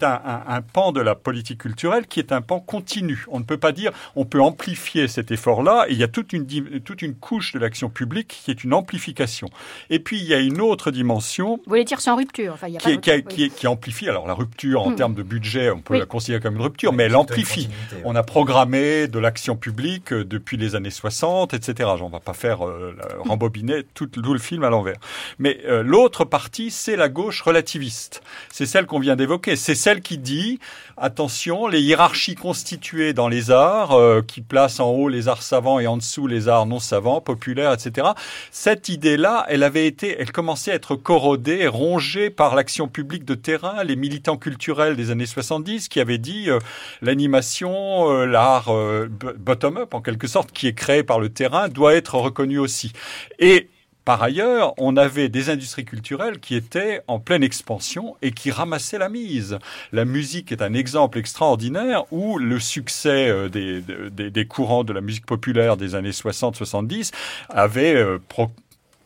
un, 0.00 0.42
un 0.46 0.62
pan 0.62 0.92
de 0.92 1.00
la 1.00 1.14
politique 1.14 1.60
culturelle 1.60 2.01
qui 2.06 2.20
est 2.20 2.32
un 2.32 2.40
pan 2.40 2.60
continu. 2.60 3.24
On 3.28 3.38
ne 3.38 3.44
peut 3.44 3.58
pas 3.58 3.72
dire 3.72 3.92
on 4.16 4.24
peut 4.24 4.40
amplifier 4.40 5.08
cet 5.08 5.30
effort-là. 5.30 5.86
Et 5.88 5.92
il 5.92 5.98
y 5.98 6.04
a 6.04 6.08
toute 6.08 6.32
une 6.32 6.46
toute 6.80 7.02
une 7.02 7.14
couche 7.14 7.52
de 7.52 7.58
l'action 7.58 7.88
publique 7.88 8.40
qui 8.44 8.50
est 8.50 8.64
une 8.64 8.74
amplification. 8.74 9.48
Et 9.90 9.98
puis 9.98 10.18
il 10.18 10.26
y 10.26 10.34
a 10.34 10.38
une 10.38 10.60
autre 10.60 10.90
dimension. 10.90 11.56
Vous 11.56 11.62
voulez 11.70 11.84
dire 11.84 12.00
sans 12.00 12.16
rupture 12.16 12.54
enfin, 12.54 12.68
qui, 12.70 13.22
qui, 13.28 13.50
qui, 13.50 13.66
amplifie. 13.66 14.08
Alors 14.08 14.26
la 14.26 14.34
rupture 14.34 14.82
en 14.82 14.90
hmm. 14.90 14.96
termes 14.96 15.14
de 15.14 15.22
budget, 15.22 15.70
on 15.70 15.80
peut 15.80 15.98
la 15.98 16.06
considérer 16.06 16.40
comme 16.40 16.56
une 16.56 16.62
rupture, 16.62 16.92
mais 16.92 17.04
elle 17.04 17.16
amplifie. 17.16 17.68
On 18.04 18.14
a 18.14 18.22
programmé 18.22 19.08
de 19.08 19.18
l'action 19.18 19.56
publique 19.56 20.12
euh, 20.12 20.24
depuis 20.24 20.56
les 20.56 20.74
années 20.74 20.90
60, 20.90 21.54
etc. 21.54 21.90
On 22.00 22.08
va 22.08 22.20
pas 22.20 22.32
faire 22.32 22.66
euh, 22.66 22.96
rembobiner 23.20 23.82
tout, 23.94 24.06
tout, 24.06 24.22
le 24.22 24.38
film 24.38 24.64
à 24.64 24.70
l'envers. 24.70 24.96
Mais 25.38 25.60
euh, 25.66 25.82
l'autre 25.82 26.24
partie, 26.24 26.70
c'est 26.70 26.96
la 26.96 27.08
gauche 27.08 27.42
relativiste. 27.42 28.22
C'est 28.50 28.66
celle 28.66 28.86
qu'on 28.86 29.00
vient 29.00 29.16
d'évoquer. 29.16 29.56
C'est 29.56 29.74
celle 29.74 30.00
qui 30.00 30.18
dit 30.18 30.58
attention, 30.96 31.66
les 31.66 31.80
hiérarchies 31.92 32.34
constituées 32.34 33.12
dans 33.12 33.28
les 33.28 33.50
arts, 33.50 33.96
qui 34.26 34.40
placent 34.40 34.80
en 34.80 34.90
haut 34.90 35.08
les 35.08 35.28
arts 35.28 35.42
savants 35.42 35.78
et 35.78 35.86
en 35.86 35.96
dessous 35.96 36.26
les 36.26 36.48
arts 36.48 36.66
non 36.66 36.78
savants, 36.78 37.20
populaires, 37.20 37.72
etc. 37.72 38.08
Cette 38.50 38.88
idée-là, 38.88 39.44
elle 39.48 39.62
avait 39.62 39.86
été, 39.86 40.16
elle 40.18 40.32
commençait 40.32 40.72
à 40.72 40.74
être 40.74 40.96
corrodée, 40.96 41.66
rongée 41.68 42.30
par 42.30 42.54
l'action 42.54 42.88
publique 42.88 43.24
de 43.24 43.34
terrain, 43.34 43.84
les 43.84 43.96
militants 43.96 44.36
culturels 44.36 44.96
des 44.96 45.10
années 45.10 45.26
70 45.26 45.88
qui 45.88 46.00
avaient 46.00 46.18
dit 46.18 46.50
euh, 46.50 46.58
l'animation, 47.00 48.10
euh, 48.10 48.26
l'art 48.26 48.68
euh, 48.68 49.08
bottom-up 49.08 49.94
en 49.94 50.00
quelque 50.00 50.26
sorte, 50.26 50.52
qui 50.52 50.66
est 50.66 50.74
créé 50.74 51.02
par 51.02 51.20
le 51.20 51.28
terrain, 51.28 51.68
doit 51.68 51.94
être 51.94 52.16
reconnu 52.16 52.58
aussi. 52.58 52.92
Et 53.38 53.68
par 54.04 54.22
ailleurs, 54.22 54.74
on 54.78 54.96
avait 54.96 55.28
des 55.28 55.48
industries 55.48 55.84
culturelles 55.84 56.40
qui 56.40 56.56
étaient 56.56 57.02
en 57.06 57.20
pleine 57.20 57.44
expansion 57.44 58.16
et 58.20 58.32
qui 58.32 58.50
ramassaient 58.50 58.98
la 58.98 59.08
mise. 59.08 59.58
La 59.92 60.04
musique 60.04 60.50
est 60.50 60.60
un 60.60 60.74
exemple 60.74 61.18
extraordinaire 61.18 62.04
où 62.10 62.38
le 62.38 62.58
succès 62.58 63.28
euh, 63.28 63.48
des, 63.48 64.46
courants 64.46 64.82
de 64.82 64.92
la 64.92 65.00
musique 65.00 65.26
populaire 65.26 65.76
des 65.76 65.94
années 65.94 66.10
60-70 66.10 67.12
avait 67.48 67.94
euh, 67.94 68.18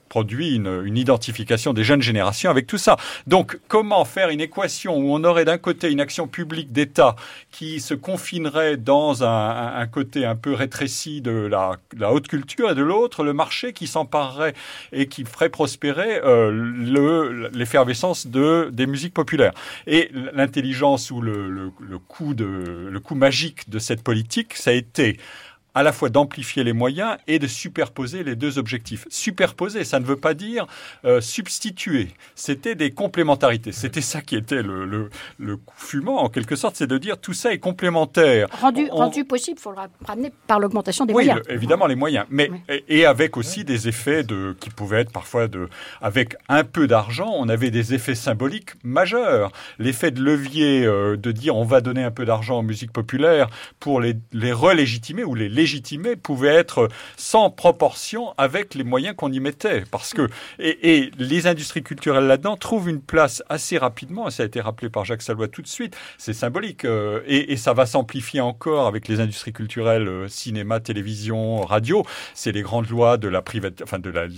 produit 0.08 0.54
une, 0.54 0.82
une, 0.84 0.96
identification 0.96 1.72
des 1.72 1.84
jeunes 1.84 2.02
générations 2.02 2.50
avec 2.50 2.66
tout 2.66 2.78
ça. 2.78 2.96
Donc, 3.26 3.58
comment 3.68 4.04
faire 4.04 4.30
une 4.30 4.40
équation 4.40 4.96
où 4.96 5.14
on 5.14 5.24
aurait 5.24 5.44
d'un 5.44 5.58
côté 5.58 5.90
une 5.90 6.00
action 6.00 6.26
publique 6.26 6.72
d'État 6.72 7.16
qui 7.50 7.80
se 7.80 7.94
confinerait 7.94 8.76
dans 8.76 9.24
un, 9.24 9.76
un, 9.76 9.86
côté 9.86 10.24
un 10.24 10.36
peu 10.36 10.52
rétréci 10.52 11.20
de 11.20 11.30
la, 11.30 11.76
la 11.96 12.12
haute 12.12 12.28
culture 12.28 12.70
et 12.70 12.74
de 12.74 12.82
l'autre 12.82 13.24
le 13.24 13.32
marché 13.32 13.72
qui 13.72 13.86
s'emparerait 13.86 14.54
et 14.92 15.06
qui 15.06 15.24
ferait 15.24 15.50
prospérer 15.50 16.20
euh, 16.24 17.50
l'effervescence 17.52 18.26
de 18.26 18.70
des 18.72 18.86
musiques 18.86 19.14
populaires. 19.14 19.52
Et 19.86 20.10
l'intelligence 20.32 21.10
ou 21.10 21.20
le, 21.20 21.48
le, 21.48 21.70
le 21.80 21.98
coup 21.98 22.34
de 22.34 22.88
le 22.90 23.00
coup 23.00 23.14
magique 23.14 23.68
de 23.68 23.78
cette 23.78 24.02
politique, 24.02 24.54
ça 24.54 24.70
a 24.70 24.72
été 24.72 25.18
à 25.76 25.82
la 25.82 25.92
fois 25.92 26.08
d'amplifier 26.08 26.64
les 26.64 26.72
moyens 26.72 27.18
et 27.26 27.38
de 27.38 27.46
superposer 27.46 28.24
les 28.24 28.34
deux 28.34 28.58
objectifs. 28.58 29.04
Superposer, 29.10 29.84
ça 29.84 30.00
ne 30.00 30.06
veut 30.06 30.16
pas 30.16 30.32
dire 30.32 30.66
euh, 31.04 31.20
substituer. 31.20 32.08
C'était 32.34 32.74
des 32.74 32.92
complémentarités. 32.92 33.72
C'était 33.72 34.00
ça 34.00 34.22
qui 34.22 34.36
était 34.36 34.62
le, 34.62 34.86
le, 34.86 35.10
le 35.38 35.58
coup 35.58 35.74
fumant, 35.76 36.22
en 36.22 36.30
quelque 36.30 36.56
sorte, 36.56 36.76
c'est 36.76 36.86
de 36.86 36.96
dire 36.96 37.18
tout 37.18 37.34
ça 37.34 37.52
est 37.52 37.58
complémentaire. 37.58 38.48
Rendu, 38.58 38.88
rendu 38.90 39.26
possible, 39.26 39.58
il 39.58 39.62
faut 39.62 39.70
le 39.70 39.76
ramener 40.06 40.32
par 40.46 40.60
l'augmentation 40.60 41.04
des 41.04 41.12
oui, 41.12 41.26
moyens. 41.26 41.42
Oui, 41.46 41.54
évidemment, 41.54 41.86
les 41.86 41.94
moyens. 41.94 42.24
Mais, 42.30 42.50
et, 42.88 43.04
avec 43.04 43.36
aussi 43.36 43.62
des 43.64 43.86
effets 43.86 44.24
de, 44.24 44.56
qui 44.58 44.70
pouvaient 44.70 45.00
être 45.00 45.12
parfois 45.12 45.46
de, 45.46 45.68
avec 46.00 46.36
un 46.48 46.64
peu 46.64 46.86
d'argent, 46.86 47.30
on 47.36 47.50
avait 47.50 47.70
des 47.70 47.92
effets 47.92 48.14
symboliques 48.14 48.70
majeurs. 48.82 49.52
L'effet 49.78 50.10
de 50.10 50.22
levier 50.22 50.86
euh, 50.86 51.18
de 51.18 51.32
dire 51.32 51.54
on 51.54 51.64
va 51.64 51.82
donner 51.82 52.02
un 52.02 52.10
peu 52.10 52.24
d'argent 52.24 52.60
aux 52.60 52.62
musiques 52.62 52.92
populaires 52.92 53.50
pour 53.78 54.00
les, 54.00 54.14
les 54.32 54.52
relégitimer 54.52 55.22
ou 55.22 55.34
les 55.34 55.65
pouvait 56.22 56.54
être 56.54 56.88
sans 57.16 57.50
proportion 57.50 58.34
avec 58.38 58.74
les 58.74 58.84
moyens 58.84 59.16
qu'on 59.16 59.32
y 59.32 59.40
mettait. 59.40 59.84
Parce 59.90 60.12
que, 60.12 60.28
et, 60.58 61.10
les 61.18 61.46
industries 61.46 61.82
culturelles 61.82 62.26
là-dedans 62.26 62.56
trouvent 62.56 62.88
une 62.88 63.00
place 63.00 63.42
assez 63.48 63.78
rapidement, 63.78 64.30
ça 64.30 64.42
a 64.42 64.46
été 64.46 64.60
rappelé 64.60 64.88
par 64.88 65.04
Jacques 65.04 65.22
Salois 65.22 65.48
tout 65.48 65.62
de 65.62 65.66
suite, 65.66 65.96
c'est 66.18 66.32
symbolique, 66.32 66.84
euh, 66.84 67.20
et, 67.26 67.56
ça 67.56 67.72
va 67.72 67.86
s'amplifier 67.86 68.40
encore 68.40 68.86
avec 68.86 69.08
les 69.08 69.20
industries 69.20 69.52
culturelles, 69.52 70.08
euh, 70.08 70.28
cinéma, 70.28 70.80
télévision, 70.80 71.62
radio. 71.62 72.04
C'est 72.34 72.52
les 72.52 72.62
grandes 72.62 72.88
lois 72.88 73.16
de 73.16 73.28
la, 73.28 73.42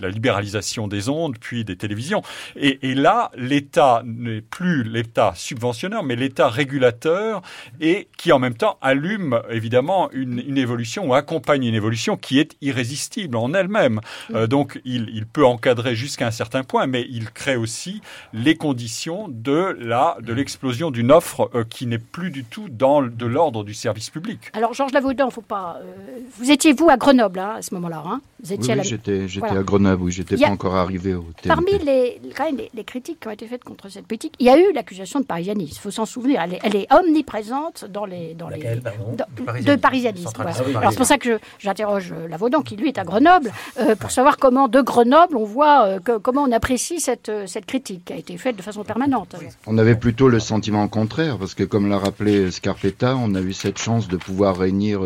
la, 0.00 0.08
libéralisation 0.08 0.88
des 0.88 1.08
ondes, 1.08 1.36
puis 1.38 1.64
des 1.64 1.76
télévisions. 1.76 2.22
Et, 2.56 2.94
là, 2.94 3.30
l'État 3.36 4.02
n'est 4.04 4.40
plus 4.40 4.84
l'État 4.84 5.32
subventionneur, 5.34 6.02
mais 6.02 6.16
l'État 6.16 6.48
régulateur, 6.48 7.42
et 7.80 8.08
qui 8.16 8.32
en 8.32 8.38
même 8.38 8.54
temps 8.54 8.78
allume 8.80 9.40
évidemment 9.50 10.10
une, 10.12 10.38
une 10.38 10.58
évolution 10.58 11.06
ou 11.06 11.14
accompagne 11.18 11.64
une 11.64 11.74
évolution 11.74 12.16
qui 12.16 12.38
est 12.38 12.56
irrésistible 12.62 13.36
en 13.36 13.52
elle-même. 13.52 14.00
Euh, 14.34 14.46
donc 14.46 14.80
il, 14.84 15.10
il, 15.12 15.26
peut 15.26 15.44
encadrer 15.44 15.94
jusqu'à 15.94 16.26
un 16.26 16.30
certain 16.30 16.62
point, 16.62 16.86
mais 16.86 17.06
il 17.10 17.30
crée 17.30 17.56
aussi 17.56 18.00
les 18.32 18.54
conditions 18.54 19.26
de 19.28 19.76
la 19.78 20.16
de 20.22 20.32
l'explosion 20.32 20.90
d'une 20.90 21.12
offre 21.12 21.50
euh, 21.54 21.64
qui 21.68 21.86
n'est 21.86 21.98
plus 21.98 22.30
du 22.30 22.44
tout 22.44 22.68
dans 22.70 23.02
de 23.02 23.26
l'ordre 23.26 23.64
du 23.64 23.74
service 23.74 24.10
public. 24.10 24.50
Alors 24.54 24.72
Georges 24.72 24.92
Lavaudan, 24.92 25.30
faut 25.30 25.40
pas. 25.40 25.78
Euh, 25.82 26.18
vous 26.38 26.50
étiez 26.50 26.72
vous 26.72 26.88
à 26.88 26.96
Grenoble 26.96 27.38
hein, 27.38 27.54
à 27.56 27.62
ce 27.62 27.74
moment-là, 27.74 28.02
hein 28.06 28.20
Vous 28.42 28.52
étiez 28.52 28.74
oui, 28.74 28.84
j'étais 28.84 29.28
j'étais 29.28 29.46
voilà. 29.46 29.60
à 29.60 29.64
Grenoble, 29.64 30.02
oui, 30.04 30.12
j'étais 30.12 30.36
pas 30.36 30.48
encore 30.48 30.76
arrivé 30.76 31.14
au. 31.14 31.22
TNP. 31.22 31.48
Parmi 31.48 31.72
les, 31.84 32.20
les, 32.22 32.70
les, 32.74 32.84
critiques 32.84 33.20
qui 33.20 33.28
ont 33.28 33.32
été 33.32 33.46
faites 33.46 33.64
contre 33.64 33.88
cette 33.88 34.06
politique, 34.06 34.34
il 34.38 34.46
y 34.46 34.50
a 34.50 34.58
eu 34.58 34.72
l'accusation 34.72 35.20
de 35.20 35.24
parisianisme. 35.24 35.74
Il 35.76 35.80
faut 35.80 35.90
s'en 35.90 36.06
souvenir, 36.06 36.40
elle 36.42 36.54
est, 36.54 36.60
elle 36.62 36.76
est, 36.76 36.86
omniprésente 36.92 37.84
dans 37.84 38.06
les 38.06 38.34
dans 38.34 38.48
Laquelle, 38.48 38.76
les 38.76 38.80
pardon? 38.80 39.16
dans, 39.16 39.72
de 39.72 39.76
parisianisme. 39.76 40.30
Ah 40.38 40.52
oui, 40.66 40.74
Alors 40.76 40.92
c'est 40.92 40.96
pour 40.96 41.06
ça 41.08 41.18
que 41.18 41.40
j'interroge 41.58 42.14
Lavaudan, 42.28 42.60
qui 42.60 42.76
lui 42.76 42.88
est 42.88 42.98
à 42.98 43.04
Grenoble, 43.04 43.50
euh, 43.80 43.96
pour 43.96 44.10
savoir 44.10 44.36
comment 44.36 44.68
de 44.68 44.82
Grenoble 44.82 45.36
on 45.36 45.44
voit 45.44 45.86
euh, 45.86 46.18
comment 46.22 46.42
on 46.42 46.52
apprécie 46.52 47.00
cette, 47.00 47.30
euh, 47.30 47.46
cette 47.46 47.64
critique 47.64 48.04
qui 48.04 48.12
a 48.12 48.16
été 48.16 48.36
faite 48.36 48.56
de 48.56 48.62
façon 48.62 48.84
permanente. 48.84 49.34
On 49.66 49.78
avait 49.78 49.96
plutôt 49.96 50.28
le 50.28 50.38
sentiment 50.38 50.86
contraire, 50.86 51.38
parce 51.38 51.54
que 51.54 51.64
comme 51.64 51.88
l'a 51.88 51.98
rappelé 51.98 52.50
Scarpetta, 52.50 53.16
on 53.16 53.34
a 53.34 53.40
eu 53.40 53.54
cette 53.54 53.78
chance 53.78 54.06
de 54.08 54.18
pouvoir 54.18 54.58
réunir 54.58 55.00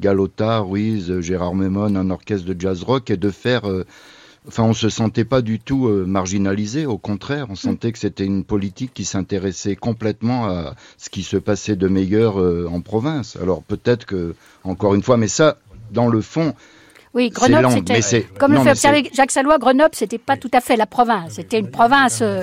Galota, 0.00 0.58
Ruiz, 0.58 1.20
Gérard 1.20 1.54
Memon, 1.54 1.94
un 1.94 2.10
orchestre 2.10 2.52
de 2.52 2.60
jazz 2.60 2.82
rock 2.82 3.10
et 3.10 3.16
de 3.16 3.30
faire 3.30 3.62
Enfin, 4.46 4.64
on 4.64 4.74
se 4.74 4.90
sentait 4.90 5.24
pas 5.24 5.40
du 5.40 5.58
tout 5.58 5.88
euh, 5.88 6.04
marginalisé, 6.04 6.84
au 6.84 6.98
contraire, 6.98 7.46
on 7.48 7.54
sentait 7.54 7.92
que 7.92 7.98
c'était 7.98 8.26
une 8.26 8.44
politique 8.44 8.92
qui 8.92 9.06
s'intéressait 9.06 9.74
complètement 9.74 10.46
à 10.46 10.74
ce 10.98 11.08
qui 11.08 11.22
se 11.22 11.38
passait 11.38 11.76
de 11.76 11.88
meilleur 11.88 12.38
euh, 12.38 12.68
en 12.70 12.82
province. 12.82 13.36
Alors 13.36 13.62
peut-être 13.62 14.04
que, 14.04 14.34
encore 14.62 14.94
une 14.94 15.02
fois, 15.02 15.16
mais 15.16 15.28
ça, 15.28 15.56
dans 15.92 16.08
le 16.08 16.20
fond, 16.20 16.54
oui, 17.14 17.30
Grenoble, 17.30 17.70
c'était. 17.70 18.26
Comme 18.38 18.52
le 18.52 18.60
fait 18.60 18.70
observer 18.70 19.10
Jacques 19.12 19.30
Salois, 19.30 19.58
Grenoble, 19.58 19.94
c'était 19.94 20.18
pas 20.18 20.36
tout 20.36 20.50
à 20.52 20.60
fait 20.60 20.76
la 20.76 20.86
province. 20.86 21.34
C'était 21.34 21.60
une 21.60 21.70
province 21.70 22.20
euh, 22.22 22.42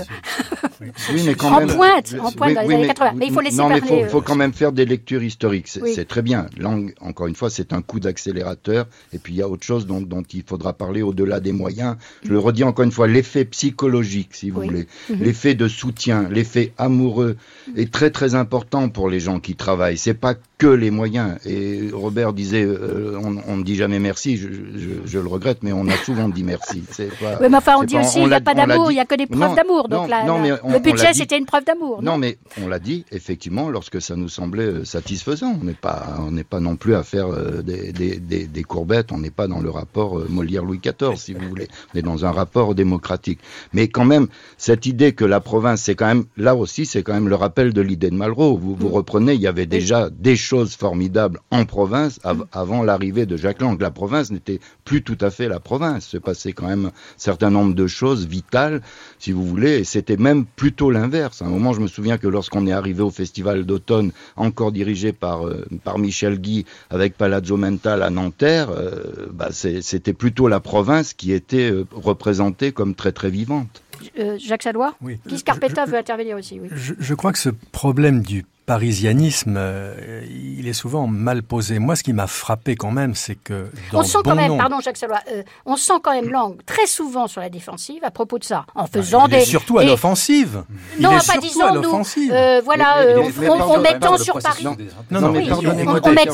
oui, 1.13 1.23
mais 1.25 1.35
quand 1.35 1.51
en 1.51 1.59
même, 1.59 1.75
pointe, 1.75 2.15
en 2.19 2.31
pointe 2.31 2.55
dans 2.55 2.61
les 2.61 2.75
années 2.75 2.87
80. 2.87 3.11
Mais 3.17 3.27
il 3.27 3.33
faut 3.33 3.41
laisser 3.41 3.57
non, 3.57 3.67
parler. 3.67 3.81
mais 3.81 3.99
il 3.99 4.03
faut, 4.05 4.09
faut, 4.09 4.21
quand 4.21 4.35
même 4.35 4.53
faire 4.53 4.71
des 4.71 4.85
lectures 4.85 5.23
historiques. 5.23 5.67
C'est 5.67 6.07
très 6.07 6.21
bien. 6.21 6.47
Langue, 6.57 6.93
encore 7.01 7.27
une 7.27 7.35
fois, 7.35 7.49
c'est 7.49 7.73
un 7.73 7.81
coup 7.81 7.99
d'accélérateur. 7.99 8.87
Et 9.13 9.17
puis 9.17 9.33
il 9.33 9.37
y 9.37 9.41
a 9.41 9.49
autre 9.49 9.65
chose 9.65 9.85
dont, 9.85 10.01
dont 10.01 10.23
il 10.33 10.43
faudra 10.43 10.73
parler 10.73 11.01
au-delà 11.01 11.39
des 11.39 11.51
moyens. 11.51 11.97
Je 12.23 12.31
le 12.31 12.39
redis 12.39 12.63
encore 12.63 12.85
une 12.85 12.91
fois, 12.91 13.07
l'effet 13.07 13.45
psychologique, 13.45 14.33
si 14.33 14.49
vous 14.49 14.61
voulez, 14.61 14.87
mm 15.09 15.13
-hmm. 15.13 15.23
l'effet 15.23 15.55
de 15.55 15.67
soutien, 15.67 16.27
l'effet 16.29 16.71
amoureux 16.77 17.35
est 17.75 17.91
très 17.91 18.09
très 18.09 18.35
important 18.35 18.89
pour 18.89 19.09
les 19.09 19.19
gens 19.19 19.39
qui 19.39 19.55
travaillent. 19.55 19.97
C'est 19.97 20.19
pas 20.19 20.35
que 20.57 20.67
les 20.67 20.91
moyens. 20.91 21.37
Et 21.45 21.89
Robert 21.91 22.33
disait, 22.33 22.63
euh, 22.63 23.19
on 23.47 23.57
ne 23.57 23.63
dit 23.63 23.75
jamais 23.75 23.99
merci, 23.99 24.37
je, 24.37 24.47
je, 24.75 24.89
je, 25.05 25.19
le 25.19 25.27
regrette, 25.27 25.63
mais 25.63 25.71
on 25.71 25.87
a 25.87 25.95
souvent 25.97 26.29
dit 26.29 26.43
merci. 26.43 26.81
Pas, 26.81 27.37
oui, 27.39 27.47
mais 27.49 27.57
enfin, 27.57 27.75
on 27.79 27.83
dit 27.83 27.95
pas, 27.95 28.01
aussi, 28.01 28.21
il 28.21 28.27
n'y 28.27 28.33
a 28.33 28.41
pas 28.41 28.53
d'amour, 28.53 28.91
il 28.91 28.95
n'y 28.95 28.99
a 28.99 29.05
que 29.05 29.15
des 29.15 29.27
preuves 29.27 29.55
d'amour. 29.55 29.89
Donc 29.89 30.03
non, 30.03 30.07
là, 30.07 30.23
non, 30.25 30.39
mais 30.39 30.51
on, 30.63 30.71
le 30.71 30.79
budget, 30.79 31.13
c'était 31.13 31.37
une 31.37 31.45
preuve 31.45 31.65
d'amour. 31.65 32.01
Non, 32.01 32.17
mais 32.17 32.37
on 32.61 32.67
l'a 32.67 32.79
dit, 32.79 33.05
effectivement, 33.11 33.69
lorsque 33.69 34.01
ça 34.01 34.15
nous 34.15 34.29
semblait 34.29 34.63
euh, 34.63 34.85
satisfaisant. 34.85 35.57
On 35.61 35.63
n'est 35.63 35.73
pas, 35.73 36.17
on 36.19 36.31
n'est 36.31 36.43
pas 36.43 36.59
non 36.59 36.75
plus 36.75 36.95
à 36.95 37.03
faire 37.03 37.27
euh, 37.27 37.61
des, 37.61 37.91
des, 37.91 38.17
des, 38.17 38.45
des 38.45 38.63
courbettes. 38.63 39.11
On 39.11 39.19
n'est 39.19 39.31
pas 39.31 39.47
dans 39.47 39.59
le 39.59 39.69
rapport 39.69 40.19
euh, 40.19 40.27
Molière-Louis 40.29 40.79
XIV, 40.79 41.15
si 41.15 41.33
vous 41.33 41.47
voulez. 41.47 41.67
On 41.93 41.99
est 41.99 42.01
dans 42.01 42.25
un 42.25 42.31
rapport 42.31 42.75
démocratique. 42.75 43.39
Mais 43.73 43.87
quand 43.87 44.05
même, 44.05 44.27
cette 44.57 44.85
idée 44.85 45.13
que 45.13 45.25
la 45.25 45.39
province, 45.39 45.81
c'est 45.81 45.95
quand 45.95 46.07
même, 46.07 46.25
là 46.37 46.55
aussi, 46.55 46.85
c'est 46.85 47.03
quand 47.03 47.13
même 47.13 47.29
le 47.29 47.35
rappel 47.35 47.73
de 47.73 47.81
l'idée 47.81 48.09
de 48.09 48.15
Malraux. 48.15 48.57
Vous, 48.57 48.75
vous 48.75 48.89
reprenez, 48.89 49.33
il 49.33 49.41
y 49.41 49.47
avait 49.47 49.65
déjà 49.65 50.09
des 50.09 50.35
choses 50.35 50.75
formidables 50.75 51.39
en 51.51 51.65
province 51.65 52.19
av 52.23 52.45
avant 52.51 52.83
l'arrivée 52.83 53.25
de 53.25 53.37
Jacques 53.37 53.61
Lang. 53.61 53.79
La 53.79 53.91
province 53.91 54.31
n'était 54.31 54.50
plus 54.83 55.03
tout 55.03 55.17
à 55.21 55.29
fait 55.31 55.47
la 55.47 55.59
province. 55.59 56.05
Se 56.07 56.17
passait 56.17 56.51
quand 56.53 56.67
même 56.67 56.87
un 56.87 56.91
certain 57.17 57.49
nombre 57.49 57.73
de 57.75 57.87
choses 57.87 58.25
vitales, 58.27 58.81
si 59.19 59.31
vous 59.31 59.45
voulez, 59.45 59.79
et 59.79 59.83
c'était 59.83 60.17
même 60.17 60.45
plutôt 60.45 60.91
l'inverse. 60.91 61.41
À 61.41 61.45
un 61.45 61.49
moment, 61.49 61.73
je 61.73 61.79
me 61.81 61.87
souviens 61.87 62.17
que 62.17 62.27
lorsqu'on 62.27 62.67
est 62.67 62.71
arrivé 62.71 63.01
au 63.01 63.11
festival 63.11 63.65
d'automne, 63.65 64.11
encore 64.35 64.71
dirigé 64.71 65.13
par, 65.13 65.47
euh, 65.47 65.65
par 65.83 65.97
Michel 65.99 66.39
Guy, 66.39 66.65
avec 66.89 67.17
Palazzo 67.17 67.57
Mental 67.57 68.01
à 68.03 68.09
Nanterre, 68.09 68.69
euh, 68.71 69.27
bah, 69.31 69.49
c'était 69.51 70.13
plutôt 70.13 70.47
la 70.47 70.59
province 70.59 71.13
qui 71.13 71.31
était 71.31 71.71
euh, 71.71 71.85
représentée 71.91 72.71
comme 72.71 72.95
très 72.95 73.11
très 73.11 73.29
vivante. 73.29 73.81
Euh, 74.17 74.37
Jacques 74.39 74.63
Sadois 74.63 74.95
Oui. 75.01 75.19
Guy 75.27 75.37
Scarpetta 75.37 75.83
Je- 75.83 75.87
je- 75.87 75.91
veut 75.91 75.97
intervenir 75.99 76.35
aussi. 76.37 76.59
Oui. 76.59 76.69
Je, 76.71 76.93
je 76.97 77.13
crois 77.13 77.31
que 77.31 77.37
ce 77.37 77.49
problème 77.71 78.21
du 78.23 78.45
parisianisme, 78.65 79.55
euh, 79.57 80.21
il 80.57 80.67
est 80.67 80.73
souvent 80.73 81.07
mal 81.07 81.43
posé. 81.43 81.79
Moi, 81.79 81.95
ce 81.95 82.03
qui 82.03 82.13
m'a 82.13 82.27
frappé 82.27 82.75
quand 82.75 82.91
même, 82.91 83.15
c'est 83.15 83.35
que 83.35 83.69
dans 83.91 83.99
On 83.99 84.03
sent 84.03 84.17
bon 84.23 84.29
quand 84.31 84.35
même, 84.35 84.47
nombre- 84.49 84.61
pardon 84.61 84.79
Jacques 84.79 84.97
Sadois, 84.97 85.19
euh, 85.31 85.43
on 85.65 85.75
sent 85.75 85.93
quand 86.01 86.13
même 86.13 86.29
Lang 86.29 86.55
très 86.65 86.85
souvent 86.87 87.27
sur 87.27 87.41
la 87.41 87.49
défensive 87.49 88.03
à 88.03 88.11
propos 88.11 88.39
de 88.39 88.43
ça, 88.43 88.65
en 88.75 88.87
faisant 88.87 89.27
il 89.27 89.33
est 89.35 89.39
des... 89.39 89.45
surtout 89.45 89.77
à 89.77 89.83
l'offensive. 89.83 90.63
Il 90.97 91.03
Non, 91.03 91.17
est 91.17 91.27
pas 91.27 91.37
disons 91.39 91.65
à 91.65 91.71
nous. 91.73 91.81
l'offensive. 91.81 92.31
euh, 92.33 92.61
voilà, 92.63 93.05
mais- 93.05 93.15
on- 93.49 93.77
le 94.17 94.17
sur 94.17 94.39
Paris. 94.39 94.63
des- 94.63 94.65
Non, 94.65 94.77
Non, 95.11 95.21
non, 95.21 95.31
mais 95.31 95.39
mais 95.45 95.51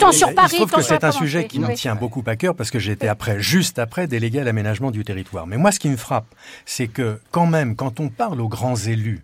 on- 0.05 0.11
sur 0.11 0.33
Paris, 0.35 0.55
trouve 0.57 0.71
tant 0.71 0.77
que 0.77 0.83
c'est 0.83 1.03
un 1.03 1.11
sujet 1.11 1.47
qui 1.47 1.59
me 1.59 1.73
tient 1.73 1.95
beaucoup 1.95 2.23
à 2.27 2.35
cœur 2.35 2.55
parce 2.55 2.71
que 2.71 2.79
j'étais 2.79 3.07
après, 3.07 3.39
juste 3.39 3.79
après, 3.79 4.07
délégué 4.07 4.39
à 4.41 4.43
l'aménagement 4.43 4.91
du 4.91 5.03
territoire. 5.03 5.47
Mais 5.47 5.57
moi, 5.57 5.71
ce 5.71 5.79
qui 5.79 5.89
me 5.89 5.97
frappe, 5.97 6.25
c'est 6.65 6.87
que 6.87 7.19
quand 7.31 7.45
même, 7.45 7.75
quand 7.75 7.99
on 7.99 8.09
parle 8.09 8.41
aux 8.41 8.47
grands 8.47 8.75
élus 8.75 9.23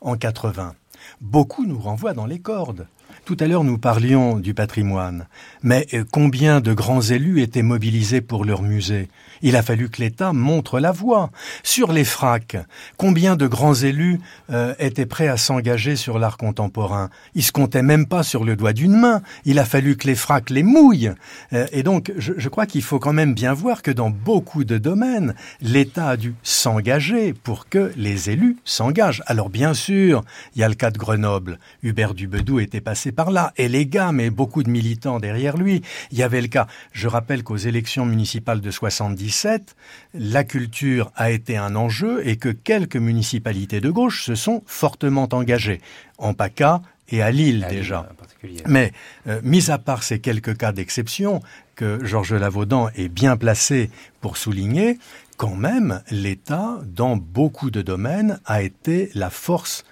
en 0.00 0.16
80, 0.16 0.74
beaucoup 1.20 1.66
nous 1.66 1.78
renvoient 1.78 2.14
dans 2.14 2.26
les 2.26 2.40
cordes. 2.40 2.86
Tout 3.24 3.36
à 3.40 3.46
l'heure, 3.46 3.64
nous 3.64 3.78
parlions 3.78 4.38
du 4.38 4.54
patrimoine. 4.54 5.26
Mais 5.62 5.86
euh, 5.94 6.04
combien 6.10 6.60
de 6.60 6.72
grands 6.72 7.02
élus 7.02 7.42
étaient 7.42 7.62
mobilisés 7.62 8.20
pour 8.20 8.44
leur 8.44 8.62
musée? 8.62 9.08
Il 9.42 9.56
a 9.56 9.62
fallu 9.62 9.88
que 9.88 10.02
l'État 10.02 10.32
montre 10.32 10.80
la 10.80 10.92
voie. 10.92 11.30
Sur 11.62 11.92
les 11.92 12.04
fracs, 12.04 12.56
combien 12.98 13.36
de 13.36 13.46
grands 13.46 13.74
élus 13.74 14.20
euh, 14.50 14.74
étaient 14.78 15.06
prêts 15.06 15.28
à 15.28 15.38
s'engager 15.38 15.96
sur 15.96 16.18
l'art 16.18 16.36
contemporain? 16.36 17.08
Ils 17.34 17.42
se 17.42 17.52
comptaient 17.52 17.82
même 17.82 18.06
pas 18.06 18.22
sur 18.22 18.44
le 18.44 18.54
doigt 18.54 18.74
d'une 18.74 18.98
main. 18.98 19.22
Il 19.46 19.58
a 19.58 19.64
fallu 19.64 19.96
que 19.96 20.06
les 20.06 20.14
fracs 20.14 20.50
les 20.50 20.62
mouillent. 20.62 21.12
Euh, 21.54 21.66
et 21.72 21.82
donc, 21.82 22.12
je, 22.18 22.34
je 22.36 22.48
crois 22.50 22.66
qu'il 22.66 22.82
faut 22.82 22.98
quand 22.98 23.14
même 23.14 23.32
bien 23.32 23.54
voir 23.54 23.80
que 23.80 23.90
dans 23.90 24.10
beaucoup 24.10 24.64
de 24.64 24.76
domaines, 24.76 25.34
l'État 25.62 26.10
a 26.10 26.16
dû 26.18 26.34
s'engager 26.42 27.32
pour 27.32 27.68
que 27.68 27.92
les 27.96 28.28
élus 28.28 28.56
s'engagent. 28.64 29.22
Alors 29.24 29.48
bien 29.48 29.72
sûr, 29.72 30.22
il 30.54 30.60
y 30.60 30.64
a 30.64 30.68
le 30.68 30.74
cas 30.74 30.90
de 30.90 30.98
Grenoble. 30.98 31.58
Hubert 31.82 32.12
Dubedou 32.12 32.60
était 32.60 32.82
passé 32.82 32.99
par 33.08 33.30
là. 33.30 33.52
Et 33.56 33.68
les 33.68 33.86
gars, 33.86 34.12
mais 34.12 34.30
beaucoup 34.30 34.62
de 34.62 34.70
militants 34.70 35.18
derrière 35.18 35.56
lui. 35.56 35.82
Il 36.12 36.18
y 36.18 36.22
avait 36.22 36.40
le 36.40 36.48
cas. 36.48 36.66
Je 36.92 37.08
rappelle 37.08 37.42
qu'aux 37.42 37.56
élections 37.56 38.04
municipales 38.04 38.60
de 38.60 38.70
77, 38.70 39.74
la 40.14 40.44
culture 40.44 41.10
a 41.16 41.30
été 41.30 41.56
un 41.56 41.74
enjeu 41.76 42.26
et 42.26 42.36
que 42.36 42.50
quelques 42.50 42.96
municipalités 42.96 43.80
de 43.80 43.90
gauche 43.90 44.24
se 44.24 44.34
sont 44.34 44.62
fortement 44.66 45.28
engagées. 45.32 45.80
En 46.18 46.34
PACA 46.34 46.82
et 47.08 47.22
à 47.22 47.30
Lille 47.30 47.64
À 47.64 47.68
Lille, 47.68 47.78
déjà. 47.78 48.08
Mais, 48.66 48.92
euh, 49.26 49.40
mis 49.42 49.70
à 49.70 49.78
part 49.78 50.02
ces 50.02 50.20
quelques 50.20 50.56
cas 50.56 50.72
d'exception 50.72 51.42
que 51.74 52.04
Georges 52.04 52.34
Lavaudan 52.34 52.88
est 52.94 53.08
bien 53.08 53.36
placé 53.36 53.90
pour 54.20 54.36
souligner, 54.36 54.98
quand 55.36 55.56
même, 55.56 56.02
l'État, 56.10 56.78
dans 56.84 57.16
beaucoup 57.16 57.70
de 57.70 57.80
domaines, 57.80 58.40
a 58.44 58.62
été 58.62 59.10
la 59.14 59.30
force 59.30 59.84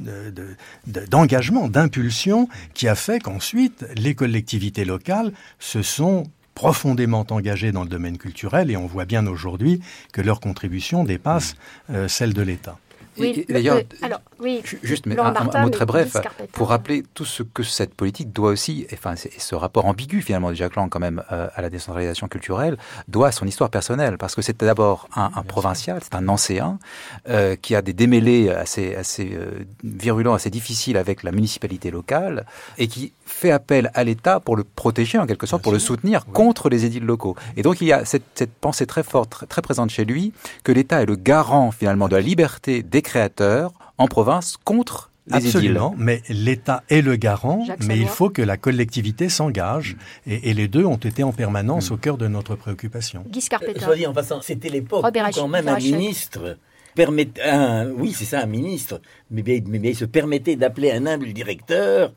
de- 0.00 0.30
de- 0.30 0.56
de- 0.86 1.06
d'engagement, 1.06 1.68
d'impulsion, 1.68 2.48
qui 2.74 2.88
a 2.88 2.94
fait 2.94 3.20
qu'ensuite, 3.20 3.84
les 3.96 4.14
collectivités 4.14 4.84
locales 4.84 5.32
se 5.58 5.82
sont 5.82 6.24
profondément 6.54 7.26
engagées 7.30 7.72
dans 7.72 7.82
le 7.82 7.88
domaine 7.88 8.16
culturel 8.16 8.70
et 8.70 8.76
on 8.76 8.86
voit 8.86 9.04
bien 9.06 9.26
aujourd'hui 9.26 9.80
que 10.12 10.20
leur 10.20 10.38
contribution 10.40 11.02
dépasse 11.04 11.56
euh, 11.90 12.06
celle 12.06 12.32
de 12.32 12.42
l'État. 12.42 12.78
Oui, 13.18 13.44
d'ailleurs, 13.48 13.80
oui, 14.40 14.62
Juste, 14.82 15.06
mais 15.06 15.18
un, 15.18 15.24
un- 15.24 15.26
un 15.28 15.32
Martin, 15.32 15.62
mot 15.62 15.70
très 15.70 15.86
bref, 15.86 16.16
pour 16.52 16.68
rappeler 16.68 17.04
tout 17.14 17.24
ce 17.24 17.42
que 17.42 17.62
cette 17.62 17.94
politique 17.94 18.32
doit 18.32 18.50
aussi, 18.50 18.86
enfin, 18.92 19.14
c'est- 19.16 19.30
ce 19.40 19.54
rapport 19.54 19.86
ambigu 19.86 20.20
finalement 20.22 20.50
de 20.50 20.54
Jacques 20.54 20.76
Lang 20.76 20.88
quand 20.88 20.98
même 21.00 21.22
euh, 21.32 21.46
à 21.54 21.62
la 21.62 21.70
décentralisation 21.70 22.28
culturelle, 22.28 22.76
doit 23.08 23.28
à 23.28 23.32
son 23.32 23.46
histoire 23.46 23.70
personnelle, 23.70 24.18
parce 24.18 24.34
que 24.34 24.42
c'était 24.42 24.66
d'abord 24.66 25.08
un, 25.14 25.30
un 25.34 25.42
provincial, 25.42 26.00
c'est 26.02 26.14
un 26.14 26.22
Nancéen, 26.22 26.78
euh, 27.28 27.54
qui 27.56 27.74
a 27.74 27.82
des 27.82 27.92
démêlés 27.92 28.50
assez, 28.50 28.94
assez 28.96 29.30
euh, 29.34 29.64
virulents, 29.84 30.34
assez 30.34 30.50
difficiles 30.50 30.96
avec 30.96 31.22
la 31.22 31.30
municipalité 31.32 31.90
locale, 31.90 32.46
et 32.78 32.88
qui 32.88 33.12
fait 33.26 33.50
appel 33.52 33.90
à 33.94 34.04
l'État 34.04 34.40
pour 34.40 34.56
le 34.56 34.64
protéger 34.64 35.18
en 35.18 35.26
quelque 35.26 35.46
sorte, 35.46 35.62
pour 35.62 35.72
le 35.72 35.78
soutenir 35.78 36.26
contre 36.26 36.68
les 36.68 36.84
édiles 36.84 37.04
locaux. 37.04 37.36
Et 37.56 37.62
donc 37.62 37.80
il 37.80 37.86
y 37.86 37.92
a 37.92 38.04
cette, 38.04 38.24
cette 38.34 38.52
pensée 38.52 38.86
très 38.86 39.02
forte, 39.02 39.30
très, 39.30 39.46
très 39.46 39.62
présente 39.62 39.90
chez 39.90 40.04
lui, 40.04 40.32
que 40.64 40.72
l'État 40.72 41.00
est 41.02 41.06
le 41.06 41.16
garant 41.16 41.70
finalement 41.70 42.08
de 42.08 42.16
la 42.16 42.22
liberté 42.22 42.82
des 42.82 43.02
créateurs 43.04 43.72
en 43.98 44.08
province 44.08 44.56
contre 44.64 45.10
les 45.26 45.36
édiles. 45.36 45.48
Absolument, 45.48 45.94
mais 45.96 46.22
l'État 46.28 46.82
est 46.90 47.00
le 47.00 47.16
garant, 47.16 47.64
Jacques 47.64 47.84
mais 47.86 47.98
il 47.98 48.08
faut 48.08 48.28
que 48.30 48.42
la 48.42 48.56
collectivité 48.56 49.28
s'engage. 49.28 49.96
Et, 50.26 50.50
et 50.50 50.54
les 50.54 50.68
deux 50.68 50.84
ont 50.84 50.96
été 50.96 51.22
en 51.22 51.32
permanence 51.32 51.90
au 51.92 51.96
cœur 51.96 52.18
de 52.18 52.28
notre 52.28 52.56
préoccupation. 52.56 53.24
Guy 53.28 53.38
Euh, 53.38 53.42
Scarpetta. 53.42 53.84
Soit 53.84 53.96
dit 53.96 54.06
en 54.06 54.12
passant, 54.12 54.40
c'était 54.42 54.68
l'époque 54.68 55.04
quand 55.34 55.48
même 55.48 55.68
un 55.68 55.78
ministre 55.78 56.58
permet, 56.94 57.28
un, 57.44 57.90
oui 57.90 58.12
c'est 58.12 58.24
ça 58.24 58.40
un 58.40 58.46
ministre, 58.46 59.00
mais 59.30 59.42
mais 59.66 59.90
il 59.90 59.96
se 59.96 60.04
permettait 60.04 60.56
d'appeler 60.56 60.92
un 60.92 61.06
humble 61.06 61.32
directeur 61.32 62.10
euh, 62.10 62.12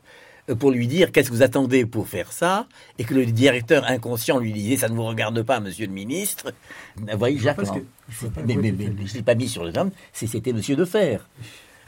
pour 0.56 0.72
lui 0.72 0.88
dire 0.88 1.12
qu'est-ce 1.12 1.30
que 1.30 1.36
vous 1.36 1.42
attendez 1.44 1.86
pour 1.86 2.08
faire 2.08 2.32
ça, 2.32 2.68
et 3.00 3.04
que 3.04 3.14
le 3.14 3.26
directeur 3.26 3.84
inconscient 3.86 4.40
lui 4.40 4.54
disait 4.54 4.78
ça 4.78 4.88
ne 4.90 4.96
vous 4.96 5.04
regarde 5.06 5.42
pas, 5.44 5.60
monsieur 5.60 5.86
le 5.88 5.92
ministre. 5.94 6.54
Vous 6.96 7.18
voyez 7.18 7.38
Jacques, 7.38 7.58
je 8.10 8.28
je 9.06 9.14
l'ai 9.16 9.22
pas 9.24 9.36
mis 9.36 9.48
sur 9.50 9.64
le 9.66 9.78
homme, 9.78 9.92
c'est- 10.14 10.28
c'était 10.28 10.54
monsieur 10.54 10.76
de 10.76 10.86
Fer. 10.86 11.28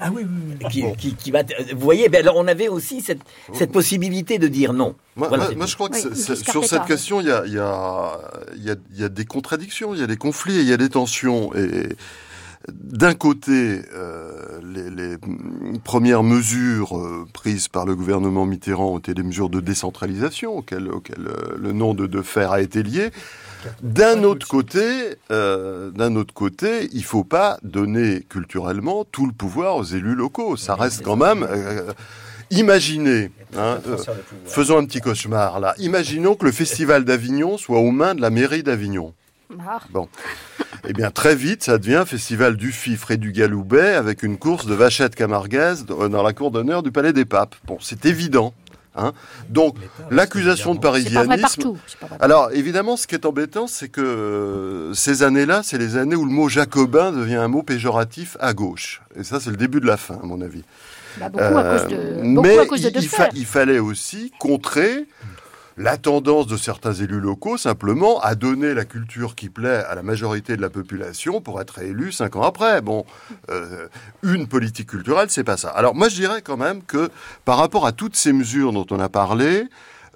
Ah 0.01 0.11
oui, 0.13 0.23
oui, 0.23 0.55
oui. 0.61 0.67
Qui, 0.71 0.83
qui, 0.97 1.13
qui 1.15 1.29
va, 1.31 1.43
vous 1.73 1.79
voyez, 1.79 2.07
ben 2.07 2.21
alors 2.21 2.37
on 2.37 2.47
avait 2.47 2.69
aussi 2.69 3.01
cette, 3.01 3.19
cette 3.53 3.71
possibilité 3.73 4.39
de 4.39 4.47
dire 4.47 4.71
non. 4.71 4.95
Moi, 5.17 5.27
Voilà, 5.27 5.43
moi- 5.43 5.49
c'est 5.51 5.57
moi, 5.57 5.65
tout. 5.65 5.71
je 5.71 5.75
crois 5.75 5.89
que 5.89 5.95
Oui, 6.07 6.37
sur 6.45 6.63
cette 6.65 6.85
question, 6.85 7.19
il 7.19 7.27
y 7.27 7.31
a, 7.31 7.43
il 7.45 7.51
y, 7.53 7.59
a, 7.59 8.17
il 8.55 8.63
y, 8.63 8.71
a, 8.71 8.75
y 8.95 9.03
a 9.03 9.09
des 9.09 9.25
contradictions, 9.25 9.93
il 9.93 9.99
y 9.99 10.03
a 10.03 10.07
des 10.07 10.15
conflits, 10.15 10.57
et 10.57 10.61
il 10.61 10.67
y 10.69 10.73
a 10.73 10.77
des 10.77 10.87
tensions. 10.87 11.53
Et 11.53 11.89
d'un 12.67 13.13
côté, 13.13 13.81
euh, 13.93 14.59
les, 14.63 14.89
les 14.89 15.17
premières 15.83 16.23
mesures 16.23 16.97
euh, 16.97 17.25
prises 17.31 17.67
par 17.67 17.85
le 17.85 17.95
gouvernement 17.95 18.45
Mitterrand 18.45 18.93
ont 18.93 18.97
été 18.99 19.13
des 19.13 19.23
mesures 19.23 19.49
de 19.49 19.61
décentralisation 19.61 20.57
auxquelles, 20.57 20.89
auxquelles 20.89 21.27
euh, 21.27 21.57
le 21.57 21.71
nom 21.71 21.93
de, 21.93 22.05
de 22.05 22.21
fer 22.21 22.51
a 22.51 22.61
été 22.61 22.83
lié. 22.83 23.11
D'un 23.83 24.23
autre 24.23 24.47
côté, 24.47 25.15
d'un 25.29 26.15
autre 26.15 26.33
côté, 26.33 26.87
il 26.93 27.03
faut 27.03 27.25
pas 27.25 27.59
donner 27.61 28.21
culturellement 28.29 29.03
tout 29.03 29.25
le 29.25 29.33
pouvoir 29.33 29.75
aux 29.75 29.83
élus 29.83 30.15
locaux. 30.15 30.55
Ça 30.55 30.75
reste 30.75 31.03
quand 31.03 31.17
même. 31.17 31.45
imaginez, 32.51 33.31
hein, 33.57 33.79
euh, 33.87 33.97
faisons 34.45 34.77
un 34.77 34.85
petit 34.85 35.01
cauchemar 35.01 35.59
là. 35.59 35.75
Imaginons 35.77 36.35
que 36.35 36.45
le 36.45 36.51
festival 36.51 37.05
d'Avignon 37.05 37.57
soit 37.57 37.79
aux 37.79 37.91
mains 37.91 38.15
de 38.15 38.21
la 38.21 38.29
mairie 38.29 38.63
d'Avignon. 38.63 39.13
Ah, 39.57 39.79
Eh 40.87 40.93
bien, 40.93 41.09
très 41.11 41.35
vite, 41.35 41.63
ça 41.63 41.77
devient 41.77 42.03
festival 42.05 42.55
du 42.55 42.71
fifre 42.71 43.11
et 43.11 43.17
du 43.17 43.31
galoubet 43.31 43.95
avec 43.95 44.21
une 44.23 44.37
course 44.37 44.65
de 44.67 44.73
vachettes 44.75 45.15
camarguaises 45.15 45.85
dans 45.85 46.07
dans 46.07 46.21
la 46.23 46.33
cour 46.33 46.51
d'honneur 46.51 46.83
du 46.83 46.91
Palais 46.91 47.13
des 47.13 47.25
Papes. 47.25 47.55
Bon, 47.65 47.77
c'est 47.81 48.05
évident. 48.05 48.53
Hein. 48.95 49.13
Donc, 49.49 49.75
l'accusation 50.11 50.71
de 50.75 50.79
c'est 50.79 50.81
pas 50.81 50.89
vrai 50.89 51.01
parisianisme. 51.01 51.41
partout. 51.41 51.77
c'est 51.87 51.97
pas 51.99 52.07
vrai 52.07 52.17
partout. 52.17 52.23
Alors, 52.23 52.51
évidemment, 52.53 52.95
ce 52.97 53.07
qui 53.07 53.15
est 53.15 53.25
embêtant, 53.25 53.65
c'est 53.67 53.89
que 53.89 54.01
euh, 54.01 54.93
ces 54.93 55.23
années-là, 55.23 55.61
c'est 55.63 55.77
les 55.77 55.95
années 55.97 56.15
où 56.15 56.25
le 56.25 56.31
mot 56.31 56.49
jacobin 56.49 57.11
devient 57.11 57.35
un 57.35 57.47
mot 57.47 57.63
péjoratif 57.63 58.35
à 58.39 58.53
gauche. 58.53 59.01
Et 59.15 59.23
ça, 59.23 59.39
c'est 59.39 59.51
le 59.51 59.57
début 59.57 59.79
de 59.79 59.87
la 59.87 59.97
fin, 59.97 60.15
à 60.21 60.25
mon 60.25 60.41
avis. 60.41 60.63
Bah, 61.19 61.29
beaucoup 61.29 61.57
à 61.57 61.63
cause 61.63 61.87
de, 61.87 61.95
Euh, 61.95 62.21
beaucoup 62.23 62.41
mais 62.47 62.57
à 62.59 62.65
cause 62.65 62.81
de 62.81 62.87
il, 62.89 62.93
De 62.93 62.99
il 62.99 63.07
fa- 63.09 63.23
Fer. 63.25 63.29
il 63.35 63.45
fallait 63.45 63.79
aussi 63.79 64.31
contrer 64.39 65.05
la 65.79 65.97
tendance 65.97 66.45
de 66.45 66.57
certains 66.57 66.93
élus 66.93 67.21
locaux 67.21 67.57
simplement 67.57 68.19
à 68.19 68.35
donner 68.35 68.73
la 68.73 68.83
culture 68.83 69.33
qui 69.33 69.47
plaît 69.47 69.81
à 69.85 69.95
la 69.95 70.03
majorité 70.03 70.57
de 70.57 70.61
la 70.61 70.69
population 70.69 71.39
pour 71.39 71.61
être 71.61 71.79
élu 71.79 72.11
cinq 72.11 72.35
ans 72.35 72.43
après. 72.43 72.81
Bon, 72.81 73.05
euh, 73.49 73.87
une 74.21 74.47
politique 74.47 74.89
culturelle, 74.89 75.29
c'est 75.29 75.45
pas 75.45 75.55
ça. 75.55 75.69
Alors 75.69 75.95
moi, 75.95 76.09
je 76.09 76.15
dirais 76.15 76.41
quand 76.41 76.57
même 76.57 76.83
que 76.83 77.09
par 77.45 77.57
rapport 77.57 77.85
à 77.85 77.93
toutes 77.93 78.17
ces 78.17 78.33
mesures 78.33 78.73
dont 78.73 78.85
on 78.91 78.99
a 78.99 79.07
parlé, 79.07 79.67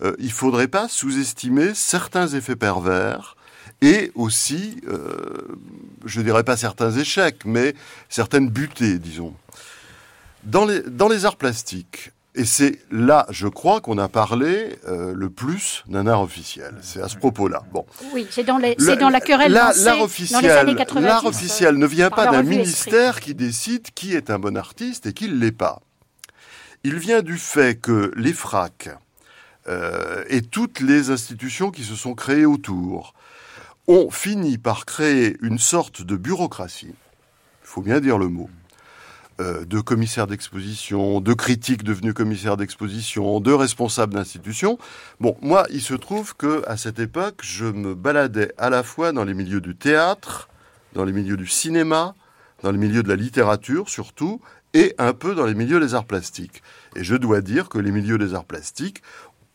euh, 0.02 0.14
il 0.20 0.34
faudrait 0.34 0.68
pas 0.68 0.90
sous-estimer 0.90 1.74
certains 1.74 2.28
effets 2.28 2.58
pervers 2.58 3.38
et 3.82 4.12
aussi, 4.16 4.82
euh, 4.90 5.48
je 6.04 6.20
dirais 6.20 6.44
pas 6.44 6.58
certains 6.58 6.92
échecs, 6.92 7.46
mais 7.46 7.74
certaines 8.10 8.50
butées, 8.50 9.00
disons. 9.00 9.34
Dans 10.44 10.66
les, 10.66 10.82
dans 10.82 11.08
les 11.08 11.24
arts 11.24 11.38
plastiques, 11.38 12.12
et 12.36 12.46
c'est 12.46 12.80
là, 12.92 13.26
je 13.30 13.48
crois, 13.48 13.80
qu'on 13.82 13.98
a 13.98 14.08
parlé 14.08 14.78
euh, 14.88 15.14
le 15.16 15.30
plus 15.30 15.84
d'un 15.88 16.08
art 16.08 16.22
officiel. 16.22 16.76
C'est 16.82 17.02
à 17.02 17.08
ce 17.08 17.18
propos-là. 17.18 17.64
Bon. 17.72 17.86
Oui, 18.14 18.26
c'est 18.32 18.44
dans, 18.44 18.58
les, 18.58 18.76
dans 18.76 19.10
la 19.10 19.22
querelle 19.22 19.52
La- 19.52 19.72
L'art 19.78 20.02
officiel, 20.02 20.42
les 20.42 20.50
années 20.50 20.76
90. 20.76 21.06
l'art 21.06 21.26
officiel 21.26 21.76
ne 21.78 21.86
vient 21.86 22.10
pas 22.10 22.26
d'un 22.32 22.44
ministère 22.44 23.20
qui 23.20 23.36
décide 23.36 23.92
qui 23.94 24.16
est 24.16 24.30
un 24.32 24.40
bon 24.40 24.58
artiste 24.58 25.06
et 25.06 25.14
qui 25.14 25.30
ne 25.30 25.36
l'est 25.36 25.52
pas. 25.52 25.82
Il 26.84 26.96
vient 26.96 27.22
du 27.22 27.38
fait 27.38 27.80
que 27.80 28.12
les 28.16 28.34
FRAC 28.34 28.90
euh, 29.70 30.24
et 30.28 30.42
toutes 30.42 30.80
les 30.82 31.12
institutions 31.12 31.72
qui 31.72 31.84
se 31.84 31.96
sont 31.96 32.16
créées 32.16 32.46
autour 32.46 33.14
ont 33.88 34.10
fini 34.12 34.58
par 34.58 34.86
créer 34.86 35.38
une 35.42 35.60
sorte 35.60 36.02
de 36.02 36.16
bureaucratie, 36.18 36.88
il 36.94 37.68
faut 37.68 37.82
bien 37.82 38.00
dire 38.00 38.18
le 38.18 38.28
mot, 38.28 38.50
euh, 39.42 39.66
de 39.66 39.80
commissaires 39.80 40.28
d'exposition, 40.28 41.22
de 41.22 41.34
critiques 41.34 41.84
devenus 41.84 42.14
commissaires 42.14 42.58
d'exposition, 42.58 43.40
de 43.40 43.52
responsables 43.52 44.14
d'institutions. 44.14 44.78
Bon, 45.20 45.36
moi, 45.42 45.66
il 45.72 45.82
se 45.82 45.96
trouve 45.96 46.36
que 46.36 46.64
à 46.68 46.78
cette 46.78 47.00
époque, 47.00 47.42
je 47.42 47.66
me 47.66 47.96
baladais 47.96 48.54
à 48.58 48.70
la 48.70 48.84
fois 48.84 49.12
dans 49.12 49.24
les 49.24 49.34
milieux 49.34 49.62
du 49.62 49.76
théâtre, 49.76 50.50
dans 50.94 51.04
les 51.04 51.14
milieux 51.14 51.38
du 51.38 51.48
cinéma, 51.48 52.16
dans 52.62 52.72
les 52.72 52.78
milieux 52.78 53.04
de 53.04 53.10
la 53.10 53.16
littérature 53.16 53.90
surtout, 53.90 54.40
et 54.74 54.96
un 54.98 55.14
peu 55.14 55.36
dans 55.36 55.46
les 55.46 55.56
milieux 55.56 55.80
des 55.80 55.94
arts 55.94 56.06
plastiques. 56.06 56.62
Et 56.96 57.04
je 57.04 57.16
dois 57.16 57.42
dire 57.42 57.70
que 57.70 57.80
les 57.80 57.92
milieux 57.92 58.18
des 58.18 58.34
arts 58.34 58.46
plastiques 58.46 59.02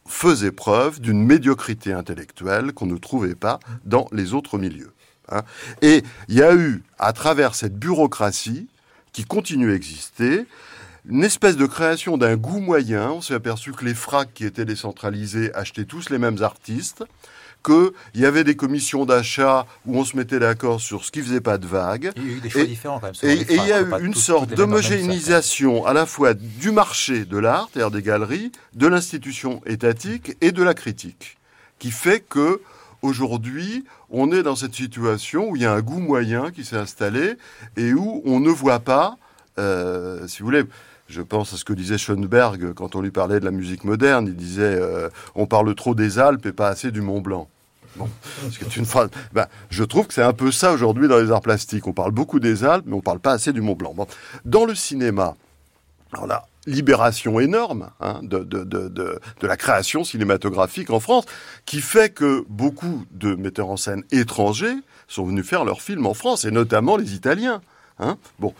faisaient 0.06 0.52
preuve 0.52 1.00
d'une 1.00 1.22
médiocrité 1.24 1.92
intellectuelle 1.92 2.72
qu'on 2.72 2.86
ne 2.86 2.96
trouvait 2.96 3.34
pas 3.34 3.60
dans 3.84 4.08
les 4.12 4.34
autres 4.34 4.58
milieux. 4.58 4.92
hein. 5.28 5.42
Et 5.82 6.02
il 6.28 6.34
y 6.36 6.42
a 6.42 6.54
eu, 6.54 6.82
à 6.98 7.12
travers 7.12 7.54
cette 7.54 7.78
bureaucratie, 7.78 8.68
qui 9.18 9.24
continue 9.24 9.72
à 9.72 9.74
exister, 9.74 10.46
une 11.10 11.24
espèce 11.24 11.56
de 11.56 11.66
création 11.66 12.16
d'un 12.18 12.36
goût 12.36 12.60
moyen. 12.60 13.10
On 13.10 13.20
s'est 13.20 13.34
aperçu 13.34 13.72
que 13.72 13.84
les 13.84 13.94
fracs 13.94 14.32
qui 14.32 14.44
étaient 14.44 14.64
décentralisés 14.64 15.52
achetaient 15.56 15.86
tous 15.86 16.08
les 16.10 16.18
mêmes 16.18 16.40
artistes, 16.40 17.02
qu'il 17.64 17.90
y 18.14 18.24
avait 18.24 18.44
des 18.44 18.54
commissions 18.54 19.06
d'achat 19.06 19.66
où 19.86 19.98
on 19.98 20.04
se 20.04 20.16
mettait 20.16 20.38
d'accord 20.38 20.80
sur 20.80 21.04
ce 21.04 21.10
qui 21.10 21.20
faisait 21.20 21.40
pas 21.40 21.58
de 21.58 21.66
vague. 21.66 22.12
Il 22.14 22.28
y 22.28 22.32
a 22.32 22.36
eu 22.36 22.40
des 22.40 22.48
choix 22.48 22.60
Et- 22.60 22.66
différents 22.68 23.00
quand 23.00 23.06
même. 23.06 23.14
selon 23.14 23.32
Et 23.32 23.44
il 23.50 23.66
y 23.66 23.72
a 23.72 23.80
eu 23.80 24.04
une 24.04 24.14
sorte 24.14 24.54
d'homogénéisation 24.54 25.84
à 25.84 25.92
la 25.92 26.06
fois 26.06 26.34
du 26.34 26.70
marché 26.70 27.24
de 27.24 27.38
l'art, 27.38 27.68
c'est-à-dire 27.72 27.90
des 27.90 28.02
galeries, 28.02 28.52
de 28.74 28.86
l'institution 28.86 29.60
étatique 29.66 30.36
et 30.40 30.52
de 30.52 30.62
la 30.62 30.74
critique, 30.74 31.38
qui 31.80 31.90
fait 31.90 32.20
que 32.20 32.60
aujourd'hui, 33.02 33.84
on 34.10 34.32
est 34.32 34.42
dans 34.42 34.56
cette 34.56 34.74
situation 34.74 35.50
où 35.50 35.56
il 35.56 35.62
y 35.62 35.66
a 35.66 35.72
un 35.72 35.80
goût 35.80 36.00
moyen 36.00 36.50
qui 36.50 36.64
s'est 36.64 36.76
installé 36.76 37.36
et 37.76 37.92
où 37.92 38.22
on 38.24 38.40
ne 38.40 38.50
voit 38.50 38.80
pas, 38.80 39.16
euh, 39.58 40.26
si 40.26 40.40
vous 40.40 40.46
voulez, 40.46 40.64
je 41.08 41.22
pense 41.22 41.54
à 41.54 41.56
ce 41.56 41.64
que 41.64 41.72
disait 41.72 41.98
Schoenberg 41.98 42.74
quand 42.74 42.94
on 42.94 43.00
lui 43.00 43.10
parlait 43.10 43.40
de 43.40 43.44
la 43.44 43.50
musique 43.50 43.84
moderne. 43.84 44.26
Il 44.26 44.36
disait 44.36 44.62
euh, 44.62 45.08
on 45.34 45.46
parle 45.46 45.74
trop 45.74 45.94
des 45.94 46.18
Alpes 46.18 46.46
et 46.46 46.52
pas 46.52 46.68
assez 46.68 46.90
du 46.90 47.00
Mont 47.00 47.20
Blanc. 47.20 47.48
Bon, 47.96 48.08
ce 48.50 48.58
qui 48.58 48.64
est 48.64 48.76
une 48.76 48.84
phrase. 48.84 49.10
Ben, 49.32 49.46
je 49.70 49.82
trouve 49.84 50.06
que 50.06 50.14
c'est 50.14 50.22
un 50.22 50.34
peu 50.34 50.52
ça 50.52 50.72
aujourd'hui 50.72 51.08
dans 51.08 51.18
les 51.18 51.30
arts 51.30 51.40
plastiques. 51.40 51.86
On 51.86 51.92
parle 51.92 52.12
beaucoup 52.12 52.38
des 52.38 52.62
Alpes, 52.62 52.84
mais 52.86 52.94
on 52.94 53.00
parle 53.00 53.20
pas 53.20 53.32
assez 53.32 53.52
du 53.52 53.62
Mont 53.62 53.74
Blanc. 53.74 53.94
Dans 54.44 54.66
le 54.66 54.74
cinéma, 54.74 55.34
alors 56.12 56.26
là, 56.26 56.46
libération 56.68 57.40
énorme 57.40 57.90
hein, 58.00 58.20
de, 58.22 58.38
de, 58.38 58.64
de, 58.64 58.88
de, 58.88 59.20
la 59.46 59.56
création 59.56 60.04
cinématographique 60.04 60.90
en 60.90 61.00
France, 61.00 61.24
qui 61.66 61.80
fait 61.80 62.10
que 62.10 62.44
beaucoup 62.48 63.04
de 63.10 63.34
metteurs 63.34 63.70
en 63.70 63.76
scène 63.76 64.04
étrangers 64.12 64.76
sont 65.08 65.24
venus 65.24 65.46
faire 65.46 65.64
leurs 65.64 65.82
films 65.82 66.06
en 66.06 66.14
France, 66.14 66.44
et 66.44 66.50
notamment 66.50 66.96
les 66.96 67.14
Italiens. 67.14 67.60
Hein. 67.98 68.18
Bon. 68.38 68.54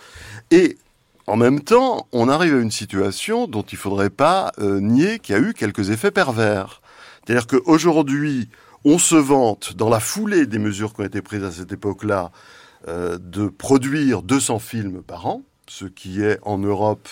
Et 0.51 0.79
en 1.27 1.37
même 1.37 1.61
temps, 1.61 2.09
on 2.13 2.29
arrive 2.29 2.55
à 2.55 2.59
une 2.59 2.71
situation 2.71 3.47
dont 3.47 3.63
il 3.63 3.77
faudrait 3.77 4.11
pas 4.11 4.53
euh, 4.59 4.81
nier 4.81 5.19
qu'il 5.19 5.35
y 5.35 5.39
a 5.39 5.41
eu 5.41 5.53
quelques 5.53 5.91
effets 5.91 6.11
pervers. 6.11 6.81
C'est-à-dire 7.25 7.47
qu'aujourd'hui, 7.47 8.49
on 8.85 8.99
se 8.99 9.17
vante, 9.17 9.75
dans 9.77 9.91
la 9.91 10.01
foulée 10.01 10.47
des 10.47 10.59
mesures 10.59 10.95
qui 10.95 11.03
ont 11.03 11.05
été 11.05 11.21
prises 11.21 11.45
à 11.45 11.51
cette 11.51 11.71
époque-là, 11.73 12.31
euh, 12.89 13.19
de 13.21 13.49
produire 13.49 14.23
200 14.23 14.59
films 14.61 15.03
par 15.03 15.27
an, 15.27 15.43
ce 15.67 15.85
qui 15.85 16.23
est 16.23 16.39
en 16.43 16.59
Europe 16.59 17.09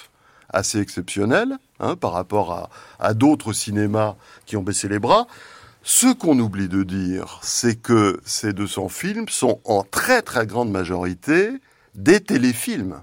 assez 0.51 0.79
exceptionnel 0.81 1.59
hein, 1.81 1.97
par 1.97 2.13
rapport 2.13 2.53
à, 2.53 2.71
à 2.99 3.15
d'autres 3.15 3.53
cinémas 3.53 4.17
qui 4.45 4.57
ont 4.57 4.63
baissé 4.63 4.89
les 4.89 4.99
bras. 4.99 5.27
Ce 5.83 6.13
qu'on 6.13 6.39
oublie 6.39 6.69
de 6.69 6.83
dire, 6.83 7.39
c'est 7.43 7.81
que 7.81 8.21
ces 8.25 8.53
200 8.53 8.89
films 8.89 9.29
sont 9.29 9.61
en 9.65 9.83
très 9.85 10.23
très 10.23 10.47
grande 10.47 10.71
majorité 10.71 11.51
des 11.95 12.21
téléfilms. 12.21 13.03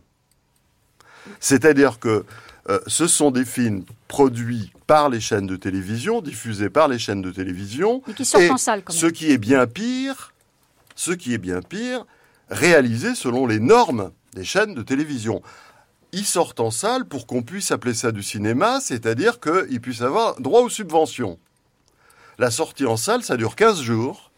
C'est-à-dire 1.39 1.99
que 1.99 2.25
euh, 2.69 2.79
ce 2.87 3.07
sont 3.07 3.31
des 3.31 3.45
films 3.45 3.83
produits 4.07 4.71
par 4.87 5.09
les 5.09 5.19
chaînes 5.19 5.47
de 5.47 5.55
télévision, 5.55 6.21
diffusés 6.21 6.69
par 6.69 6.87
les 6.87 6.99
chaînes 6.99 7.21
de 7.21 7.31
télévision, 7.31 8.01
Mais 8.07 8.13
qui 8.13 8.25
sortent 8.25 8.43
et 8.43 8.49
en 8.49 8.57
salle 8.57 8.83
quand 8.83 8.93
ce 8.93 9.07
qui 9.07 9.31
est 9.31 9.37
bien 9.37 9.67
pire, 9.67 10.33
ce 10.95 11.11
qui 11.11 11.33
est 11.33 11.39
bien 11.39 11.61
pire, 11.61 12.05
réalisé 12.49 13.15
selon 13.15 13.47
les 13.47 13.59
normes 13.59 14.11
des 14.33 14.45
chaînes 14.45 14.73
de 14.73 14.81
télévision. 14.81 15.41
Ils 16.14 16.26
sortent 16.26 16.59
en 16.59 16.72
salle 16.72 17.05
pour 17.05 17.26
qu'on 17.28 17.41
puisse 17.41 17.72
appeler 17.72 17.93
ça 17.93 18.11
du 18.11 18.24
cinéma, 18.24 18.80
c'est-à-dire 18.80 19.39
qu'ils 19.39 19.82
puissent 19.82 20.01
avoir 20.03 20.39
droit 20.39 20.61
aux 20.61 20.70
subventions. 20.70 21.38
La 22.39 22.51
sortie 22.51 22.86
en 22.86 22.97
salle, 22.97 23.24
ça 23.24 23.36
dure 23.36 23.55
15 23.55 23.82
jours, 23.82 24.32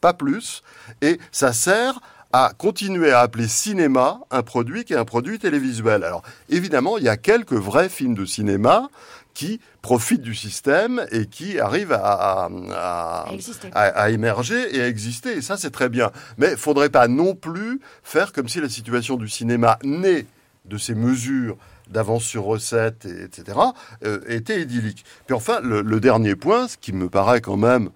pas 0.00 0.12
plus, 0.12 0.62
et 1.00 1.18
ça 1.32 1.52
sert 1.52 2.00
à 2.32 2.52
continuer 2.58 3.12
à 3.12 3.20
appeler 3.20 3.46
cinéma 3.48 4.20
un 4.30 4.42
produit 4.42 4.84
qui 4.84 4.92
est 4.92 4.96
un 4.96 5.04
produit 5.04 5.38
télévisuel. 5.38 6.02
Alors 6.04 6.22
évidemment, 6.48 6.98
il 6.98 7.04
y 7.04 7.08
a 7.08 7.16
quelques 7.16 7.52
vrais 7.54 7.88
films 7.88 8.14
de 8.14 8.24
cinéma 8.24 8.88
qui 9.32 9.60
profitent 9.82 10.22
du 10.22 10.34
système 10.34 11.06
et 11.12 11.26
qui 11.26 11.60
arrivent 11.60 11.92
à, 11.92 12.48
à- 12.74 14.10
émerger 14.10 14.74
et 14.76 14.82
à 14.82 14.88
exister. 14.88 15.36
Et 15.36 15.42
ça, 15.42 15.56
c'est 15.56 15.70
très 15.70 15.88
bien. 15.88 16.10
Mais 16.38 16.52
il 16.52 16.56
faudrait 16.56 16.90
pas 16.90 17.06
non 17.06 17.34
plus 17.34 17.80
faire 18.02 18.32
comme 18.32 18.48
si 18.48 18.60
la 18.60 18.68
situation 18.68 19.16
du 19.16 19.28
cinéma 19.28 19.78
née 19.84 20.26
de 20.68 20.78
ces 20.78 20.94
mesures 20.94 21.56
d'avance 21.88 22.24
sur 22.24 22.44
recette, 22.44 23.06
et, 23.06 23.24
etc., 23.24 23.58
euh, 24.04 24.20
était 24.26 24.60
idyllique. 24.60 25.04
Puis 25.26 25.34
enfin, 25.34 25.60
le, 25.60 26.00
dernier 26.00 26.34
point, 26.34 26.68
ce 26.68 26.76
qui 26.76 26.92
me 26.92 27.08
paraît 27.08 27.40
quand 27.40 27.56
même 27.56 27.90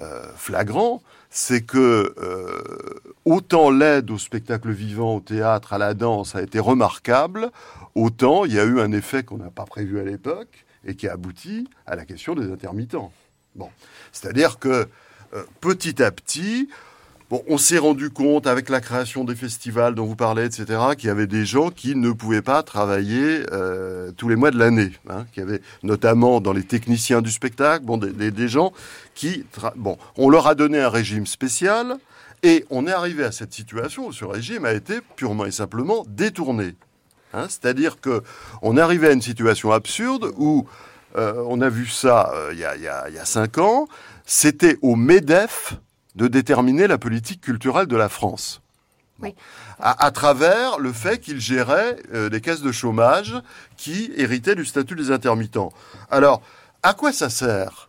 euh, 0.00 0.26
flagrant, 0.36 1.02
c'est 1.30 1.62
que 1.62 2.14
euh, 2.18 3.00
autant 3.24 3.70
l'aide 3.70 4.10
au 4.10 4.18
spectacle 4.18 4.70
vivant, 4.70 5.16
au 5.16 5.20
théâtre, 5.20 5.72
à 5.72 5.78
la 5.78 5.94
danse 5.94 6.34
a 6.34 6.42
été 6.42 6.58
remarquable, 6.58 7.50
autant 7.94 8.44
il 8.44 8.54
y 8.54 8.60
a 8.60 8.64
eu 8.64 8.80
un 8.80 8.92
effet 8.92 9.22
qu'on 9.22 9.38
n'a 9.38 9.50
pas 9.50 9.64
prévu 9.64 10.00
à 10.00 10.04
l'époque 10.04 10.64
et 10.84 10.94
qui 10.94 11.08
a 11.08 11.12
abouti 11.12 11.68
à 11.84 11.96
la 11.96 12.04
question 12.04 12.34
des 12.34 12.50
intermittents. 12.50 13.12
Bon, 13.54 13.68
c'est-à-dire 14.12 14.58
que 14.58 14.88
petit 15.60 16.02
à 16.02 16.10
petit, 16.10 16.68
bon, 17.30 17.42
on 17.48 17.58
s'est 17.58 17.78
rendu 17.78 18.10
compte 18.10 18.46
avec 18.46 18.68
la 18.68 18.80
création 18.80 19.24
des 19.24 19.34
festivals 19.34 19.94
dont 19.94 20.06
vous 20.06 20.16
parlez, 20.16 20.44
etc., 20.44 20.80
qu'il 20.96 21.08
y 21.08 21.10
avait 21.10 21.26
des 21.26 21.44
gens 21.44 21.70
qui 21.70 21.94
ne 21.94 22.12
pouvaient 22.12 22.42
pas 22.42 22.62
travailler 22.62 23.42
euh, 23.52 24.12
tous 24.12 24.28
les 24.28 24.36
mois 24.36 24.50
de 24.50 24.58
l'année. 24.58 24.92
Hein, 25.08 25.26
qu'il 25.32 25.42
y 25.42 25.46
avait 25.46 25.60
notamment 25.82 26.40
dans 26.40 26.52
les 26.52 26.64
techniciens 26.64 27.22
du 27.22 27.30
spectacle, 27.30 27.84
bon, 27.84 27.96
des, 27.98 28.48
gens 28.48 28.72
qui, 29.14 29.44
bon, 29.76 29.98
on 30.16 30.28
leur 30.28 30.46
a 30.46 30.54
donné 30.54 30.80
un 30.80 30.88
régime 30.90 31.26
spécial 31.26 31.96
et 32.42 32.64
on 32.70 32.86
est 32.86 32.92
arrivé 32.92 33.24
à 33.24 33.32
cette 33.32 33.52
situation 33.52 34.06
où 34.06 34.12
ce 34.12 34.24
régime 34.24 34.64
a 34.64 34.72
été 34.72 35.00
purement 35.16 35.46
et 35.46 35.50
simplement 35.50 36.04
détourné. 36.08 36.74
Hein, 37.32 37.46
C'est-à-dire 37.48 38.00
que 38.00 38.22
on 38.62 38.76
arrivé 38.76 39.08
à 39.08 39.12
une 39.12 39.22
situation 39.22 39.72
absurde 39.72 40.32
où 40.36 40.66
euh, 41.16 41.42
on 41.46 41.60
a 41.60 41.68
vu 41.68 41.86
ça 41.86 42.30
euh, 42.34 42.50
il 42.52 42.58
y, 42.58 42.64
a, 42.64 42.76
y 42.76 42.82
y 42.82 43.18
a 43.18 43.24
cinq 43.24 43.58
ans. 43.58 43.88
C'était 44.26 44.76
au 44.82 44.96
MEDEF 44.96 45.76
de 46.16 46.28
déterminer 46.28 46.86
la 46.86 46.98
politique 46.98 47.40
culturelle 47.40 47.86
de 47.86 47.96
la 47.96 48.08
France. 48.08 48.60
Oui. 49.20 49.34
À, 49.78 50.04
à 50.04 50.10
travers 50.10 50.78
le 50.78 50.92
fait 50.92 51.18
qu'il 51.20 51.40
gérait 51.40 51.96
euh, 52.12 52.28
des 52.28 52.40
caisses 52.40 52.62
de 52.62 52.72
chômage 52.72 53.34
qui 53.76 54.12
héritaient 54.16 54.54
du 54.54 54.64
statut 54.66 54.94
des 54.94 55.10
intermittents. 55.10 55.72
Alors, 56.10 56.42
à 56.82 56.92
quoi 56.94 57.12
ça 57.12 57.30
sert? 57.30 57.88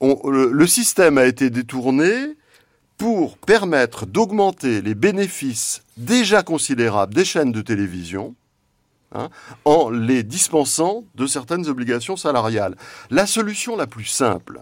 On- 0.00 0.30
le, 0.30 0.50
le 0.52 0.66
système 0.66 1.18
a 1.18 1.24
été 1.24 1.50
détourné 1.50 2.36
pour 2.98 3.38
permettre 3.38 4.06
d'augmenter 4.06 4.82
les 4.82 4.94
bénéfices 4.94 5.82
déjà 5.96 6.42
considérables 6.42 7.14
des 7.14 7.24
chaînes 7.24 7.52
de 7.52 7.62
télévision 7.62 8.34
hein, 9.12 9.28
en 9.64 9.90
les 9.90 10.22
dispensant 10.22 11.04
de 11.14 11.26
certaines 11.26 11.66
obligations 11.68 12.16
salariales. 12.16 12.76
La 13.10 13.26
solution 13.26 13.76
la 13.76 13.86
plus 13.86 14.04
simple, 14.04 14.60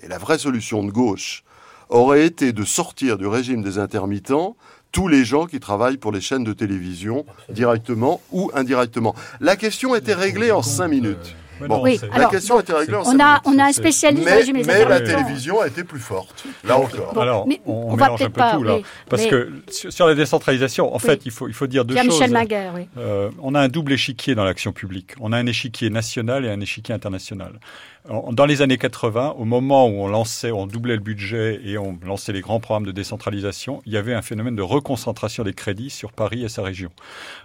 et 0.00 0.08
la 0.08 0.18
vraie 0.18 0.38
solution 0.38 0.82
de 0.82 0.90
gauche, 0.90 1.44
aurait 1.92 2.24
été 2.26 2.52
de 2.52 2.64
sortir 2.64 3.18
du 3.18 3.26
régime 3.26 3.62
des 3.62 3.78
intermittents 3.78 4.56
tous 4.90 5.08
les 5.08 5.24
gens 5.24 5.46
qui 5.46 5.58
travaillent 5.58 5.96
pour 5.96 6.12
les 6.12 6.20
chaînes 6.20 6.44
de 6.44 6.52
télévision, 6.52 7.24
directement 7.48 8.20
ou 8.30 8.50
indirectement. 8.54 9.14
La 9.40 9.56
question 9.56 9.94
était 9.94 10.12
réglée 10.14 10.50
en 10.50 10.60
cinq 10.62 10.88
minutes. 10.88 11.34
Bon, 11.68 11.80
Oui, 11.80 11.98
la 12.10 12.14
alors, 12.16 12.30
question 12.30 12.56
a 12.58 12.60
été 12.60 12.72
réglée 12.72 12.96
en 12.96 13.02
On 13.02 13.04
cinq 13.04 13.20
a, 13.20 13.24
minutes. 13.28 13.40
on 13.44 13.58
a 13.60 13.64
un 13.68 13.72
spécialiste 13.72 14.24
Mais, 14.24 14.34
régime 14.34 14.56
des 14.56 14.64
mais 14.64 14.84
la 14.84 15.00
télévision 15.00 15.60
a 15.60 15.68
été 15.68 15.84
plus 15.84 16.00
forte, 16.00 16.44
là 16.64 16.76
encore. 16.76 17.12
Bon, 17.14 17.20
Alors, 17.20 17.46
mais 17.46 17.60
on, 17.66 17.92
on 17.92 17.94
va 17.94 18.04
mélange 18.06 18.10
un 18.10 18.16
peut-être 18.24 18.32
peu 18.32 18.38
pas, 18.40 18.52
tout 18.56 18.62
là. 18.64 18.76
oui, 18.76 18.84
Parce 19.08 19.22
mais- 19.22 19.28
que 19.30 19.50
sur, 19.68 20.06
la 20.08 20.14
décentralisation, 20.16 20.92
en 20.92 20.96
Oui. 20.96 21.00
fait, 21.02 21.22
il 21.24 21.30
faut, 21.30 21.46
il 21.46 21.54
faut 21.54 21.68
dire 21.68 21.84
deux 21.84 21.94
choses. 21.94 22.02
Pierre-Michel 22.18 22.30
Maguire, 22.32 22.72
oui. 22.74 22.88
Euh, 22.98 23.30
on 23.40 23.54
a 23.54 23.60
un 23.60 23.68
double 23.68 23.92
échiquier 23.92 24.34
dans 24.34 24.44
l'action 24.44 24.72
publique. 24.72 25.12
On 25.20 25.32
a 25.32 25.38
un 25.38 25.46
échiquier 25.46 25.88
national 25.88 26.44
et 26.44 26.50
un 26.50 26.60
échiquier 26.60 26.94
international. 26.94 27.60
Dans 28.08 28.46
les 28.46 28.62
années 28.62 28.78
80, 28.78 29.36
au 29.38 29.44
moment 29.44 29.86
où 29.86 29.92
on 30.02 30.08
lançait, 30.08 30.50
on 30.50 30.66
doublait 30.66 30.94
le 30.96 31.00
budget 31.00 31.60
et 31.64 31.78
on 31.78 31.96
lançait 32.04 32.32
les 32.32 32.40
grands 32.40 32.58
programmes 32.58 32.84
de 32.84 32.90
décentralisation, 32.90 33.80
il 33.86 33.92
y 33.92 33.96
avait 33.96 34.12
un 34.12 34.22
phénomène 34.22 34.56
de 34.56 34.62
reconcentration 34.62 35.44
des 35.44 35.52
crédits 35.52 35.88
sur 35.88 36.10
Paris 36.10 36.42
et 36.42 36.48
sa 36.48 36.62
région. 36.64 36.90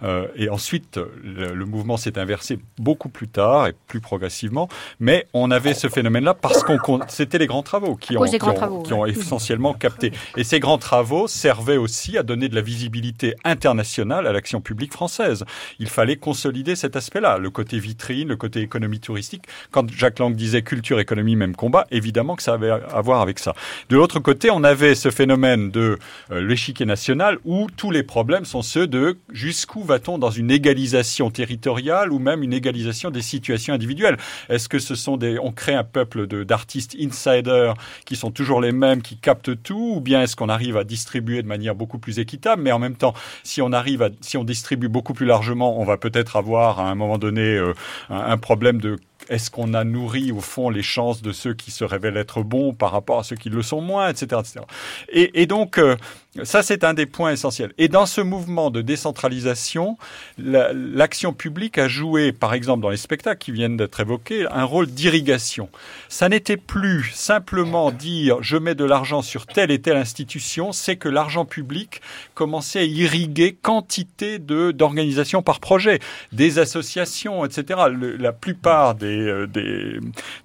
Euh, 0.02 0.26
et 0.34 0.48
ensuite, 0.48 0.98
le, 1.22 1.54
le 1.54 1.64
mouvement 1.64 1.96
s'est 1.96 2.18
inversé 2.18 2.58
beaucoup 2.76 3.08
plus 3.08 3.28
tard 3.28 3.68
et 3.68 3.72
plus 3.86 4.00
progressivement, 4.00 4.68
mais 4.98 5.28
on 5.32 5.52
avait 5.52 5.74
ce 5.74 5.86
phénomène-là 5.88 6.34
parce 6.34 6.64
qu'on 6.64 6.78
c'était 7.06 7.38
les 7.38 7.46
grands 7.46 7.62
travaux 7.62 7.94
qui 7.94 8.16
ont, 8.16 8.24
qui 8.24 8.34
ont- 8.42 8.52
travaux, 8.52 8.82
qui 8.82 8.92
ont 8.92 9.02
ouais. 9.02 9.10
essentiellement 9.10 9.74
capté. 9.74 10.10
Et 10.36 10.42
ces 10.42 10.58
grands 10.58 10.78
travaux 10.78 11.28
servaient 11.28 11.76
aussi 11.76 12.18
à 12.18 12.24
donner 12.24 12.48
de 12.48 12.56
la 12.56 12.62
visibilité 12.62 13.36
internationale 13.44 14.26
à 14.26 14.32
l'action 14.32 14.60
publique 14.60 14.92
française. 14.92 15.44
Il 15.78 15.88
fallait 15.88 16.16
consolider 16.16 16.74
cet 16.74 16.96
aspect-là, 16.96 17.38
le 17.38 17.50
côté 17.50 17.78
vitrine, 17.78 18.26
le 18.26 18.36
côté 18.36 18.60
économie 18.60 18.98
touristique. 18.98 19.44
Quand 19.70 19.88
Jacques 19.92 20.18
Lang 20.18 20.34
disait 20.34 20.47
culture, 20.62 21.00
économie, 21.00 21.36
même 21.36 21.54
combat, 21.54 21.86
évidemment 21.90 22.36
que 22.36 22.42
ça 22.42 22.54
avait 22.54 22.70
à 22.70 23.00
voir 23.00 23.20
avec 23.20 23.38
ça. 23.38 23.54
De 23.88 23.96
l'autre 23.96 24.20
côté, 24.20 24.50
on 24.50 24.64
avait 24.64 24.94
ce 24.94 25.10
phénomène 25.10 25.70
de 25.70 25.98
euh, 26.30 26.40
l'échiquier 26.40 26.86
national 26.86 27.38
où 27.44 27.66
tous 27.76 27.90
les 27.90 28.02
problèmes 28.02 28.44
sont 28.44 28.62
ceux 28.62 28.86
de 28.86 29.18
jusqu'où 29.32 29.82
va-t-on 29.82 30.18
dans 30.18 30.30
une 30.30 30.50
égalisation 30.50 31.30
territoriale 31.30 32.12
ou 32.12 32.18
même 32.18 32.42
une 32.42 32.52
égalisation 32.52 33.10
des 33.10 33.22
situations 33.22 33.74
individuelles. 33.74 34.16
Est-ce 34.48 34.68
que 34.68 34.78
ce 34.78 34.94
sont 34.94 35.16
des, 35.16 35.38
on 35.38 35.52
crée 35.52 35.74
un 35.74 35.84
peuple 35.84 36.26
d'artistes 36.44 36.96
insiders 37.00 37.74
qui 38.04 38.16
sont 38.16 38.30
toujours 38.30 38.60
les 38.60 38.72
mêmes, 38.72 39.02
qui 39.02 39.16
captent 39.16 39.62
tout, 39.62 39.94
ou 39.96 40.00
bien 40.00 40.22
est-ce 40.22 40.36
qu'on 40.36 40.48
arrive 40.48 40.76
à 40.76 40.84
distribuer 40.84 41.42
de 41.42 41.48
manière 41.48 41.74
beaucoup 41.74 41.98
plus 41.98 42.18
équitable, 42.18 42.62
mais 42.62 42.72
en 42.72 42.78
même 42.78 42.96
temps, 42.96 43.14
si 43.42 43.62
on 43.62 43.72
arrive 43.72 44.10
si 44.20 44.36
on 44.36 44.44
distribue 44.44 44.88
beaucoup 44.88 45.14
plus 45.14 45.26
largement, 45.26 45.80
on 45.80 45.84
va 45.84 45.96
peut-être 45.96 46.36
avoir 46.36 46.80
à 46.80 46.90
un 46.90 46.94
moment 46.94 47.18
donné 47.18 47.56
euh, 47.56 47.72
un 48.10 48.36
problème 48.38 48.80
de 48.80 48.98
est-ce 49.28 49.50
qu'on 49.50 49.74
a 49.74 49.84
nourri 49.84 50.32
au 50.32 50.40
fond 50.40 50.70
les 50.70 50.82
chances 50.82 51.22
de 51.22 51.32
ceux 51.32 51.54
qui 51.54 51.70
se 51.70 51.84
révèlent 51.84 52.16
être 52.16 52.42
bons 52.42 52.72
par 52.72 52.92
rapport 52.92 53.18
à 53.18 53.24
ceux 53.24 53.36
qui 53.36 53.50
le 53.50 53.62
sont 53.62 53.80
moins, 53.80 54.08
etc., 54.08 54.40
etc. 54.40 54.64
Et, 55.10 55.46
donc 55.46 55.78
euh, 55.78 55.96
ça 56.42 56.62
c'est 56.62 56.84
un 56.84 56.94
des 56.94 57.06
points 57.06 57.32
essentiels. 57.32 57.72
Et 57.78 57.88
dans 57.88 58.06
ce 58.06 58.20
mouvement 58.20 58.70
de 58.70 58.80
décentralisation, 58.82 59.96
la- 60.38 60.72
l'action 60.72 61.32
publique 61.32 61.78
a 61.78 61.88
joué, 61.88 62.32
par 62.32 62.54
exemple 62.54 62.82
dans 62.82 62.90
les 62.90 62.96
spectacles 62.96 63.38
qui 63.38 63.52
viennent 63.52 63.76
d'être 63.76 64.00
évoqués, 64.00 64.46
un 64.50 64.64
rôle 64.64 64.86
d'irrigation. 64.86 65.68
Ça 66.08 66.28
n'était 66.28 66.56
plus 66.56 67.10
simplement 67.14 67.90
dire 67.90 68.38
je 68.40 68.56
mets 68.56 68.74
de 68.74 68.84
l'argent 68.84 69.22
sur 69.22 69.46
telle 69.46 69.70
et 69.70 69.80
telle 69.80 69.96
institution, 69.96 70.72
c'est 70.72 70.96
que 70.96 71.08
l'argent 71.08 71.44
public 71.44 72.00
commençait 72.38 72.78
à 72.78 72.84
irriguer 72.84 73.58
quantité 73.60 74.38
de 74.38 74.70
d'organisations 74.70 75.42
par 75.42 75.58
projet, 75.58 75.98
des 76.30 76.60
associations, 76.60 77.44
etc. 77.44 77.80
La 78.16 78.32
plupart 78.32 78.94
des, 78.94 79.18
euh, 79.18 79.46
des, 79.48 79.98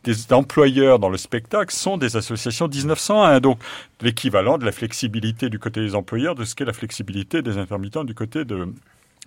des 0.04 0.34
employeurs 0.34 0.98
dans 0.98 1.10
le 1.10 1.18
spectacle 1.18 1.72
sont 1.72 1.98
des 1.98 2.18
associations 2.18 2.68
1901, 2.68 3.42
donc 3.42 3.60
l'équivalent 4.02 4.58
de 4.58 4.66
la 4.66 4.72
flexibilité 4.72 5.52
du 5.52 5.60
côté 5.60 5.82
des 5.82 5.94
employeurs 5.94 6.34
de 6.34 6.46
ce 6.46 6.56
qu'est 6.56 6.66
la 6.66 6.74
flexibilité 6.74 7.44
des 7.44 7.60
intermittents 7.60 8.04
du 8.04 8.16
côté 8.16 8.44
de, 8.44 8.74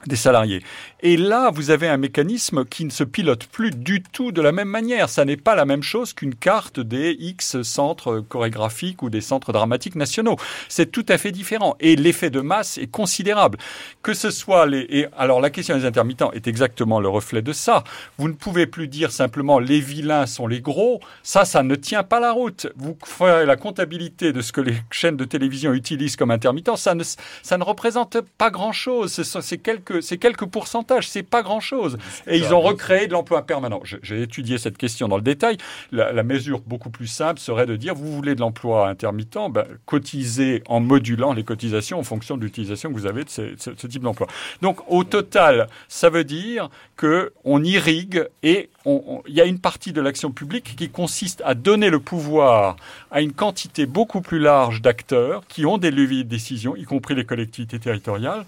des 0.06 0.16
salariés. 0.16 0.62
Et 1.00 1.16
là, 1.16 1.50
vous 1.50 1.70
avez 1.70 1.88
un 1.88 1.96
mécanisme 1.96 2.64
qui 2.64 2.84
ne 2.84 2.90
se 2.90 3.02
pilote 3.02 3.46
plus 3.46 3.70
du 3.70 4.02
tout 4.02 4.30
de 4.30 4.42
la 4.42 4.52
même 4.52 4.68
manière. 4.68 5.08
Ça 5.08 5.24
n'est 5.24 5.36
pas 5.36 5.54
la 5.54 5.64
même 5.64 5.82
chose 5.82 6.12
qu'une 6.12 6.34
carte 6.34 6.80
des 6.80 7.16
X 7.18 7.62
centres 7.62 8.20
chorégraphiques 8.28 9.02
ou 9.02 9.10
des 9.10 9.20
centres 9.20 9.52
dramatiques 9.52 9.94
nationaux. 9.96 10.36
C'est 10.68 10.92
tout 10.92 11.06
à 11.08 11.18
fait 11.18 11.32
différent. 11.32 11.76
Et 11.80 11.96
l'effet 11.96 12.30
de 12.30 12.40
masse 12.40 12.78
est 12.78 12.90
considérable. 12.90 13.58
Que 14.02 14.14
ce 14.14 14.30
soit 14.30 14.66
les... 14.66 15.08
Alors, 15.16 15.40
la 15.40 15.50
question 15.50 15.76
des 15.76 15.86
intermittents 15.86 16.30
est 16.32 16.46
exactement 16.46 17.00
le 17.00 17.08
reflet 17.08 17.42
de 17.42 17.52
ça. 17.52 17.82
Vous 18.18 18.28
ne 18.28 18.34
pouvez 18.34 18.66
plus 18.66 18.88
dire 18.88 19.10
simplement 19.10 19.58
les 19.58 19.80
vilains 19.80 20.26
sont 20.26 20.46
les 20.46 20.60
gros. 20.60 21.00
Ça, 21.22 21.44
ça 21.44 21.62
ne 21.62 21.74
tient 21.74 22.02
pas 22.02 22.20
la 22.20 22.32
route. 22.32 22.68
Vous 22.76 22.96
ferez 23.04 23.46
la 23.46 23.56
comptabilité 23.56 24.32
de 24.32 24.40
ce 24.40 24.52
que 24.52 24.60
les 24.60 24.76
chaînes 24.90 25.16
de 25.16 25.24
télévision 25.24 25.72
utilisent 25.72 26.16
comme 26.16 26.30
intermittents. 26.30 26.76
Ça 26.76 26.94
ne, 26.94 27.02
ça 27.42 27.58
ne 27.58 27.64
représente 27.64 28.20
pas 28.38 28.50
grand-chose. 28.50 29.22
C'est 29.22 29.58
quelques, 29.58 29.85
c'est 30.00 30.18
quelques 30.18 30.46
pourcentages. 30.46 31.08
C'est 31.08 31.22
pas 31.22 31.42
grand-chose. 31.42 31.98
Et 32.26 32.36
ils 32.38 32.54
ont 32.54 32.60
recréé 32.60 33.06
de 33.06 33.12
l'emploi 33.12 33.42
permanent. 33.46 33.80
J'ai 34.02 34.22
étudié 34.22 34.58
cette 34.58 34.78
question 34.78 35.08
dans 35.08 35.16
le 35.16 35.22
détail. 35.22 35.56
La, 35.92 36.12
la 36.12 36.22
mesure 36.22 36.60
beaucoup 36.66 36.90
plus 36.90 37.06
simple 37.06 37.40
serait 37.40 37.66
de 37.66 37.76
dire 37.76 37.94
vous 37.94 38.12
voulez 38.12 38.34
de 38.34 38.40
l'emploi 38.40 38.88
intermittent, 38.88 39.38
ben, 39.50 39.64
cotisez 39.86 40.62
en 40.68 40.80
modulant 40.80 41.32
les 41.32 41.44
cotisations 41.44 41.98
en 41.98 42.02
fonction 42.04 42.36
de 42.36 42.42
l'utilisation 42.42 42.90
que 42.90 42.94
vous 42.94 43.06
avez 43.06 43.24
de 43.24 43.30
ces- 43.30 43.54
ce, 43.58 43.70
ce 43.76 43.86
type 43.86 44.02
d'emploi. 44.02 44.26
Donc 44.62 44.78
au 44.90 45.04
total, 45.04 45.68
ça 45.88 46.10
veut 46.10 46.24
dire 46.24 46.68
que 46.96 47.32
on 47.44 47.62
irrigue 47.64 48.26
et 48.42 48.70
il 48.86 49.34
y 49.34 49.40
a 49.40 49.44
une 49.44 49.58
partie 49.58 49.92
de 49.92 50.00
l'action 50.00 50.30
publique 50.30 50.76
qui 50.76 50.88
consiste 50.90 51.42
à 51.44 51.54
donner 51.54 51.90
le 51.90 51.98
pouvoir 51.98 52.76
à 53.10 53.20
une 53.20 53.32
quantité 53.32 53.84
beaucoup 53.86 54.20
plus 54.20 54.38
large 54.38 54.80
d'acteurs 54.80 55.42
qui 55.48 55.66
ont 55.66 55.76
des 55.78 55.90
leviers 55.90 56.24
de 56.24 56.28
décision, 56.28 56.76
y 56.76 56.84
compris 56.84 57.14
les 57.14 57.24
collectivités 57.24 57.78
territoriales, 57.80 58.44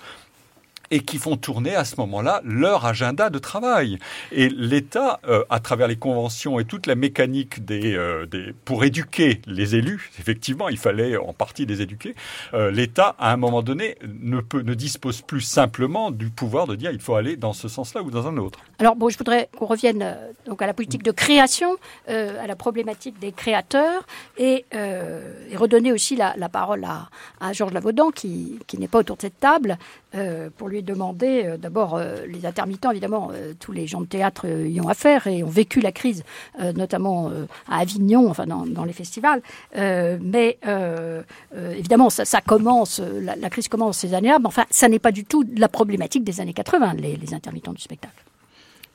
et 0.91 1.01
qui 1.01 1.19
font 1.19 1.37
tourner 1.37 1.75
à 1.75 1.85
ce 1.85 1.97
moment-là 1.99 2.41
leur 2.45 2.87
agenda 2.87 3.31
de 3.31 3.39
travail. 3.39 3.99
Et 4.33 4.49
l'État, 4.49 5.21
euh, 5.29 5.45
à 5.51 5.61
travers 5.61 5.89
les 5.89 5.97
conventions 5.97 6.59
et 6.59 6.65
toute 6.65 6.87
la 6.87 6.95
mécanique 6.95 7.61
euh, 7.71 8.27
pour 8.65 8.85
éduquer 8.85 9.41
les 9.47 9.75
élus, 9.75 10.11
effectivement, 10.19 10.69
il 10.69 10.79
fallait 10.79 11.17
en 11.17 11.33
partie 11.33 11.67
les 11.67 11.83
éduquer, 11.83 12.15
euh, 12.55 12.71
l'État, 12.71 13.15
à 13.19 13.33
un 13.33 13.37
moment 13.37 13.63
donné, 13.63 13.97
ne, 14.03 14.41
dispose 14.75 15.23
plus 15.23 15.41
simplement 15.41 16.11
du 16.11 16.31
pouvoir 16.31 16.67
de 16.67 16.75
dire 16.75 16.91
il 16.93 17.01
faut 17.01 17.15
aller 17.15 17.37
dans 17.37 17.53
ce 17.53 17.69
sens-là 17.69 18.03
ou 18.03 18.11
dans 18.11 18.27
un 18.27 18.37
autre. 18.37 18.61
Alors 18.79 18.97
bon, 18.97 19.09
je 19.09 19.19
voudrais 19.19 19.49
qu'on 19.59 19.67
revienne 19.67 20.17
donc 20.47 20.63
à 20.63 20.67
la 20.67 20.75
politique 20.75 21.03
de 21.03 21.11
création, 21.11 21.77
à 22.07 22.47
la 22.47 22.57
problématique 22.57 23.19
des 23.19 23.33
créateurs 23.33 24.07
et, 24.37 24.65
redonner 25.57 25.93
aussi 25.93 26.17
la, 26.17 26.49
parole 26.49 26.85
à, 26.85 27.53
Georges 27.53 27.73
Lavaudan 27.73 28.11
qui, 28.11 28.59
qui 28.67 28.79
n'est 28.79 28.89
pas 28.89 28.99
autour 28.99 29.17
de 29.17 29.23
cette 29.23 29.41
table 29.41 29.79
pour 30.57 30.69
lui 30.69 30.78
demander 30.83 31.45
euh, 31.45 31.57
d'abord 31.57 31.97
euh, 31.97 32.27
les 32.27 32.47
intermittents 32.47 32.91
évidemment 32.91 33.31
euh, 33.33 33.53
tous 33.59 33.73
les 33.73 33.87
gens 33.87 34.01
de 34.01 34.07
théâtre 34.07 34.47
y 34.49 34.81
ont 34.81 34.89
affaire 34.89 35.27
et 35.27 35.43
ont 35.43 35.49
vécu 35.49 35.81
la 35.81 35.93
crise 35.93 36.25
notamment 36.75 37.31
à 37.69 37.79
Avignon 37.79 38.29
enfin 38.31 38.47
dans, 38.47 38.85
les 38.85 38.93
festivals 38.93 39.43
mais 39.75 40.59
évidemment 41.55 42.11
ça, 42.11 42.41
commence 42.41 43.01
la, 43.01 43.51
crise 43.51 43.69
commence 43.69 43.99
ces 43.99 44.15
années-là 44.15 44.39
mais 44.39 44.47
enfin 44.47 44.65
ça 44.71 44.89
n'est 44.89 44.99
pas 44.99 45.13
du 45.13 45.25
tout 45.25 45.45
la 45.57 45.69
problématique 45.69 46.25
des 46.25 46.41
années 46.41 46.53
80 46.53 46.95
les, 46.95 47.17
les 47.17 47.35
intermittents 47.35 47.73
du 47.73 47.83
spectacle. 47.83 48.28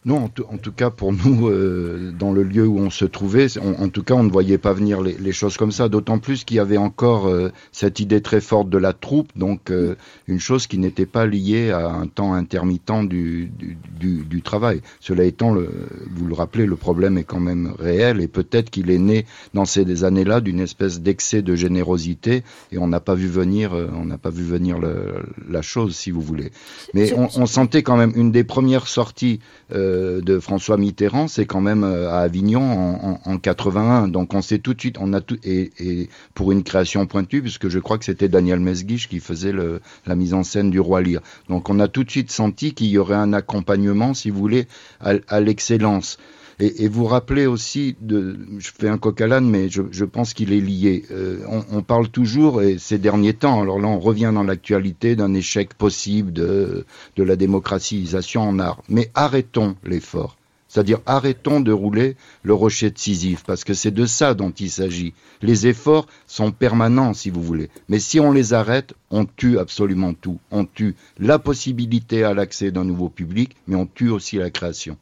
Non, 0.06 0.26
en 0.26 0.28
tout, 0.28 0.43
en 0.51 0.58
tout 0.58 0.74
cas 0.74 0.89
pour 0.89 1.14
nous, 1.14 1.47
euh, 1.47 2.12
dans 2.20 2.34
le 2.34 2.43
lieu 2.43 2.68
où 2.68 2.78
on 2.78 2.89
se 2.89 3.06
trouvait, 3.06 3.47
on- 3.60 3.82
en 3.84 3.88
tout 3.88 4.04
cas 4.04 4.16
on 4.16 4.24
ne 4.24 4.30
voyait 4.32 4.58
pas 4.58 4.74
venir 4.74 5.01
les, 5.01 5.14
les 5.18 5.32
choses 5.32 5.56
comme 5.56 5.72
ça, 5.72 5.88
d'autant 5.88 6.20
plus 6.20 6.43
qu'il 6.43 6.58
y 6.58 6.60
avait 6.60 6.76
encore 6.76 7.28
euh, 7.28 7.51
cette 7.72 8.01
idée 8.01 8.20
très 8.22 8.41
forte 8.41 8.70
de 8.70 8.78
la 8.78 8.91
troupe, 8.91 9.30
donc 9.38 9.72
euh, 9.72 9.95
une 10.28 10.41
chose 10.41 10.68
qui 10.68 10.78
n'était 10.78 11.06
pas 11.06 11.26
liée 11.26 11.72
à 11.72 11.89
un 11.89 12.08
temps 12.08 12.34
intermittent 12.34 13.08
du, 13.08 13.45
du, 13.58 13.78
du, 13.97 14.24
du 14.26 14.41
travail. 14.41 14.82
Cela 14.99 15.24
étant, 15.24 15.54
le, 15.54 15.70
vous 16.12 16.26
le 16.28 16.34
rappelez, 16.34 16.66
le 16.66 16.76
problème 16.76 17.18
est 17.18 17.24
quand 17.24 17.39
même 17.39 17.74
réel 17.80 18.20
et 18.20 18.28
peut-être 18.28 18.70
qu'il 18.70 18.91
est 18.91 18.97
né 18.99 19.26
dans 19.54 19.64
ces 19.64 20.04
années-là 20.04 20.41
d'une 20.41 20.60
espèce 20.60 20.99
d'excès 20.99 21.41
de 21.41 21.56
générosité 21.56 22.43
et 22.74 22.78
on 22.78 22.88
n'a 22.88 22.99
pas 22.99 23.16
vu 23.16 23.28
venir, 23.28 23.74
euh, 23.74 23.88
on 23.95 24.04
n'a 24.04 24.18
pas 24.18 24.32
vu 24.32 24.43
venir 24.43 24.80
le- 24.80 25.24
la 25.49 25.62
chose, 25.62 25.95
si 25.95 26.12
vous 26.12 26.22
voulez. 26.22 26.51
Mais 26.93 27.14
on, 27.14 27.30
on 27.38 27.45
sentait 27.45 27.84
quand 27.84 27.95
même 27.95 28.12
une 28.18 28.34
des 28.34 28.43
premières 28.43 28.88
sorties 28.89 29.39
euh, 29.74 30.21
de 30.21 30.39
François 30.39 30.78
Mitterrand, 30.78 31.28
c'est 31.28 31.45
quand 31.45 31.61
même 31.61 31.84
euh, 31.84 32.09
à 32.09 32.19
Avignon 32.19 32.61
en, 32.61 33.19
en, 33.26 33.32
en 33.32 33.38
81. 33.38 34.07
Donc 34.07 34.34
on 34.34 34.41
sait 34.41 34.59
tout 34.59 34.74
de 34.74 34.80
suite, 34.80 34.97
on 34.99 35.13
a 35.13 35.21
tout 35.21 35.38
et, 35.43 36.09
pour 36.34 36.51
une 36.51 36.63
création 36.63 37.05
pointue, 37.05 37.41
puisque 37.41 37.69
je 37.69 37.80
crois 37.80 37.97
que 37.97 38.05
c'était 38.05 38.30
Daniel 38.30 38.59
Mesguich 38.59 39.07
qui 39.07 39.19
faisait 39.19 39.51
le, 39.51 39.82
la 40.05 40.15
mise 40.15 40.34
en 40.34 40.43
scène 40.43 40.69
du 40.69 40.80
roi 40.80 41.01
Lear. 41.01 41.21
Donc 41.49 41.69
on 41.69 41.80
a 41.80 41.88
tout 41.88 42.03
de 42.03 42.11
suite 42.11 42.32
senti 42.32 42.74
qu'il 42.74 42.88
y 42.88 42.97
aurait 42.97 43.15
un 43.15 43.34
accompagnement, 43.34 44.13
si 44.13 44.30
vous 44.30 44.39
voulez, 44.39 44.67
à 45.01 45.39
l'excellence. 45.39 46.17
Et, 46.60 46.88
vous 46.88 47.06
rappelez 47.06 47.45
aussi, 47.45 47.95
je 48.08 48.72
fais 48.78 48.88
un 48.88 48.97
coq 48.97 49.20
à 49.22 49.28
l'âne, 49.28 49.49
mais 49.49 49.70
je, 49.70 50.06
pense 50.06 50.34
qu'il 50.34 50.54
est 50.54 50.62
lié. 50.62 51.04
Euh, 51.12 51.43
on, 51.49 51.64
on 51.72 51.82
parle 51.82 52.10
toujours, 52.10 52.62
et 52.62 52.78
ces 52.78 52.97
derniers 52.97 53.34
temps, 53.34 53.62
alors 53.62 53.80
là 53.80 53.88
on 53.88 53.99
revient 53.99 54.32
dans 54.34 54.43
l'actualité 54.43 55.16
d'un 55.16 55.34
échec 55.34 55.74
possible 55.74 56.32
de, 56.32 56.86
de 57.16 57.24
la 57.24 57.36
démocratisation 57.36 58.41
en 58.41 58.60
art. 58.60 58.82
Mais 58.88 59.10
arrêtons 59.16 59.76
l'effort. 59.84 60.38
C'est-à-dire 60.74 61.01
arrêtons 61.06 61.60
de 61.60 61.72
rouler 61.72 62.16
le 62.41 62.56
rocher 62.56 62.89
de 62.89 62.97
Sisyphe, 62.97 63.43
parce 63.45 63.64
que 63.64 63.76
c'est 63.76 63.91
de 63.91 64.08
ça 64.08 64.34
dont 64.34 64.49
il 64.49 64.72
s'agit. 64.72 65.14
Les 65.43 65.68
efforts 65.68 66.08
sont 66.26 66.51
permanents, 66.51 67.14
si 67.14 67.30
vous 67.30 67.43
voulez. 67.43 67.70
Mais 67.89 67.99
si 67.99 68.20
on 68.20 68.32
les 68.32 68.54
arrête, 68.54 68.95
on 69.12 69.26
tue 69.26 69.60
absolument 69.60 70.16
tout. 70.16 70.39
On 70.49 70.66
tue 70.66 70.95
la 71.20 71.38
possibilité 71.38 72.24
à 72.24 72.34
l'accès 72.34 72.72
d'un 72.72 72.86
nouveau 72.86 73.10
public, 73.10 73.56
mais 73.68 73.76
on 73.76 73.86
tue 73.86 74.10
aussi 74.10 74.38
la 74.38 74.49
création. 74.49 74.97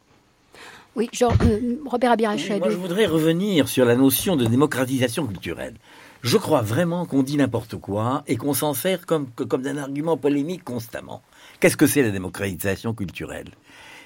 Oui, 0.95 1.09
genre, 1.13 1.33
euh, 1.43 1.77
Robert 1.85 2.17
moi, 2.17 2.69
je 2.69 2.75
voudrais 2.75 3.05
revenir 3.05 3.69
sur 3.69 3.85
la 3.85 3.95
notion 3.95 4.35
de 4.35 4.45
démocratisation 4.45 5.25
culturelle. 5.25 5.75
Je 6.21 6.37
crois 6.37 6.61
vraiment 6.61 7.05
qu'on 7.05 7.23
dit 7.23 7.37
n'importe 7.37 7.77
quoi 7.77 8.23
et 8.27 8.35
qu'on 8.35 8.53
s'en 8.53 8.73
sert 8.73 9.05
comme, 9.05 9.29
comme 9.31 9.61
d'un 9.61 9.77
argument 9.77 10.17
polémique 10.17 10.65
constamment. 10.65 11.21
Qu'est-ce 11.59 11.77
que 11.77 11.87
c'est 11.87 12.03
la 12.03 12.11
démocratisation 12.11 12.93
culturelle? 12.93 13.51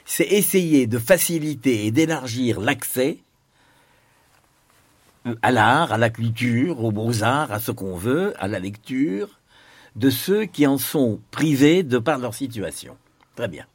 C'est 0.06 0.28
essayer 0.28 0.86
de 0.86 1.00
faciliter 1.00 1.88
et 1.88 1.92
d'élargir 1.92 2.60
l'accès 2.60 3.18
à 5.42 5.52
l'art, 5.52 5.92
à 5.92 5.98
la 5.98 6.12
culture, 6.12 6.84
aux 6.84 6.92
beaux-arts, 6.92 7.52
à 7.52 7.60
ce 7.60 7.72
qu'on 7.72 7.96
veut, 7.96 8.34
à 8.38 8.48
la 8.48 8.60
lecture, 8.60 9.40
de 9.96 10.12
ceux 10.12 10.46
qui 10.46 10.68
en 10.68 10.78
sont 10.78 11.20
privés 11.32 11.82
de 11.82 11.98
par 11.98 12.20
leur 12.20 12.36
situation. 12.36 12.96
Très 13.36 13.48
bien. 13.48 13.66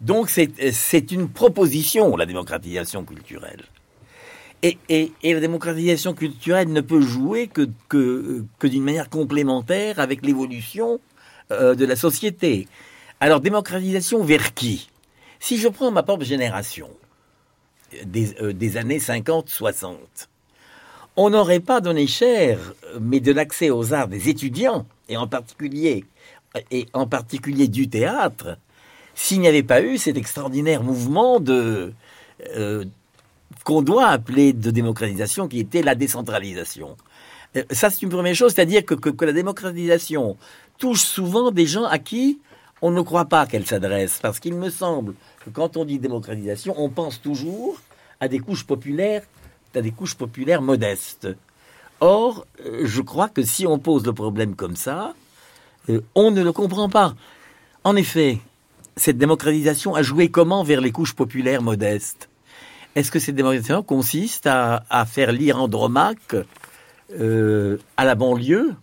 Donc 0.00 0.30
c'est 0.30 1.10
une 1.10 1.28
proposition, 1.28 2.16
la 2.16 2.26
démocratisation 2.26 3.04
culturelle. 3.04 3.64
Et, 4.62 4.78
et, 4.88 5.12
la 5.22 5.40
démocratisation 5.40 6.14
culturelle 6.14 6.72
ne 6.72 6.80
peut 6.80 7.00
jouer 7.00 7.48
que, 7.48 7.68
d'une 8.62 8.82
manière 8.82 9.08
complémentaire 9.08 10.00
avec 10.00 10.24
l'évolution 10.24 11.00
euh, 11.52 11.76
de 11.76 11.84
la 11.84 11.94
société. 11.94 12.66
Alors 13.20 13.40
démocratisation 13.40 14.24
vers 14.24 14.54
qui? 14.54 14.90
Si 15.38 15.58
je 15.58 15.68
prends 15.68 15.92
ma 15.92 16.02
propre 16.02 16.24
génération, 16.24 16.90
des, 18.04 18.34
euh, 18.42 18.76
années 18.76 18.98
50-60, 18.98 19.96
on 21.16 21.30
n'aurait 21.30 21.60
pas 21.60 21.80
donné 21.80 22.06
cher, 22.08 22.58
mais 23.00 23.20
de 23.20 23.32
l'accès 23.32 23.70
aux 23.70 23.92
arts 23.92 24.08
des 24.08 24.28
étudiants, 24.28 24.86
et 25.08 25.16
en 25.16 25.28
particulier, 25.28 26.04
et 26.72 26.86
en 26.92 27.06
particulier 27.06 27.68
du 27.68 27.88
théâtre, 27.88 28.58
s'il 29.18 29.40
n'y 29.40 29.48
avait 29.48 29.64
pas 29.64 29.82
eu 29.82 29.98
cet 29.98 30.16
extraordinaire 30.16 30.84
mouvement 30.84 31.40
de 31.40 31.92
euh, 32.56 32.84
qu'on 33.64 33.82
doit 33.82 34.06
appeler 34.06 34.52
de 34.52 34.70
démocratisation, 34.70 35.48
qui 35.48 35.58
était 35.58 35.82
la 35.82 35.96
décentralisation. 35.96 36.96
Euh, 37.56 37.64
ça, 37.72 37.90
c'est 37.90 38.02
une 38.02 38.10
première 38.10 38.36
chose, 38.36 38.54
c'est-à-dire 38.54 38.84
que, 38.84 38.94
que, 38.94 39.10
que, 39.10 39.24
la 39.24 39.32
démocratisation 39.32 40.36
touche 40.78 41.02
souvent 41.02 41.50
des 41.50 41.66
gens 41.66 41.84
à 41.84 41.98
qui 41.98 42.38
on 42.80 42.92
ne 42.92 43.02
croit 43.02 43.24
pas 43.24 43.44
qu'elle 43.46 43.66
s'adresse, 43.66 44.20
parce 44.22 44.38
qu'il 44.38 44.54
me 44.54 44.70
semble 44.70 45.14
que 45.44 45.50
quand 45.50 45.76
on 45.76 45.84
dit 45.84 45.98
démocratisation, 45.98 46.74
on 46.78 46.88
pense 46.88 47.20
toujours 47.20 47.80
à 48.20 48.28
des 48.28 48.38
couches 48.38 48.64
populaires 48.64 49.22
à 49.74 49.82
des 49.82 49.90
couches 49.90 50.14
populaires 50.14 50.62
modestes. 50.62 51.28
Or, 52.00 52.46
euh, 52.64 52.82
je 52.84 53.02
crois 53.02 53.28
que 53.28 53.42
si 53.42 53.66
on 53.66 53.78
pose 53.78 54.04
le 54.06 54.12
problème 54.12 54.54
comme 54.54 54.76
ça, 54.76 55.14
on 56.14 56.30
ne 56.30 56.42
le 56.42 56.52
comprend 56.52 56.88
pas. 56.88 57.14
En 57.84 57.94
effet, 57.96 58.40
cette 58.98 59.18
démocratisation 59.18 59.94
a 59.94 60.02
joué 60.02 60.28
comment 60.28 60.62
vers 60.62 60.80
les 60.80 60.92
couches 60.92 61.14
populaires 61.14 61.62
modestes? 61.62 62.28
Est-ce 62.94 63.10
que 63.10 63.18
cette 63.18 63.34
démocratisation 63.34 63.82
consiste 63.82 64.46
à, 64.46 65.06
faire 65.06 65.32
lire 65.32 65.60
Andromaque 65.60 66.36
euh, 67.18 67.78
à 67.96 68.04
la 68.04 68.14
banlieue? 68.14 68.74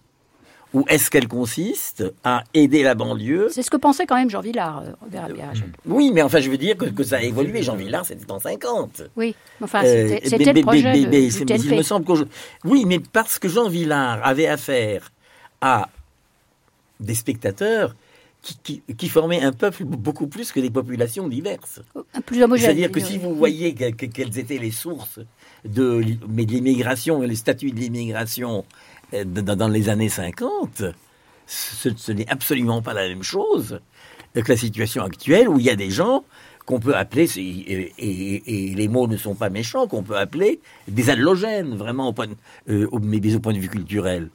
Ou 0.73 0.83
est-ce 0.89 1.09
qu'elle 1.09 1.29
consiste 1.29 2.03
à 2.25 2.43
aider 2.53 2.83
la 2.83 2.95
banlieue? 2.95 3.47
C'est 3.49 3.63
ce 3.63 3.69
que 3.69 3.77
pensait 3.77 4.05
quand 4.05 4.15
même 4.15 4.29
Jean 4.29 4.41
Villard, 4.41 4.83
euh, 4.83 4.91
Robert 5.01 5.53
Oui, 5.85 6.11
mais 6.13 6.21
enfin, 6.21 6.41
je 6.41 6.49
veux 6.49 6.57
dire 6.57 6.75
que, 6.75 7.03
ça 7.03 7.17
a 7.17 7.21
évolué. 7.21 7.63
Jean 7.63 7.77
Villard, 7.77 8.05
c'était 8.05 8.29
en 8.29 8.39
50. 8.39 9.03
Oui, 9.15 9.35
enfin, 9.61 9.83
c'était 9.83 10.49
euh, 10.49 10.53
le 10.53 10.61
projet 10.61 10.91
mais, 10.91 11.05
de, 11.05 11.65
il 11.65 11.77
me 11.77 11.81
semble 11.81 12.05
que 12.05 12.27
Oui, 12.65 12.83
mais 12.85 12.99
parce 12.99 13.39
que 13.39 13.47
Jean 13.47 13.69
Villard 13.69 14.19
avait 14.25 14.47
affaire 14.47 15.11
à 15.61 15.87
des 16.99 17.15
spectateurs 17.15 17.95
qui, 18.63 18.81
qui, 18.81 19.09
formaient 19.09 19.41
un 19.41 19.51
peuple 19.51 19.85
beaucoup 19.85 20.27
plus 20.27 20.51
que 20.51 20.59
des 20.59 20.69
populations 20.69 21.27
diverses. 21.27 21.81
C'est-à-dire 22.31 22.91
que 22.91 22.99
si 22.99 23.17
vous 23.17 23.33
voyez 23.35 23.73
quelles 23.73 24.37
étaient 24.37 24.57
les 24.59 24.71
sources 24.71 25.19
de, 25.63 26.03
de 26.03 26.43
l'immigration 26.43 27.23
et 27.23 27.27
les 27.27 27.35
statuts 27.35 27.71
de 27.71 27.79
l'immigration 27.79 28.65
euh, 29.13 29.23
dans 29.23 29.67
les 29.67 29.89
années 29.89 30.09
50, 30.09 30.83
ce, 31.47 32.11
n'est 32.11 32.29
absolument 32.29 32.81
pas 32.81 32.93
la 32.93 33.07
même 33.07 33.23
chose 33.23 33.79
que 34.33 34.51
la 34.51 34.57
situation 34.57 35.03
actuelle 35.03 35.47
où 35.47 35.59
il 35.59 35.65
y 35.65 35.69
a 35.69 35.75
des 35.75 35.89
gens 35.89 36.23
qu'on 36.65 36.79
peut 36.79 36.95
appeler, 36.95 37.29
et, 37.37 38.73
les 38.75 38.87
mots 38.87 39.07
ne 39.07 39.17
sont 39.17 39.35
pas 39.35 39.49
méchants, 39.49 39.87
qu'on 39.87 40.01
peut 40.01 40.17
appeler 40.17 40.59
des 40.87 41.11
allogènes, 41.11 41.75
vraiment, 41.75 42.09
au 42.09 42.13
point, 42.13 42.25
euh, 42.69 42.87
mais 43.01 43.35
au 43.35 43.39
point 43.39 43.53
de 43.53 43.59
vue 43.59 43.69
culturel. 43.69 44.29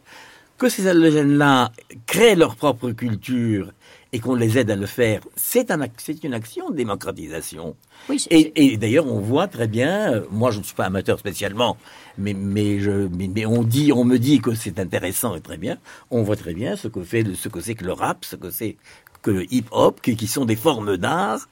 Que 0.57 0.69
ces 0.69 0.87
allogènes-là 0.87 1.73
créent 2.07 2.37
leur 2.37 2.55
propre 2.55 2.93
culture 2.93 3.73
et 4.13 4.19
qu'on 4.19 4.35
les 4.35 4.59
aide 4.59 4.71
à 4.71 4.77
le 4.77 4.87
faire, 4.87 5.21
c'est 5.37 5.71
un, 5.71 5.81
une 6.25 6.35
action 6.35 6.71
de 6.71 6.77
démocratisation. 6.77 7.77
Oui, 8.09 8.25
et, 8.31 8.73
et 8.73 8.77
d'ailleurs, 8.77 9.07
on 9.07 9.21
voit 9.21 9.47
très 9.47 9.69
bien, 9.69 10.13
euh, 10.13 10.27
moi 10.31 10.51
je 10.51 10.59
ne 10.59 10.65
suis 10.65 10.75
pas 10.75 10.87
amateur 10.87 11.19
spécialement, 11.19 11.77
mais, 12.19 12.35
mais, 12.35 12.81
je, 12.81 12.91
mais, 12.91 13.47
on, 13.47 13.63
dit, 13.63 13.93
on 13.93 14.05
me 14.05 14.19
dit 14.19 14.41
que 14.41 14.55
c'est 14.55 14.79
intéressant 14.79 15.37
et 15.37 15.41
très 15.41 15.59
bien, 15.59 15.79
on 16.11 16.23
voit 16.23 16.37
très 16.37 16.55
bien 16.55 16.77
ce 16.77 16.89
que 16.89 17.03
fait, 17.03 17.25
ce 17.35 17.49
que 17.49 17.61
c'est 17.61 17.75
que 17.75 17.85
le 17.85 17.93
rap, 17.93 18.25
ce 18.25 18.37
que 18.37 18.51
c'est 18.51 18.77
que 19.23 19.31
le 19.31 19.53
hip-hop, 19.53 20.01
qui, 20.01 20.17
qui, 20.17 20.27
sont 20.27 20.45
des 20.45 20.57
formes 20.57 20.97
d'art 20.97 21.49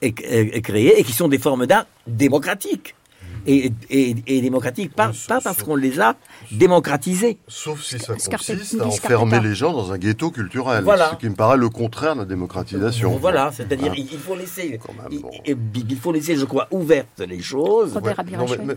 créées 0.00 0.98
et 0.98 1.04
qui 1.04 1.12
sont 1.12 1.28
des 1.28 1.38
formes 1.38 1.66
d'art 1.66 1.86
démocratiques 2.06 2.94
et, 3.46 3.72
et, 3.90 4.40
démocratique, 4.40 4.94
pas, 4.94 5.12
pas 5.28 5.40
parce 5.40 5.62
qu'on 5.62 5.76
les 5.76 6.00
a 6.00 6.16
démocratisés. 6.52 7.38
Sauf 7.48 7.82
si 7.82 7.98
ça 7.98 8.14
consiste 8.14 8.80
à 8.80 8.86
enfermer 8.86 9.40
les 9.40 9.54
gens 9.54 9.72
dans 9.72 9.92
un 9.92 9.98
ghetto 9.98 10.30
culturel, 10.30 10.84
ce 10.84 11.16
qui 11.16 11.28
me 11.28 11.34
paraît 11.34 11.56
le 11.56 11.68
contraire 11.68 12.14
de 12.14 12.20
la 12.20 12.26
démocratisation. 12.26 13.16
Voilà, 13.16 13.52
c'est-à-dire 13.52 13.92
hein. 13.92 13.96
il, 13.96 14.18
faut 14.18 14.36
laisser, 14.36 14.80
il, 15.74 15.96
faut 15.96 16.12
laisser, 16.12 16.36
je 16.36 16.44
crois, 16.44 16.68
ouvertes 16.70 17.20
les 17.20 17.40
choses. 17.40 17.98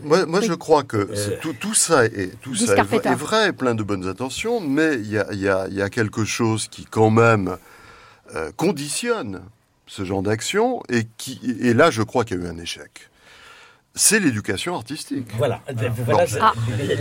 moi, 0.03 0.41
je 0.41 0.53
crois 0.53 0.83
que 0.83 0.97
euh. 0.97 1.53
tout, 1.59 1.73
ça 1.73 2.05
est, 2.05 2.39
tout 2.41 2.55
ça 2.55 2.75
est, 2.75 3.15
vrai, 3.15 3.53
plein 3.53 3.75
de 3.75 3.83
bonnes 3.83 4.07
intentions, 4.07 4.59
mais 4.59 4.95
il 4.95 5.11
y 5.11 5.17
a, 5.17 5.33
y, 5.33 5.75
y 5.75 5.81
a, 5.81 5.89
quelque 5.89 6.25
chose 6.25 6.67
qui 6.67 6.85
quand 6.85 7.09
même 7.09 7.57
euh, 8.35 8.51
conditionne 8.55 9.41
ce 9.85 10.03
genre 10.03 10.23
d'action 10.23 10.81
et 10.89 11.03
qui 11.17 11.39
et 11.59 11.73
là 11.73 11.91
je 11.91 12.01
crois 12.01 12.23
qu'il 12.23 12.39
y 12.39 12.41
a 12.41 12.45
eu 12.45 12.47
un 12.47 12.57
échec 12.57 13.09
c'est 13.95 14.19
l'éducation 14.19 14.75
artistique. 14.75 15.27
Voilà. 15.37 15.61
Ah. 16.41 16.53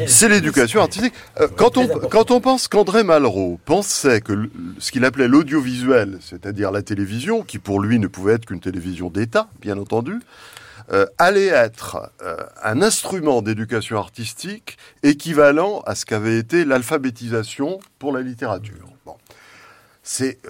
C'est 0.07 0.29
l'éducation 0.29 0.83
artistique. 0.83 1.15
Euh, 1.41 1.49
quand 1.57 1.79
on, 1.79 1.89
quand 1.89 2.31
on 2.31 2.41
pense 2.41 2.69
qu'André 2.69 3.03
Malraux 3.03 3.59
pensait 3.65 4.21
que 4.21 4.51
ce 4.79 4.93
qu'il 4.93 5.07
appelait 5.07 5.29
l'audiovisuel, 5.29 6.19
c'est-à-dire 6.21 6.71
la 6.71 6.83
télévision, 6.83 7.43
qui 7.43 7.59
pour 7.59 7.81
lui 7.81 7.99
ne 7.99 8.09
pouvait 8.09 8.35
être 8.35 8.45
qu'une 8.45 8.61
télévision 8.61 9.09
d'État, 9.09 9.49
bien 9.61 9.79
entendu, 9.79 10.21
euh, 10.93 11.07
allait 11.17 11.47
être 11.47 12.11
euh, 12.21 12.37
un 12.63 12.83
instrument 12.83 13.41
d'éducation 13.41 13.97
artistique 13.97 14.77
équivalent 15.03 15.81
à 15.87 15.95
ce 15.95 16.05
qu'avait 16.05 16.37
été 16.37 16.67
l'alphabétisation 16.67 17.81
pour 17.99 18.13
la 18.13 18.21
littérature. 18.21 18.87
Bon. 19.07 19.17
C'est 20.03 20.41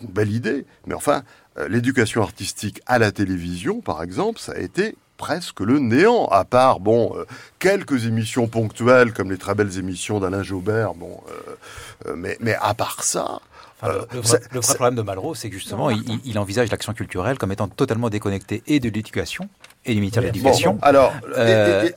une 0.00 0.08
belle 0.08 0.30
idée, 0.30 0.64
mais 0.86 0.94
enfin, 0.94 1.24
l'éducation 1.68 2.22
artistique 2.22 2.80
à 2.86 3.00
la 3.00 3.10
télévision, 3.10 3.80
par 3.80 4.04
exemple, 4.04 4.38
ça 4.38 4.52
a 4.52 4.58
été 4.58 4.94
presque 5.22 5.60
le 5.60 5.78
néant, 5.78 6.26
à 6.32 6.44
part 6.44 6.80
bon 6.80 7.12
euh, 7.14 7.24
quelques 7.60 8.06
émissions 8.06 8.48
ponctuelles 8.48 9.12
comme 9.12 9.30
les 9.30 9.38
très 9.38 9.54
belles 9.54 9.78
émissions 9.78 10.18
d'Alain 10.18 10.42
Jaubert. 10.42 10.94
Bon, 10.94 11.20
euh, 11.28 12.10
euh, 12.10 12.14
mais 12.16 12.36
mais 12.40 12.56
à 12.60 12.74
part 12.74 13.04
ça. 13.04 13.38
le, 13.84 14.20
vrai, 14.20 14.40
problème 14.74 14.96
de 14.96 15.02
Malraux, 15.02 15.36
c'est 15.36 15.48
que 15.48 15.54
justement, 15.54 15.90
il, 15.90 16.38
envisage 16.40 16.72
l'action 16.72 16.92
culturelle 16.92 17.38
comme 17.38 17.52
étant 17.52 17.68
totalement 17.68 18.10
déconnectée 18.10 18.64
et 18.66 18.80
de 18.80 18.88
l'éducation 18.88 19.48
et 19.84 19.94
du 19.94 20.00
ministère 20.00 20.24
de 20.24 20.28
l'Éducation. 20.28 20.78
alors, 20.82 21.12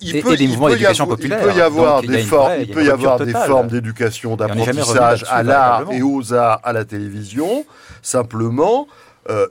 il 0.02 0.22
peut, 0.22 0.38
des 0.38 0.48
mouvements 0.48 0.70
d'éducation 0.70 1.08
populaire. 1.08 1.40
Il 1.42 1.52
peut 1.52 1.58
y 1.58 1.62
avoir 1.62 2.02
des 2.04 2.22
formes, 2.22 2.54
il 2.60 2.70
peut 2.70 2.86
y 2.86 2.90
avoir 2.92 3.18
des 3.18 3.34
formes 3.34 3.70
d'éducation, 3.70 4.36
d'apprentissage 4.36 5.26
à 5.32 5.42
l'art 5.42 5.92
et 5.92 6.04
aux 6.04 6.32
arts 6.32 6.62
à 6.64 6.74
la 6.74 6.86
télévision. 6.86 7.66
Simplement, 8.04 8.88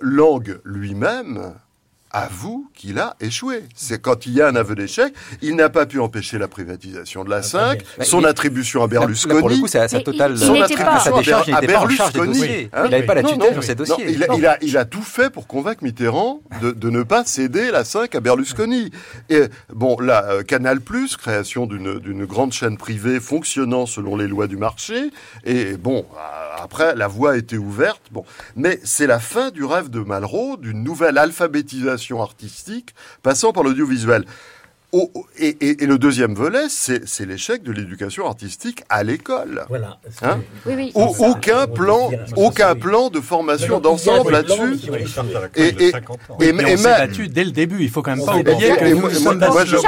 Lang 0.00 0.60
lui-même 0.64 1.54
avoue 2.14 2.70
qu'il 2.74 2.98
a 2.98 3.16
échoué. 3.20 3.64
C'est 3.74 4.00
quand 4.00 4.24
il 4.26 4.34
y 4.34 4.40
a 4.40 4.46
un 4.46 4.54
aveu 4.54 4.74
d'échec, 4.74 5.12
il 5.42 5.56
n'a 5.56 5.68
pas 5.68 5.84
pu 5.84 5.98
empêcher 5.98 6.38
la 6.38 6.48
privatisation 6.48 7.24
de 7.24 7.30
la 7.30 7.42
5, 7.42 7.82
son 8.02 8.24
attribution 8.24 8.82
à 8.84 8.86
Berlusconi. 8.86 9.40
pour 9.40 9.48
le 9.48 9.56
coup, 9.56 9.66
c'est 9.66 9.80
à 9.80 9.88
sa 9.88 10.00
totale 10.00 10.38
son 10.38 10.60
attribution 10.60 11.54
à, 11.54 11.60
Berlusconi. 11.60 12.40
il 12.40 12.90
n'avait 12.90 13.02
pas 13.02 13.14
la 13.14 13.24
tutelle 13.24 13.52
sur 13.52 13.64
ces 13.64 13.74
dossiers. 13.74 14.06
il, 14.08 14.22
a, 14.22 14.34
il, 14.36 14.46
a, 14.46 14.58
il, 14.62 14.76
a, 14.78 14.84
tout 14.84 15.02
fait 15.02 15.28
pour 15.28 15.48
convaincre 15.48 15.82
Mitterrand 15.82 16.40
de, 16.62 16.70
de, 16.70 16.90
ne 16.90 17.02
pas 17.02 17.24
céder 17.24 17.72
la 17.72 17.84
5 17.84 18.14
à 18.14 18.20
Berlusconi. 18.20 18.90
Et 19.28 19.42
bon, 19.72 19.98
là, 20.00 20.24
euh, 20.26 20.42
Canal+, 20.42 20.78
création 21.18 21.66
d'une 21.66 22.24
grande 22.26 22.52
chaîne 22.52 22.76
privée 22.76 23.18
fonctionnant 23.18 23.86
selon 23.86 24.16
les 24.16 24.28
lois 24.28 24.46
du 24.46 24.56
marché. 24.56 25.10
Et 25.44 25.76
bon, 25.76 26.06
après, 26.56 26.94
la 26.94 27.08
voie 27.08 27.32
a 27.32 27.36
été 27.36 27.58
ouverte. 27.58 28.02
Bon, 28.12 28.24
mais 28.54 28.78
c'est 28.84 29.08
la 29.08 29.18
fin 29.18 29.50
du 29.50 29.64
rêve 29.64 29.90
de 29.90 29.98
Malraux, 29.98 30.56
d'une 30.56 30.84
nouvelle 30.84 31.18
alphabétisation 31.18 32.03
artistique 32.12 32.94
passant 33.22 33.52
par 33.52 33.62
l'audiovisuel. 33.62 34.24
Et, 35.38 35.86
le 35.86 35.98
deuxième 35.98 36.34
volet, 36.34 36.66
c'est 36.68 37.26
l'échec 37.26 37.62
de 37.62 37.72
l'éducation 37.72 38.26
artistique 38.26 38.82
à 38.88 39.02
l'école. 39.02 39.64
Voilà. 39.68 39.98
Hein 40.22 40.40
aucun 40.94 41.66
plan, 41.66 42.10
aucun 42.36 42.74
plan 42.74 43.10
de 43.10 43.20
formation 43.20 43.80
d'ensemble 43.80 44.32
là-dessus. 44.32 44.78
Et, 45.56 45.68
et, 45.68 45.88
et, 45.88 46.52
on 46.52 46.76
s'est 46.76 46.82
battu 46.82 47.28
dès 47.28 47.44
le 47.44 47.50
début. 47.50 47.82
Il 47.82 47.90
faut 47.90 48.02
quand 48.02 48.16
même 48.16 48.24
pas 48.24 48.36
oublier 48.36 48.76
que 48.76 48.94
nous 48.94 49.10
sommes 49.10 49.38
battus. 49.38 49.82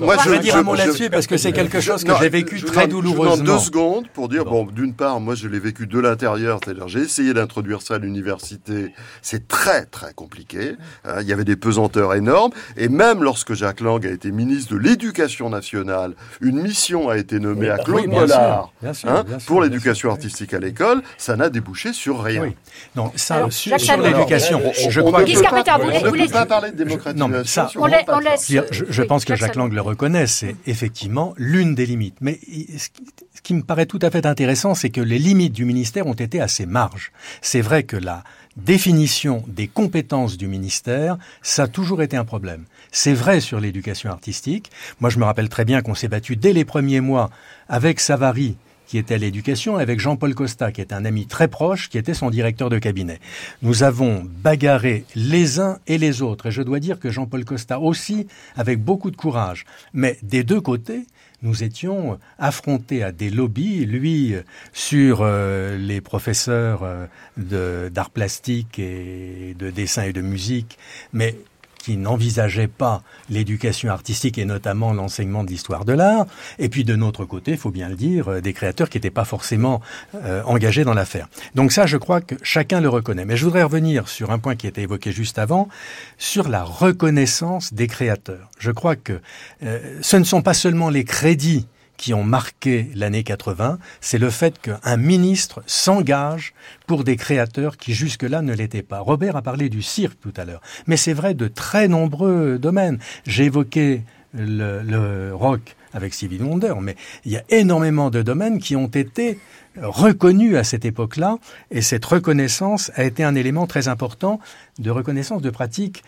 Moi, 0.00 0.16
je 0.24 0.30
veux 0.30 0.38
dire 0.38 0.56
un 0.56 0.62
mot 0.62 0.74
là-dessus 0.74 1.10
parce 1.10 1.26
que 1.26 1.36
c'est 1.36 1.52
quelque 1.52 1.80
chose 1.80 2.04
que 2.04 2.12
j'ai 2.20 2.28
vécu 2.28 2.62
très 2.62 2.88
douloureusement. 2.88 3.44
deux 3.44 3.58
secondes 3.58 4.08
pour 4.12 4.28
dire 4.28 4.44
bon, 4.44 4.64
d'une 4.64 4.94
part, 4.94 5.20
moi, 5.20 5.34
je 5.34 5.48
l'ai 5.48 5.58
vécu 5.58 5.86
de 5.86 5.98
l'intérieur, 5.98 6.60
c'est-à-dire 6.64 6.88
j'ai 6.88 7.00
essayé 7.00 7.34
d'introduire 7.34 7.82
ça 7.82 7.94
à 7.94 7.98
l'université. 7.98 8.92
C'est 9.22 9.48
très 9.48 9.84
très 9.86 10.12
compliqué. 10.14 10.76
Euh, 11.06 11.20
il 11.20 11.28
y 11.28 11.32
avait 11.32 11.44
des 11.44 11.56
pesanteurs 11.56 12.14
énormes. 12.14 12.52
Et 12.76 12.88
même 12.88 13.22
lorsque 13.22 13.54
Jacques 13.54 13.80
Lang 13.80 14.04
a 14.06 14.10
été 14.14 14.30
ministre 14.30 14.72
de 14.72 14.78
l'Éducation 14.78 15.50
nationale, 15.50 16.14
une 16.40 16.60
mission 16.60 17.08
a 17.08 17.18
été 17.18 17.38
nommée 17.38 17.68
à 17.68 17.78
Claude 17.78 18.06
Mollard 18.06 18.72
hein, 18.82 19.24
pour 19.46 19.62
l'éducation 19.62 20.10
artistique 20.10 20.54
à 20.54 20.58
l'école. 20.58 21.02
Ça 21.18 21.36
n'a 21.36 21.50
débouché 21.50 21.92
sur 21.92 22.22
rien. 22.22 22.52
Non, 22.96 23.12
ça, 23.16 23.50
sur, 23.50 23.76
l'éducation, 23.98 24.60
je 24.88 25.00
crois 25.00 25.24
que... 25.24 25.30
On 25.34 26.12
ne 26.12 26.26
peut 26.26 26.32
pas 26.32 26.46
parler 26.46 26.70
de 26.70 26.76
démocratisation. 26.76 27.28
Non, 27.28 27.44
ça, 27.44 27.68
on, 27.76 27.86
laisse... 27.86 28.50
Je, 28.50 28.84
je 28.88 29.02
pense 29.02 29.24
que 29.24 29.34
Jacques 29.34 29.56
Lang 29.56 29.72
le 29.72 29.80
reconnaît, 29.80 30.26
c'est 30.26 30.56
effectivement 30.66 31.34
l'une 31.36 31.74
des 31.74 31.86
limites. 31.86 32.16
Mais 32.20 32.38
ce 32.76 33.42
qui 33.42 33.54
me 33.54 33.62
paraît 33.62 33.86
tout 33.86 33.98
à 34.02 34.10
fait 34.10 34.26
intéressant, 34.26 34.74
c'est 34.74 34.90
que 34.90 35.00
les 35.00 35.18
limites 35.18 35.52
du 35.52 35.64
ministère 35.64 36.06
ont 36.06 36.14
été 36.14 36.40
assez 36.40 36.66
marges. 36.66 37.12
C'est 37.42 37.60
vrai 37.60 37.82
que 37.82 37.96
la 37.96 38.24
définition 38.56 39.42
des 39.46 39.68
compétences 39.68 40.36
du 40.36 40.46
ministère, 40.46 41.18
ça 41.42 41.64
a 41.64 41.68
toujours 41.68 42.02
été 42.02 42.16
un 42.16 42.24
problème. 42.24 42.64
C'est 42.92 43.14
vrai 43.14 43.40
sur 43.40 43.60
l'éducation 43.60 44.10
artistique. 44.10 44.70
Moi, 45.00 45.10
je 45.10 45.18
me 45.18 45.24
rappelle 45.24 45.48
très 45.48 45.64
bien 45.64 45.82
qu'on 45.82 45.94
s'est 45.94 46.08
battu 46.08 46.36
dès 46.36 46.52
les 46.52 46.64
premiers 46.64 47.00
mois 47.00 47.30
avec 47.68 48.00
Savary, 48.00 48.56
qui 48.86 48.98
était 48.98 49.14
à 49.14 49.18
l'éducation, 49.18 49.76
avec 49.76 49.98
Jean-Paul 49.98 50.34
Costa, 50.34 50.70
qui 50.70 50.80
est 50.80 50.92
un 50.92 51.04
ami 51.04 51.26
très 51.26 51.48
proche, 51.48 51.88
qui 51.88 51.98
était 51.98 52.14
son 52.14 52.30
directeur 52.30 52.70
de 52.70 52.78
cabinet. 52.78 53.18
Nous 53.62 53.82
avons 53.82 54.24
bagarré 54.42 55.04
les 55.14 55.58
uns 55.58 55.78
et 55.86 55.98
les 55.98 56.22
autres, 56.22 56.46
et 56.46 56.50
je 56.52 56.62
dois 56.62 56.80
dire 56.80 57.00
que 57.00 57.10
Jean-Paul 57.10 57.44
Costa 57.44 57.80
aussi, 57.80 58.26
avec 58.56 58.82
beaucoup 58.82 59.10
de 59.10 59.16
courage. 59.16 59.64
Mais 59.92 60.18
des 60.22 60.44
deux 60.44 60.60
côtés, 60.60 61.06
nous 61.44 61.62
étions 61.62 62.18
affrontés 62.38 63.02
à 63.04 63.12
des 63.12 63.30
lobbies, 63.30 63.84
lui 63.84 64.34
sur 64.72 65.20
euh, 65.20 65.76
les 65.76 66.00
professeurs 66.00 66.82
euh, 66.82 67.90
d'art 67.90 68.10
plastique 68.10 68.78
et 68.78 69.54
de 69.56 69.70
dessin 69.70 70.04
et 70.04 70.12
de 70.12 70.22
musique, 70.22 70.78
mais 71.12 71.36
qui 71.84 71.98
n'envisageait 71.98 72.66
pas 72.66 73.02
l'éducation 73.28 73.90
artistique 73.90 74.38
et 74.38 74.46
notamment 74.46 74.94
l'enseignement 74.94 75.44
de 75.44 75.50
l'histoire 75.50 75.84
de 75.84 75.92
l'art, 75.92 76.24
et 76.58 76.70
puis 76.70 76.82
de 76.82 76.96
notre 76.96 77.26
côté, 77.26 77.50
il 77.50 77.58
faut 77.58 77.70
bien 77.70 77.90
le 77.90 77.94
dire, 77.94 78.28
euh, 78.28 78.40
des 78.40 78.54
créateurs 78.54 78.88
qui 78.88 78.96
n'étaient 78.96 79.10
pas 79.10 79.26
forcément 79.26 79.82
euh, 80.14 80.42
engagés 80.46 80.84
dans 80.84 80.94
l'affaire. 80.94 81.28
Donc 81.54 81.72
ça, 81.72 81.84
je 81.84 81.98
crois 81.98 82.22
que 82.22 82.36
chacun 82.42 82.80
le 82.80 82.88
reconnaît. 82.88 83.26
Mais 83.26 83.36
je 83.36 83.44
voudrais 83.44 83.62
revenir 83.62 84.08
sur 84.08 84.30
un 84.30 84.38
point 84.38 84.56
qui 84.56 84.66
a 84.66 84.70
été 84.70 84.80
évoqué 84.80 85.12
juste 85.12 85.38
avant, 85.38 85.68
sur 86.16 86.48
la 86.48 86.64
reconnaissance 86.64 87.74
des 87.74 87.86
créateurs. 87.86 88.48
Je 88.58 88.70
crois 88.70 88.96
que 88.96 89.20
euh, 89.62 89.98
ce 90.00 90.16
ne 90.16 90.24
sont 90.24 90.40
pas 90.40 90.54
seulement 90.54 90.88
les 90.88 91.04
crédits 91.04 91.66
qui 91.96 92.14
ont 92.14 92.24
marqué 92.24 92.90
l'année 92.94 93.22
80, 93.22 93.78
c'est 94.00 94.18
le 94.18 94.30
fait 94.30 94.60
qu'un 94.60 94.96
ministre 94.96 95.62
s'engage 95.66 96.54
pour 96.86 97.04
des 97.04 97.16
créateurs 97.16 97.76
qui 97.76 97.94
jusque-là 97.94 98.42
ne 98.42 98.52
l'étaient 98.52 98.82
pas. 98.82 99.00
Robert 99.00 99.36
a 99.36 99.42
parlé 99.42 99.68
du 99.68 99.82
cirque 99.82 100.18
tout 100.20 100.32
à 100.36 100.44
l'heure, 100.44 100.60
mais 100.86 100.96
c'est 100.96 101.12
vrai 101.12 101.34
de 101.34 101.48
très 101.48 101.88
nombreux 101.88 102.58
domaines. 102.58 102.98
J'ai 103.26 103.44
évoqué 103.44 104.02
le, 104.34 105.32
rock 105.32 105.76
avec 105.92 106.12
Stevie 106.12 106.42
Wonder, 106.42 106.74
mais 106.80 106.96
il 107.24 107.32
y 107.32 107.36
a 107.36 107.44
énormément 107.50 108.10
de 108.10 108.22
domaines 108.22 108.58
qui 108.58 108.74
ont 108.74 108.88
été 108.88 109.38
reconnus 109.80 110.56
à 110.56 110.64
cette 110.64 110.84
époque-là, 110.84 111.38
et 111.70 111.82
cette 111.82 112.04
reconnaissance 112.04 112.90
a 112.96 113.04
été 113.04 113.24
un 113.24 113.34
élément 113.34 113.66
très 113.66 113.88
important 113.88 114.40
de 114.78 114.90
reconnaissance 114.90 115.42
de 115.42 115.50
pratiques 115.50 116.02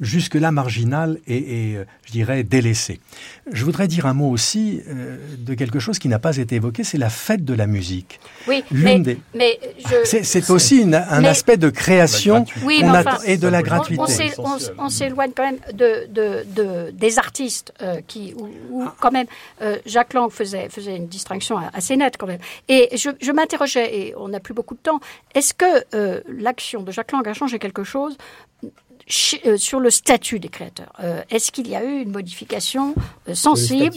jusque-là 0.00 0.52
marginal 0.52 1.18
et, 1.26 1.74
euh, 1.76 1.84
je 2.04 2.12
dirais, 2.12 2.42
délaissé. 2.42 3.00
Je 3.50 3.64
voudrais 3.64 3.88
dire 3.88 4.06
un 4.06 4.14
mot 4.14 4.30
aussi 4.30 4.82
euh, 4.88 5.16
de 5.38 5.54
quelque 5.54 5.78
chose 5.78 5.98
qui 5.98 6.08
n'a 6.08 6.18
pas 6.18 6.36
été 6.36 6.56
évoqué, 6.56 6.84
c'est 6.84 6.98
la 6.98 7.08
fête 7.08 7.44
de 7.44 7.54
la 7.54 7.66
musique. 7.66 8.20
Oui, 8.46 8.62
mais, 8.70 9.02
mais 9.34 9.58
c'est 10.04 10.50
aussi 10.50 10.82
un 10.82 11.24
aspect 11.24 11.56
de 11.56 11.70
création 11.70 12.44
et 13.24 13.36
de 13.36 13.48
la 13.48 13.62
gratuité. 13.62 14.02
On, 14.78 14.88
s'éloigne 14.88 15.32
quand 15.34 15.44
même 15.44 15.58
de, 15.72 16.06
de, 16.10 16.90
des 16.90 17.18
artistes 17.18 17.72
euh, 17.82 18.00
qui, 18.06 18.34
où, 18.70 18.84
quand 19.00 19.12
même 19.12 19.26
Jacques 19.84 20.14
Lang 20.14 20.30
faisait, 20.30 20.68
faisait 20.68 20.96
une 20.96 21.08
distinction 21.08 21.58
assez 21.72 21.96
nette 21.96 22.16
quand 22.18 22.26
même. 22.26 22.40
Et 22.68 22.96
je, 22.96 23.10
je 23.20 23.32
m'interrogeais, 23.32 23.98
et 23.98 24.14
on 24.16 24.28
n'a 24.28 24.40
plus 24.40 24.54
beaucoup 24.54 24.74
de 24.74 24.80
temps, 24.80 25.00
est-ce 25.34 25.54
que 25.54 26.22
l'action 26.28 26.82
de 26.82 26.92
Jacques 26.92 27.12
Lang 27.12 27.26
a 27.26 27.34
changé 27.34 27.58
quelque 27.58 27.84
chose 27.84 28.16
sur 29.08 29.78
le 29.78 29.90
statut 29.90 30.40
des 30.40 30.48
créateurs. 30.48 30.92
Euh, 31.02 31.22
est-ce 31.30 31.52
qu'il 31.52 31.68
y 31.68 31.76
a 31.76 31.84
eu 31.84 32.02
une 32.02 32.10
modification 32.10 32.94
euh, 33.28 33.34
sensible 33.34 33.94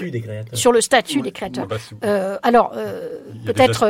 sur 0.53 0.72
le 0.72 0.82
statut 0.82 1.22
des 1.22 1.32
créateurs, 1.32 1.68
Alors, 2.43 2.74
peut-être 3.45 3.88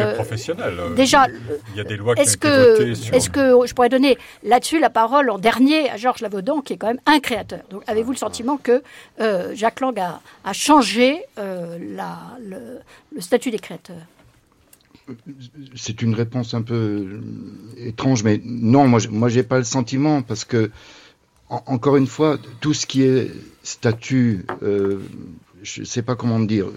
déjà. 0.95 1.27
Il 1.73 1.77
y 1.77 1.81
a 1.81 1.83
des 1.83 1.97
lois 1.97 2.15
est-ce 2.15 2.37
que, 2.37 3.13
est-ce 3.13 3.29
que 3.29 3.65
je 3.65 3.73
pourrais 3.73 3.89
donner 3.89 4.17
là-dessus 4.43 4.79
la 4.79 4.89
parole 4.89 5.29
en 5.29 5.37
dernier 5.37 5.89
à 5.89 5.97
Georges 5.97 6.21
Lavaudan, 6.21 6.61
qui 6.61 6.73
est 6.73 6.77
quand 6.77 6.87
même 6.87 7.01
un 7.05 7.19
créateur. 7.19 7.61
Donc, 7.69 7.83
avez-vous 7.87 8.11
le 8.11 8.17
sentiment 8.17 8.57
que 8.57 8.81
Jacques 9.53 9.81
Lang 9.81 9.99
a, 9.99 10.53
changé 10.53 11.23
la, 11.37 12.17
le, 12.41 12.79
statut 13.19 13.51
des 13.51 13.59
créateurs? 13.59 13.97
C'est 15.75 16.01
une 16.01 16.13
réponse 16.13 16.53
un 16.53 16.61
peu 16.61 17.19
étrange, 17.77 18.23
mais 18.23 18.39
non, 18.43 18.87
moi, 18.87 18.99
moi, 19.09 19.27
j'ai 19.27 19.43
pas 19.43 19.57
le 19.57 19.63
sentiment 19.63 20.21
parce 20.21 20.45
que 20.45 20.69
encore 21.49 21.97
une 21.97 22.07
fois, 22.07 22.37
tout 22.61 22.73
ce 22.73 22.85
qui 22.85 23.03
est 23.03 23.31
statut, 23.63 24.45
euh, 24.63 24.99
je 25.63 25.81
ne 25.81 25.85
sais 25.85 26.01
pas 26.01 26.15
comment 26.15 26.39
dire, 26.39 26.67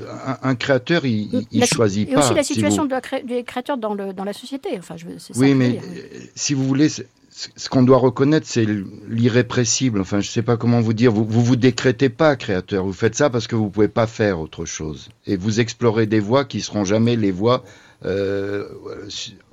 un, 0.42 0.54
créateur, 0.54 1.04
il, 1.04 1.46
il 1.50 1.64
choisit 1.66 2.08
pas. 2.08 2.14
Et 2.14 2.16
aussi 2.16 2.34
la 2.34 2.42
situation 2.42 2.88
des 3.24 3.44
créateurs 3.44 3.76
dans, 3.76 3.94
le, 3.94 4.12
dans 4.12 4.24
la 4.24 4.32
société. 4.32 4.70
Enfin, 4.78 4.96
je, 4.96 5.06
oui, 5.36 5.54
mais 5.54 5.78
euh, 5.78 6.18
si 6.34 6.54
vous 6.54 6.66
voulez, 6.66 6.88
ce 6.88 7.68
qu'on 7.68 7.82
doit 7.82 7.98
reconnaître, 7.98 8.46
c'est 8.46 8.66
l'irrépressible. 9.08 10.00
Enfin, 10.00 10.20
je 10.20 10.28
ne 10.28 10.32
sais 10.32 10.42
pas 10.42 10.56
comment 10.56 10.80
vous 10.80 10.92
dire. 10.92 11.12
Vous, 11.12 11.24
vous 11.24 11.42
vous 11.42 11.56
décrétez 11.56 12.08
pas 12.08 12.34
créateur. 12.36 12.84
Vous 12.84 12.92
faites 12.92 13.14
ça 13.14 13.30
parce 13.30 13.46
que 13.46 13.56
vous 13.56 13.70
pouvez 13.70 13.88
pas 13.88 14.06
faire 14.06 14.40
autre 14.40 14.64
chose. 14.64 15.10
Et 15.26 15.36
vous 15.36 15.60
explorez 15.60 16.06
des 16.06 16.20
voies 16.20 16.44
qui 16.44 16.60
seront 16.60 16.84
jamais 16.84 17.16
les 17.16 17.30
voies 17.30 17.64
euh, 18.04 18.68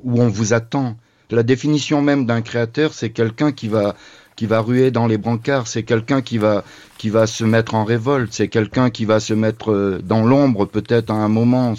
où 0.04 0.22
on 0.22 0.28
vous 0.28 0.54
attend. 0.54 0.98
La 1.32 1.44
définition 1.44 2.02
même 2.02 2.26
d'un 2.26 2.42
créateur, 2.42 2.94
c'est 2.94 3.12
quelqu'un 3.12 3.52
qui 3.52 3.68
va 3.68 3.96
qui 4.40 4.46
va 4.46 4.62
ruer 4.62 4.90
dans 4.90 5.06
les 5.06 5.18
brancards, 5.18 5.68
c'est 5.68 5.84
quelqu'un 5.84 6.22
qui 6.22 6.38
va 6.38 6.64
qui 6.98 7.10
va 7.10 7.28
se 7.28 7.44
mettre 7.44 7.76
en 7.76 7.84
révolte, 7.84 8.32
c'est 8.32 8.48
quelqu'un 8.48 8.90
qui 8.90 9.04
va 9.04 9.20
se 9.20 9.34
mettre 9.34 9.74
euh, 9.74 10.00
dans 10.02 10.24
l'ombre 10.24 10.66
peut-être 10.66 11.12
à 11.12 11.16
un 11.16 11.28
moment. 11.28 11.74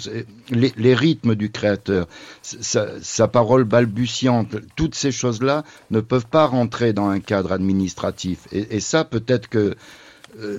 Les, 0.51 0.93
rythmes 0.93 1.33
du 1.33 1.49
créateur, 1.49 2.07
sa, 2.43 3.27
parole 3.27 3.63
balbutiante, 3.63 4.57
toutes 4.75 4.93
ces 4.93 5.11
choses-là 5.11 5.63
ne 5.89 6.01
peuvent 6.01 6.27
pas 6.27 6.45
rentrer 6.45 6.93
dans 6.93 7.07
un 7.07 7.19
cadre 7.19 7.51
administratif. 7.51 8.47
Et, 8.51 8.79
ça, 8.79 9.05
peut-être 9.05 9.47
que 9.47 9.75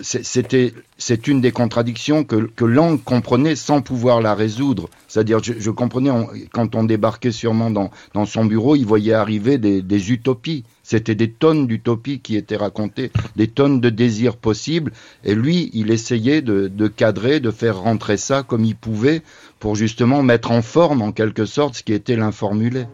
c'était 0.03 0.75
c'est 0.99 1.27
une 1.27 1.41
des 1.41 1.51
contradictions 1.51 2.25
que, 2.25 2.37
que 2.37 2.65
Lang 2.65 3.03
comprenait 3.03 3.57
sans 3.57 3.81
pouvoir 3.81 4.21
la 4.21 4.35
résoudre. 4.35 4.89
C'est-à-dire, 5.09 5.41
je, 5.43 5.71
comprenais 5.71 6.11
quand 6.53 6.75
on 6.75 6.85
débarquait 6.85 7.33
sûrement 7.33 7.71
dans, 7.71 7.91
dans 8.15 8.25
son 8.25 8.45
bureau, 8.45 8.77
il 8.77 8.87
voyait 8.87 9.15
arriver 9.15 9.59
des, 9.59 9.83
des 9.83 10.13
utopies. 10.13 10.65
C'était 10.85 11.15
des 11.15 11.31
tonnes 11.31 11.67
d'utopies 11.67 12.21
qui 12.21 12.37
étaient 12.37 12.57
racontées, 12.57 13.11
des 13.37 13.49
tonnes 13.49 13.81
de 13.81 13.91
désirs 13.91 14.37
possibles. 14.37 14.93
Et 15.25 15.35
lui, 15.35 15.71
il 15.73 15.91
essayait 15.91 16.43
de, 16.43 16.69
de 16.69 16.89
cadrer, 16.89 17.41
de 17.41 17.51
faire 17.51 17.81
rentrer 17.81 18.17
ça 18.17 18.43
comme 18.43 18.65
il 18.65 18.77
pouvait 18.77 19.23
pour 19.59 19.75
justement 19.75 20.23
mettre 20.23 20.51
en 20.51 20.63
forme, 20.63 21.03
en 21.03 21.13
quelque 21.13 21.47
sorte, 21.47 21.77
ce 21.77 21.83
qui 21.83 21.93
était 21.93 22.17
l'informulé. 22.17 22.85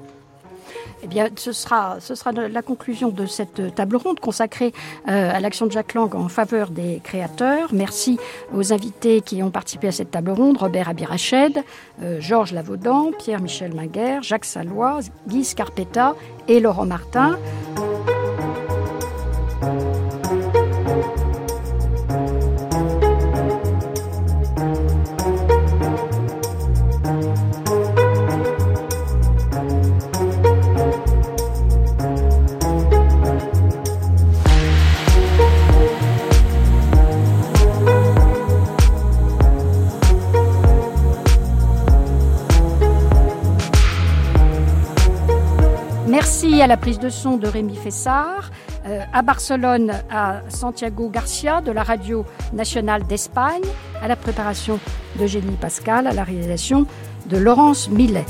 Eh 1.03 1.07
bien, 1.07 1.29
ce 1.37 1.53
sera, 1.53 1.99
ce 2.01 2.15
sera 2.15 2.33
la 2.33 2.63
conclusion 2.63 3.09
de 3.11 3.27
cette 3.27 3.75
table 3.75 3.97
ronde 3.97 4.21
consacrée 4.21 4.73
euh, 5.09 5.31
à 5.33 5.41
l'action 5.41 5.67
de 5.67 5.73
Jacques 5.73 5.95
Lang 5.95 6.15
en 6.15 6.29
faveur 6.29 6.71
des 6.71 7.01
créateurs. 7.03 7.69
Merci 7.73 8.19
aux 8.55 8.73
invités 8.73 9.21
qui 9.21 9.43
ont 9.43 9.51
participé 9.51 9.89
à 9.89 9.93
cette 9.93 10.11
table 10.11 10.31
ronde 10.31 10.57
Robert 10.59 10.89
Abirached, 10.89 11.63
euh, 12.03 12.21
Georges 12.21 12.53
Lavaudan, 12.53 13.13
Pierre-Michel 13.19 13.75
Minguer, 13.75 14.19
Jacques 14.23 14.45
Salois, 14.45 15.01
Guy 15.27 15.45
Scarpetta 15.45 16.15
et 16.49 16.61
Laurent 16.61 16.87
Martin. 16.87 17.39
À 46.61 46.67
la 46.67 46.77
prise 46.77 46.99
de 46.99 47.09
son 47.09 47.37
de 47.37 47.47
Rémi 47.47 47.77
Fessard, 47.77 48.51
euh, 48.85 49.01
à 49.13 49.23
Barcelone 49.23 49.93
à 50.11 50.41
Santiago 50.49 51.09
Garcia 51.09 51.61
de 51.61 51.71
la 51.71 51.85
Radio 51.85 52.27
Nationale 52.53 53.07
d'Espagne, 53.07 53.63
à 54.03 54.09
la 54.09 54.17
préparation 54.17 54.81
d'Eugénie 55.17 55.57
Pascal, 55.57 56.09
à 56.09 56.13
la 56.13 56.25
réalisation 56.25 56.85
de 57.27 57.37
Laurence 57.37 57.89
Millet. 57.91 58.25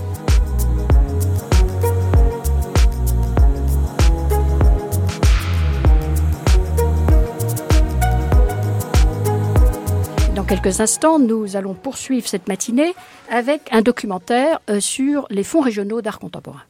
Dans 10.37 10.45
quelques 10.45 10.81
instants, 10.81 11.19
nous 11.19 11.57
allons 11.57 11.75
poursuivre 11.75 12.29
cette 12.29 12.47
matinée 12.47 12.95
avec 13.31 13.63
un 13.73 13.81
documentaire 13.81 14.61
euh, 14.69 14.81
sur 14.81 15.27
les 15.31 15.45
fonds 15.45 15.63
régionaux 15.63 16.03
d'art 16.03 16.19
contemporain. 16.19 16.63